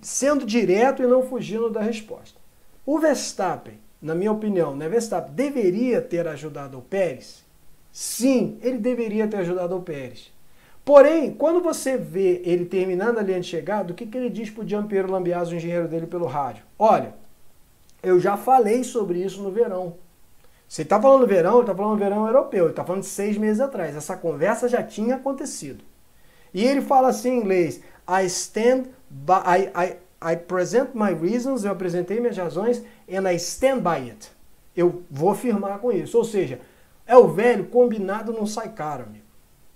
sendo 0.03 0.45
direto 0.45 1.01
e 1.01 1.07
não 1.07 1.23
fugindo 1.23 1.67
da 1.67 1.81
resposta. 1.81 2.39
O 2.85 2.99
Verstappen 2.99 3.79
na 4.01 4.13
minha 4.13 4.31
opinião, 4.31 4.75
né, 4.75 4.87
Verstappen 4.87 5.33
deveria 5.33 6.01
ter 6.01 6.27
ajudado 6.27 6.77
o 6.77 6.81
Pérez? 6.81 7.43
Sim, 7.91 8.57
ele 8.61 8.77
deveria 8.77 9.27
ter 9.27 9.37
ajudado 9.37 9.75
o 9.75 9.81
Pérez. 9.81 10.31
Porém, 10.85 11.33
quando 11.33 11.61
você 11.61 11.97
vê 11.97 12.41
ele 12.45 12.65
terminando 12.65 13.17
a 13.17 13.21
linha 13.21 13.41
de 13.41 13.47
chegada, 13.47 13.91
o 13.91 13.95
que, 13.95 14.05
que 14.05 14.17
ele 14.17 14.29
diz 14.29 14.49
para 14.49 14.63
o 14.63 14.67
Giampiero 14.67 15.11
Lambiaso, 15.11 15.51
o 15.51 15.55
engenheiro 15.55 15.87
dele, 15.87 16.07
pelo 16.07 16.25
rádio? 16.25 16.63
Olha, 16.79 17.13
eu 18.01 18.19
já 18.19 18.37
falei 18.37 18.83
sobre 18.83 19.19
isso 19.19 19.41
no 19.41 19.51
verão. 19.51 19.95
Você 20.67 20.83
está 20.83 21.01
falando 21.01 21.21
no 21.21 21.27
verão, 21.27 21.61
está 21.61 21.73
falando 21.73 21.93
no 21.93 21.97
verão 21.97 22.25
europeu, 22.27 22.65
ele 22.65 22.71
está 22.71 22.83
falando 22.83 23.01
de 23.01 23.09
seis 23.09 23.37
meses 23.37 23.59
atrás. 23.59 23.95
Essa 23.95 24.15
conversa 24.15 24.69
já 24.69 24.83
tinha 24.83 25.15
acontecido. 25.15 25.83
E 26.53 26.63
ele 26.63 26.81
fala 26.81 27.09
assim 27.09 27.31
em 27.31 27.39
inglês: 27.39 27.81
I 28.07 28.25
stand 28.25 28.83
by, 29.09 29.41
I, 29.45 29.71
I, 29.75 30.33
I 30.33 30.35
present 30.35 30.89
my 30.93 31.13
reasons, 31.13 31.63
eu 31.63 31.71
apresentei 31.71 32.19
minhas 32.19 32.37
razões, 32.37 32.83
and 33.09 33.29
I 33.29 33.35
stand 33.35 33.79
by 33.79 34.09
it. 34.09 34.29
Eu 34.75 35.03
vou 35.09 35.33
firmar 35.33 35.79
com 35.79 35.91
isso. 35.91 36.17
Ou 36.17 36.23
seja, 36.23 36.59
é 37.05 37.15
o 37.17 37.27
velho 37.27 37.65
combinado 37.65 38.33
não 38.33 38.45
sai 38.45 38.69
caro, 38.69 39.03
amigo. 39.03 39.25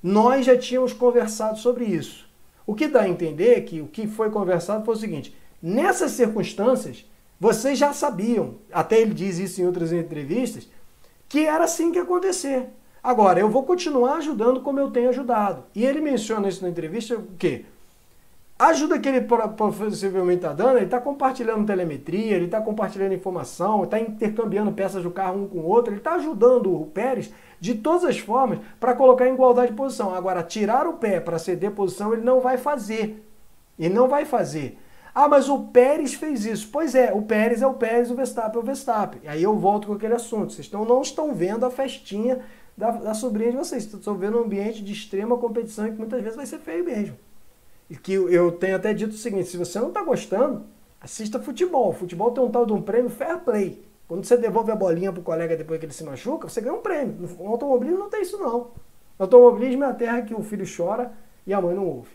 Nós 0.03 0.45
já 0.45 0.57
tínhamos 0.57 0.93
conversado 0.93 1.59
sobre 1.59 1.85
isso. 1.85 2.29
O 2.65 2.75
que 2.75 2.87
dá 2.87 3.01
a 3.01 3.09
entender 3.09 3.61
que 3.61 3.81
o 3.81 3.87
que 3.87 4.07
foi 4.07 4.29
conversado 4.29 4.85
foi 4.85 4.95
o 4.95 4.97
seguinte: 4.97 5.35
nessas 5.61 6.11
circunstâncias, 6.11 7.05
vocês 7.39 7.77
já 7.77 7.93
sabiam, 7.93 8.55
até 8.71 8.99
ele 8.99 9.13
diz 9.13 9.39
isso 9.39 9.61
em 9.61 9.65
outras 9.65 9.91
entrevistas, 9.91 10.67
que 11.27 11.45
era 11.45 11.63
assim 11.63 11.91
que 11.91 11.97
ia 11.97 12.03
acontecer. 12.03 12.67
Agora, 13.03 13.39
eu 13.39 13.49
vou 13.49 13.63
continuar 13.63 14.17
ajudando 14.17 14.61
como 14.61 14.79
eu 14.79 14.91
tenho 14.91 15.09
ajudado. 15.09 15.63
E 15.73 15.83
ele 15.83 16.01
menciona 16.01 16.47
isso 16.47 16.61
na 16.61 16.69
entrevista 16.69 17.15
o 17.15 17.27
quê? 17.37 17.65
Ajuda 18.61 18.99
que 18.99 19.09
ele 19.09 19.21
possivelmente 19.57 20.35
está 20.35 20.53
dando, 20.53 20.77
ele 20.77 20.85
está 20.85 21.01
compartilhando 21.01 21.65
telemetria, 21.65 22.35
ele 22.35 22.45
está 22.45 22.61
compartilhando 22.61 23.11
informação, 23.11 23.85
está 23.85 23.99
intercambiando 23.99 24.71
peças 24.71 25.01
do 25.01 25.09
carro 25.09 25.41
um 25.41 25.47
com 25.47 25.57
o 25.57 25.65
outro, 25.65 25.91
ele 25.91 25.99
está 25.99 26.13
ajudando 26.13 26.71
o 26.79 26.85
Pérez 26.85 27.33
de 27.59 27.73
todas 27.73 28.05
as 28.05 28.19
formas 28.19 28.59
para 28.79 28.93
colocar 28.93 29.27
em 29.27 29.33
igualdade 29.33 29.71
de 29.71 29.75
posição. 29.75 30.13
Agora, 30.13 30.43
tirar 30.43 30.85
o 30.85 30.93
pé 30.93 31.19
para 31.19 31.39
ceder 31.39 31.71
posição, 31.71 32.13
ele 32.13 32.21
não 32.21 32.39
vai 32.39 32.55
fazer. 32.55 33.27
Ele 33.79 33.95
não 33.95 34.07
vai 34.07 34.25
fazer. 34.25 34.77
Ah, 35.15 35.27
mas 35.27 35.49
o 35.49 35.63
Pérez 35.69 36.13
fez 36.13 36.45
isso. 36.45 36.69
Pois 36.71 36.93
é, 36.93 37.11
o 37.11 37.23
Pérez 37.23 37.63
é 37.63 37.67
o 37.67 37.73
Pérez, 37.73 38.11
o 38.11 38.15
Verstappen 38.15 38.59
é 38.59 38.63
o 38.63 38.65
Verstappen. 38.65 39.21
Aí 39.25 39.41
eu 39.41 39.57
volto 39.57 39.87
com 39.87 39.93
aquele 39.93 40.13
assunto. 40.13 40.53
Vocês 40.53 40.67
estão, 40.67 40.85
não 40.85 41.01
estão 41.01 41.33
vendo 41.33 41.65
a 41.65 41.71
festinha 41.71 42.41
da, 42.77 42.91
da 42.91 43.15
sobrinha 43.15 43.49
de 43.49 43.57
vocês. 43.57 43.91
Estão 43.91 44.13
vendo 44.13 44.37
um 44.37 44.43
ambiente 44.43 44.83
de 44.83 44.93
extrema 44.93 45.35
competição 45.35 45.87
e 45.87 45.91
que 45.93 45.97
muitas 45.97 46.21
vezes 46.21 46.35
vai 46.35 46.45
ser 46.45 46.59
feio 46.59 46.85
mesmo 46.85 47.17
que 47.95 48.13
eu 48.13 48.51
tenho 48.53 48.75
até 48.75 48.93
dito 48.93 49.11
o 49.11 49.17
seguinte: 49.17 49.49
se 49.49 49.57
você 49.57 49.79
não 49.79 49.89
está 49.89 50.03
gostando, 50.03 50.63
assista 50.99 51.39
futebol. 51.39 51.91
Futebol 51.93 52.31
tem 52.31 52.43
um 52.43 52.49
tal 52.49 52.65
de 52.65 52.73
um 52.73 52.81
prêmio 52.81 53.09
fair 53.09 53.39
play. 53.39 53.83
Quando 54.07 54.25
você 54.25 54.35
devolve 54.35 54.71
a 54.71 54.75
bolinha 54.75 55.11
pro 55.11 55.21
colega 55.21 55.55
depois 55.55 55.79
que 55.79 55.85
ele 55.85 55.93
se 55.93 56.03
machuca, 56.03 56.49
você 56.49 56.59
ganha 56.59 56.73
um 56.73 56.81
prêmio. 56.81 57.29
No 57.39 57.47
automobilismo 57.47 57.99
não 57.99 58.09
tem 58.09 58.21
isso 58.21 58.37
não. 58.37 58.71
No 59.17 59.25
automobilismo 59.25 59.83
é 59.83 59.87
a 59.87 59.93
terra 59.93 60.21
que 60.21 60.33
o 60.33 60.43
filho 60.43 60.65
chora 60.65 61.13
e 61.47 61.53
a 61.53 61.61
mãe 61.61 61.73
não 61.73 61.85
ouve. 61.85 62.09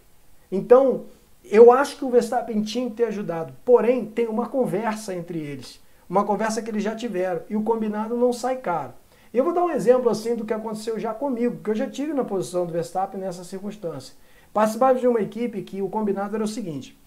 Então, 0.52 1.04
eu 1.44 1.72
acho 1.72 1.96
que 1.96 2.04
o 2.04 2.10
Verstappen 2.10 2.62
tinha 2.62 2.88
que 2.90 2.96
ter 2.96 3.04
ajudado. 3.04 3.54
Porém, 3.64 4.04
tem 4.04 4.26
uma 4.28 4.48
conversa 4.48 5.14
entre 5.14 5.38
eles. 5.38 5.80
Uma 6.08 6.24
conversa 6.24 6.60
que 6.60 6.70
eles 6.70 6.82
já 6.82 6.94
tiveram. 6.94 7.42
E 7.48 7.56
o 7.56 7.62
combinado 7.62 8.16
não 8.16 8.32
sai 8.32 8.56
caro. 8.56 8.92
Eu 9.32 9.44
vou 9.44 9.52
dar 9.52 9.64
um 9.64 9.70
exemplo 9.70 10.08
assim 10.08 10.34
do 10.34 10.44
que 10.44 10.52
aconteceu 10.52 10.98
já 10.98 11.12
comigo, 11.12 11.62
que 11.62 11.70
eu 11.70 11.74
já 11.74 11.88
tive 11.88 12.12
na 12.12 12.24
posição 12.24 12.64
do 12.64 12.72
Verstappen 12.72 13.20
nessa 13.20 13.44
circunstância. 13.44 14.14
Participava 14.56 14.98
de 14.98 15.06
uma 15.06 15.20
equipe 15.20 15.60
que 15.60 15.82
o 15.82 15.88
combinado 15.90 16.34
era 16.34 16.42
o 16.42 16.48
seguinte: 16.48 16.98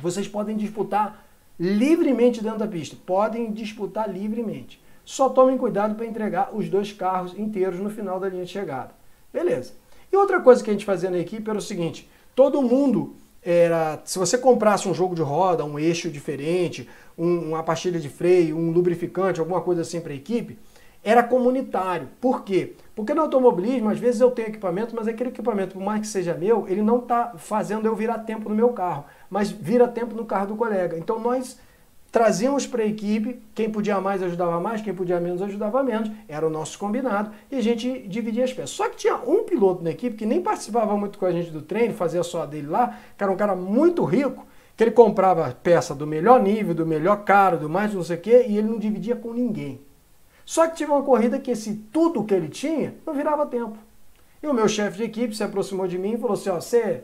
vocês 0.00 0.28
podem 0.28 0.56
disputar 0.56 1.26
livremente 1.58 2.40
dentro 2.40 2.60
da 2.60 2.68
pista, 2.68 2.94
podem 3.04 3.50
disputar 3.50 4.08
livremente. 4.08 4.80
Só 5.04 5.28
tomem 5.28 5.58
cuidado 5.58 5.96
para 5.96 6.06
entregar 6.06 6.54
os 6.54 6.68
dois 6.68 6.92
carros 6.92 7.36
inteiros 7.36 7.80
no 7.80 7.90
final 7.90 8.20
da 8.20 8.28
linha 8.28 8.44
de 8.44 8.52
chegada. 8.52 8.92
Beleza. 9.32 9.72
E 10.12 10.16
outra 10.16 10.40
coisa 10.40 10.62
que 10.62 10.70
a 10.70 10.72
gente 10.72 10.84
fazia 10.84 11.10
na 11.10 11.18
equipe 11.18 11.50
era 11.50 11.58
o 11.58 11.60
seguinte: 11.60 12.08
todo 12.36 12.62
mundo 12.62 13.16
era, 13.42 14.00
se 14.04 14.16
você 14.16 14.38
comprasse 14.38 14.88
um 14.88 14.94
jogo 14.94 15.16
de 15.16 15.22
roda, 15.22 15.64
um 15.64 15.80
eixo 15.80 16.08
diferente, 16.08 16.88
um, 17.18 17.48
uma 17.48 17.64
pastilha 17.64 17.98
de 17.98 18.08
freio, 18.08 18.56
um 18.56 18.70
lubrificante, 18.70 19.40
alguma 19.40 19.60
coisa 19.60 19.82
assim 19.82 20.00
para 20.00 20.12
a 20.12 20.16
equipe, 20.16 20.56
era 21.02 21.24
comunitário. 21.24 22.08
Por 22.20 22.44
quê? 22.44 22.76
Porque 22.96 23.12
no 23.12 23.20
automobilismo, 23.20 23.90
às 23.90 23.98
vezes 23.98 24.22
eu 24.22 24.30
tenho 24.30 24.48
equipamento, 24.48 24.96
mas 24.96 25.06
aquele 25.06 25.28
equipamento, 25.28 25.74
por 25.74 25.82
mais 25.82 26.00
que 26.00 26.06
seja 26.06 26.32
meu, 26.32 26.66
ele 26.66 26.80
não 26.80 26.98
está 26.98 27.34
fazendo 27.36 27.86
eu 27.86 27.94
virar 27.94 28.20
tempo 28.20 28.48
no 28.48 28.54
meu 28.54 28.70
carro, 28.70 29.04
mas 29.28 29.50
vira 29.50 29.86
tempo 29.86 30.14
no 30.14 30.24
carro 30.24 30.46
do 30.46 30.56
colega. 30.56 30.96
Então 30.96 31.20
nós 31.20 31.60
trazíamos 32.10 32.66
para 32.66 32.82
a 32.82 32.86
equipe, 32.86 33.38
quem 33.54 33.70
podia 33.70 34.00
mais 34.00 34.22
ajudava 34.22 34.58
mais, 34.58 34.80
quem 34.80 34.94
podia 34.94 35.20
menos 35.20 35.42
ajudava 35.42 35.82
menos, 35.82 36.10
era 36.26 36.46
o 36.46 36.48
nosso 36.48 36.78
combinado, 36.78 37.32
e 37.50 37.56
a 37.56 37.60
gente 37.60 38.08
dividia 38.08 38.44
as 38.44 38.52
peças. 38.54 38.70
Só 38.70 38.88
que 38.88 38.96
tinha 38.96 39.16
um 39.16 39.44
piloto 39.44 39.84
na 39.84 39.90
equipe 39.90 40.16
que 40.16 40.24
nem 40.24 40.40
participava 40.40 40.96
muito 40.96 41.18
com 41.18 41.26
a 41.26 41.32
gente 41.32 41.50
do 41.50 41.60
treino, 41.60 41.92
fazia 41.92 42.22
só 42.22 42.44
a 42.44 42.46
dele 42.46 42.68
lá, 42.68 42.98
que 43.14 43.22
era 43.22 43.30
um 43.30 43.36
cara 43.36 43.54
muito 43.54 44.04
rico, 44.04 44.46
que 44.74 44.82
ele 44.82 44.90
comprava 44.90 45.54
peça 45.62 45.94
do 45.94 46.06
melhor 46.06 46.40
nível, 46.40 46.74
do 46.74 46.86
melhor 46.86 47.24
caro, 47.24 47.58
do 47.58 47.68
mais 47.68 47.92
não 47.92 48.02
sei 48.02 48.16
o 48.16 48.20
quê, 48.20 48.46
e 48.48 48.56
ele 48.56 48.68
não 48.68 48.78
dividia 48.78 49.14
com 49.14 49.34
ninguém. 49.34 49.85
Só 50.46 50.68
que 50.68 50.76
tive 50.76 50.92
uma 50.92 51.02
corrida 51.02 51.40
que 51.40 51.50
esse 51.50 51.74
tudo 51.92 52.24
que 52.24 52.32
ele 52.32 52.48
tinha 52.48 52.94
não 53.04 53.12
virava 53.12 53.44
tempo. 53.44 53.76
E 54.40 54.46
o 54.46 54.54
meu 54.54 54.68
chefe 54.68 54.98
de 54.98 55.02
equipe 55.02 55.34
se 55.34 55.42
aproximou 55.42 55.88
de 55.88 55.98
mim 55.98 56.14
e 56.14 56.18
falou 56.18 56.34
assim: 56.34 56.50
ó, 56.50 56.60
você, 56.60 57.02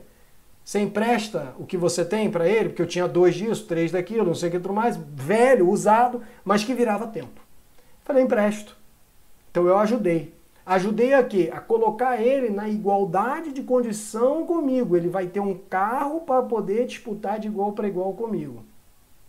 você 0.64 0.78
empresta 0.78 1.52
o 1.58 1.66
que 1.66 1.76
você 1.76 2.04
tem 2.04 2.30
para 2.30 2.48
ele, 2.48 2.68
porque 2.68 2.82
eu 2.82 2.86
tinha 2.86 3.08
dois 3.08 3.34
disso, 3.34 3.66
três 3.66 3.90
daquilo, 3.90 4.26
não 4.26 4.34
sei 4.34 4.48
o 4.48 4.52
que 4.52 4.60
tudo 4.60 4.72
mais, 4.72 4.96
velho, 4.96 5.68
usado, 5.68 6.22
mas 6.44 6.62
que 6.62 6.72
virava 6.72 7.08
tempo. 7.08 7.40
Falei, 8.04 8.22
empresto. 8.22 8.76
Então 9.50 9.66
eu 9.66 9.76
ajudei. 9.76 10.32
Ajudei 10.64 11.12
a 11.12 11.24
quê? 11.24 11.50
A 11.52 11.58
colocar 11.58 12.22
ele 12.22 12.48
na 12.48 12.68
igualdade 12.68 13.52
de 13.52 13.64
condição 13.64 14.46
comigo. 14.46 14.96
Ele 14.96 15.08
vai 15.08 15.26
ter 15.26 15.40
um 15.40 15.58
carro 15.58 16.20
para 16.20 16.42
poder 16.42 16.86
disputar 16.86 17.40
de 17.40 17.48
igual 17.48 17.72
para 17.72 17.88
igual 17.88 18.12
comigo. 18.12 18.64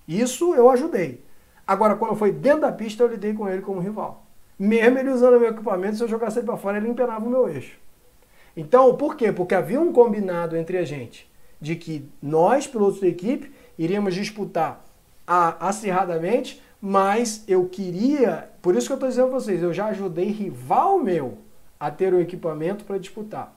Isso 0.07 0.53
eu 0.53 0.69
ajudei. 0.69 1.23
Agora, 1.65 1.95
quando 1.95 2.15
foi 2.15 2.31
dentro 2.31 2.61
da 2.61 2.71
pista, 2.71 3.03
eu 3.03 3.07
lidei 3.07 3.33
com 3.33 3.47
ele 3.47 3.61
como 3.61 3.79
rival. 3.79 4.25
Mesmo 4.59 4.99
ele 4.99 5.09
usando 5.09 5.39
meu 5.39 5.49
equipamento, 5.49 5.95
se 5.95 6.03
eu 6.03 6.07
jogasse 6.07 6.39
ele 6.39 6.45
para 6.45 6.57
fora, 6.57 6.77
ele 6.77 6.89
empenava 6.89 7.25
o 7.25 7.29
meu 7.29 7.47
eixo. 7.49 7.77
Então, 8.55 8.95
por 8.95 9.15
quê? 9.15 9.31
Porque 9.31 9.55
havia 9.55 9.79
um 9.79 9.91
combinado 9.91 10.55
entre 10.55 10.77
a 10.77 10.83
gente 10.83 11.31
de 11.59 11.75
que 11.77 12.07
nós, 12.21 12.67
pilotos 12.67 12.99
da 12.99 13.07
equipe, 13.07 13.51
iríamos 13.77 14.13
disputar 14.13 14.83
acirradamente, 15.25 16.61
mas 16.81 17.45
eu 17.47 17.69
queria, 17.69 18.49
por 18.61 18.75
isso 18.75 18.87
que 18.87 18.91
eu 18.91 18.95
estou 18.95 19.07
dizendo 19.07 19.29
para 19.29 19.39
vocês, 19.39 19.63
eu 19.63 19.71
já 19.71 19.85
ajudei 19.85 20.25
rival 20.25 20.99
meu 20.99 21.37
a 21.79 21.89
ter 21.89 22.13
o 22.13 22.19
equipamento 22.19 22.83
para 22.83 22.97
disputar. 22.97 23.55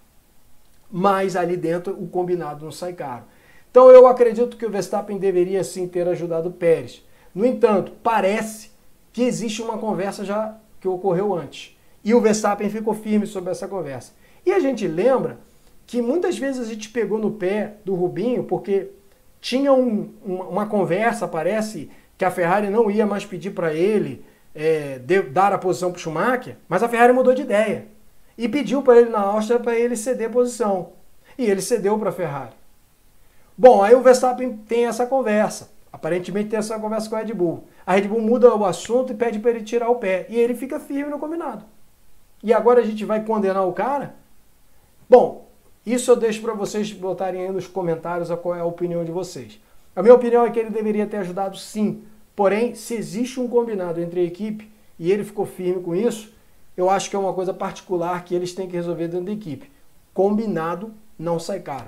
Mas 0.88 1.34
ali 1.34 1.56
dentro 1.56 2.00
o 2.00 2.06
combinado 2.06 2.64
não 2.64 2.70
sai 2.70 2.92
caro. 2.92 3.24
Então 3.68 3.90
eu 3.90 4.06
acredito 4.06 4.56
que 4.56 4.64
o 4.64 4.70
Verstappen 4.70 5.18
deveria 5.18 5.64
sim 5.64 5.88
ter 5.88 6.06
ajudado 6.08 6.48
o 6.48 6.52
Pérez. 6.52 7.04
No 7.36 7.44
entanto, 7.44 7.92
parece 8.02 8.70
que 9.12 9.22
existe 9.22 9.60
uma 9.60 9.76
conversa 9.76 10.24
já 10.24 10.56
que 10.80 10.88
ocorreu 10.88 11.34
antes. 11.34 11.76
E 12.02 12.14
o 12.14 12.20
Verstappen 12.20 12.70
ficou 12.70 12.94
firme 12.94 13.26
sobre 13.26 13.50
essa 13.50 13.68
conversa. 13.68 14.14
E 14.46 14.52
a 14.52 14.58
gente 14.58 14.88
lembra 14.88 15.38
que 15.86 16.00
muitas 16.00 16.38
vezes 16.38 16.62
a 16.62 16.64
gente 16.64 16.88
pegou 16.88 17.18
no 17.18 17.32
pé 17.32 17.74
do 17.84 17.94
Rubinho 17.94 18.44
porque 18.44 18.88
tinha 19.38 19.70
um, 19.70 20.14
uma 20.24 20.64
conversa, 20.64 21.28
parece, 21.28 21.90
que 22.16 22.24
a 22.24 22.30
Ferrari 22.30 22.70
não 22.70 22.90
ia 22.90 23.04
mais 23.04 23.26
pedir 23.26 23.50
para 23.50 23.74
ele 23.74 24.24
é, 24.54 24.98
de, 24.98 25.20
dar 25.20 25.52
a 25.52 25.58
posição 25.58 25.90
para 25.90 25.98
o 25.98 26.00
Schumacher, 26.00 26.56
mas 26.66 26.82
a 26.82 26.88
Ferrari 26.88 27.12
mudou 27.12 27.34
de 27.34 27.42
ideia 27.42 27.84
e 28.38 28.48
pediu 28.48 28.80
para 28.80 28.98
ele 28.98 29.10
na 29.10 29.20
Áustria 29.20 29.60
para 29.60 29.76
ele 29.76 29.94
ceder 29.94 30.30
posição. 30.30 30.92
E 31.36 31.44
ele 31.44 31.60
cedeu 31.60 31.98
para 31.98 32.08
a 32.08 32.12
Ferrari. 32.12 32.54
Bom, 33.58 33.82
aí 33.82 33.94
o 33.94 34.00
Verstappen 34.00 34.56
tem 34.66 34.86
essa 34.86 35.04
conversa. 35.04 35.75
Aparentemente 35.96 36.50
tem 36.50 36.58
essa 36.58 36.78
conversa 36.78 37.08
com 37.08 37.16
a 37.16 37.20
Red 37.20 37.32
Bull. 37.32 37.64
A 37.86 37.94
Red 37.94 38.02
Bull 38.02 38.20
muda 38.20 38.54
o 38.54 38.66
assunto 38.66 39.14
e 39.14 39.16
pede 39.16 39.38
para 39.38 39.52
ele 39.52 39.62
tirar 39.62 39.88
o 39.88 39.94
pé. 39.94 40.26
E 40.28 40.36
ele 40.36 40.54
fica 40.54 40.78
firme 40.78 41.10
no 41.10 41.18
combinado. 41.18 41.64
E 42.42 42.52
agora 42.52 42.82
a 42.82 42.84
gente 42.84 43.02
vai 43.06 43.24
condenar 43.24 43.66
o 43.66 43.72
cara? 43.72 44.14
Bom, 45.08 45.48
isso 45.86 46.10
eu 46.10 46.16
deixo 46.16 46.42
para 46.42 46.52
vocês 46.52 46.92
botarem 46.92 47.40
aí 47.40 47.50
nos 47.50 47.66
comentários 47.66 48.28
qual 48.42 48.54
é 48.54 48.60
a 48.60 48.64
opinião 48.66 49.06
de 49.06 49.10
vocês. 49.10 49.58
A 49.94 50.02
minha 50.02 50.14
opinião 50.14 50.44
é 50.44 50.50
que 50.50 50.58
ele 50.58 50.68
deveria 50.68 51.06
ter 51.06 51.16
ajudado 51.16 51.56
sim. 51.56 52.02
Porém, 52.34 52.74
se 52.74 52.92
existe 52.92 53.40
um 53.40 53.48
combinado 53.48 53.98
entre 53.98 54.20
a 54.20 54.24
equipe 54.24 54.70
e 54.98 55.10
ele 55.10 55.24
ficou 55.24 55.46
firme 55.46 55.82
com 55.82 55.96
isso, 55.96 56.30
eu 56.76 56.90
acho 56.90 57.08
que 57.08 57.16
é 57.16 57.18
uma 57.18 57.32
coisa 57.32 57.54
particular 57.54 58.22
que 58.22 58.34
eles 58.34 58.52
têm 58.52 58.68
que 58.68 58.76
resolver 58.76 59.08
dentro 59.08 59.24
da 59.24 59.32
equipe. 59.32 59.72
Combinado 60.12 60.92
não 61.18 61.38
sai 61.38 61.60
caro. 61.60 61.86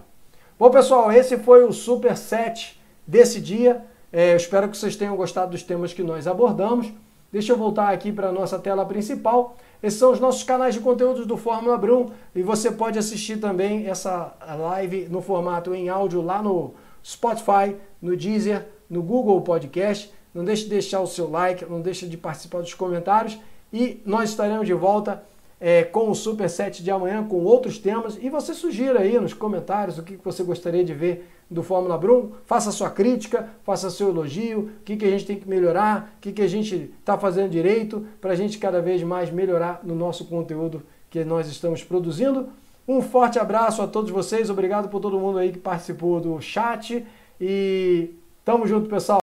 Bom, 0.58 0.70
pessoal, 0.70 1.12
esse 1.12 1.36
foi 1.36 1.62
o 1.62 1.74
Super 1.74 2.16
7 2.16 2.80
desse 3.06 3.38
dia. 3.38 3.84
É, 4.12 4.32
eu 4.32 4.36
espero 4.36 4.68
que 4.68 4.76
vocês 4.76 4.96
tenham 4.96 5.16
gostado 5.16 5.50
dos 5.50 5.62
temas 5.62 5.92
que 5.92 6.02
nós 6.02 6.26
abordamos. 6.26 6.92
Deixa 7.30 7.52
eu 7.52 7.58
voltar 7.58 7.90
aqui 7.90 8.10
para 8.10 8.28
a 8.28 8.32
nossa 8.32 8.58
tela 8.58 8.86
principal. 8.86 9.54
Esses 9.82 9.98
são 9.98 10.12
os 10.12 10.18
nossos 10.18 10.42
canais 10.42 10.74
de 10.74 10.80
conteúdos 10.80 11.26
do 11.26 11.36
Fórmula 11.36 11.76
Brum 11.76 12.10
e 12.34 12.42
você 12.42 12.70
pode 12.70 12.98
assistir 12.98 13.38
também 13.38 13.86
essa 13.86 14.34
live 14.58 15.08
no 15.10 15.20
formato 15.20 15.74
em 15.74 15.90
áudio 15.90 16.22
lá 16.22 16.42
no 16.42 16.72
Spotify, 17.04 17.76
no 18.00 18.16
Deezer, 18.16 18.66
no 18.88 19.02
Google 19.02 19.40
Podcast. 19.42 20.10
Não 20.32 20.42
deixe 20.42 20.64
de 20.64 20.70
deixar 20.70 21.00
o 21.00 21.06
seu 21.06 21.30
like, 21.30 21.66
não 21.66 21.82
deixe 21.82 22.06
de 22.06 22.16
participar 22.16 22.62
dos 22.62 22.72
comentários 22.72 23.38
e 23.70 24.00
nós 24.06 24.30
estaremos 24.30 24.66
de 24.66 24.72
volta 24.72 25.22
é, 25.60 25.82
com 25.82 26.10
o 26.10 26.14
Super 26.14 26.48
7 26.48 26.82
de 26.82 26.90
amanhã 26.90 27.22
com 27.26 27.44
outros 27.44 27.78
temas 27.78 28.16
e 28.20 28.30
você 28.30 28.54
sugira 28.54 29.00
aí 29.00 29.18
nos 29.20 29.34
comentários 29.34 29.98
o 29.98 30.02
que 30.02 30.16
você 30.16 30.42
gostaria 30.42 30.84
de 30.84 30.94
ver 30.94 31.28
do 31.50 31.62
Fórmula 31.62 31.96
Brum, 31.96 32.32
faça 32.44 32.70
sua 32.70 32.90
crítica, 32.90 33.48
faça 33.64 33.90
seu 33.90 34.08
elogio, 34.08 34.70
o 34.80 34.84
que, 34.84 34.96
que 34.96 35.04
a 35.04 35.10
gente 35.10 35.24
tem 35.24 35.36
que 35.36 35.48
melhorar, 35.48 36.14
o 36.16 36.20
que, 36.20 36.32
que 36.32 36.42
a 36.42 36.48
gente 36.48 36.92
está 37.00 37.16
fazendo 37.16 37.50
direito, 37.50 38.06
para 38.20 38.32
a 38.32 38.36
gente 38.36 38.58
cada 38.58 38.82
vez 38.82 39.02
mais 39.02 39.30
melhorar 39.30 39.80
no 39.82 39.94
nosso 39.94 40.26
conteúdo 40.26 40.82
que 41.10 41.24
nós 41.24 41.48
estamos 41.48 41.82
produzindo. 41.82 42.48
Um 42.86 43.00
forte 43.00 43.38
abraço 43.38 43.80
a 43.80 43.86
todos 43.86 44.10
vocês, 44.10 44.50
obrigado 44.50 44.88
por 44.88 45.00
todo 45.00 45.18
mundo 45.18 45.38
aí 45.38 45.52
que 45.52 45.58
participou 45.58 46.20
do 46.20 46.40
chat 46.40 47.04
e 47.40 48.10
tamo 48.44 48.66
junto, 48.66 48.88
pessoal. 48.88 49.16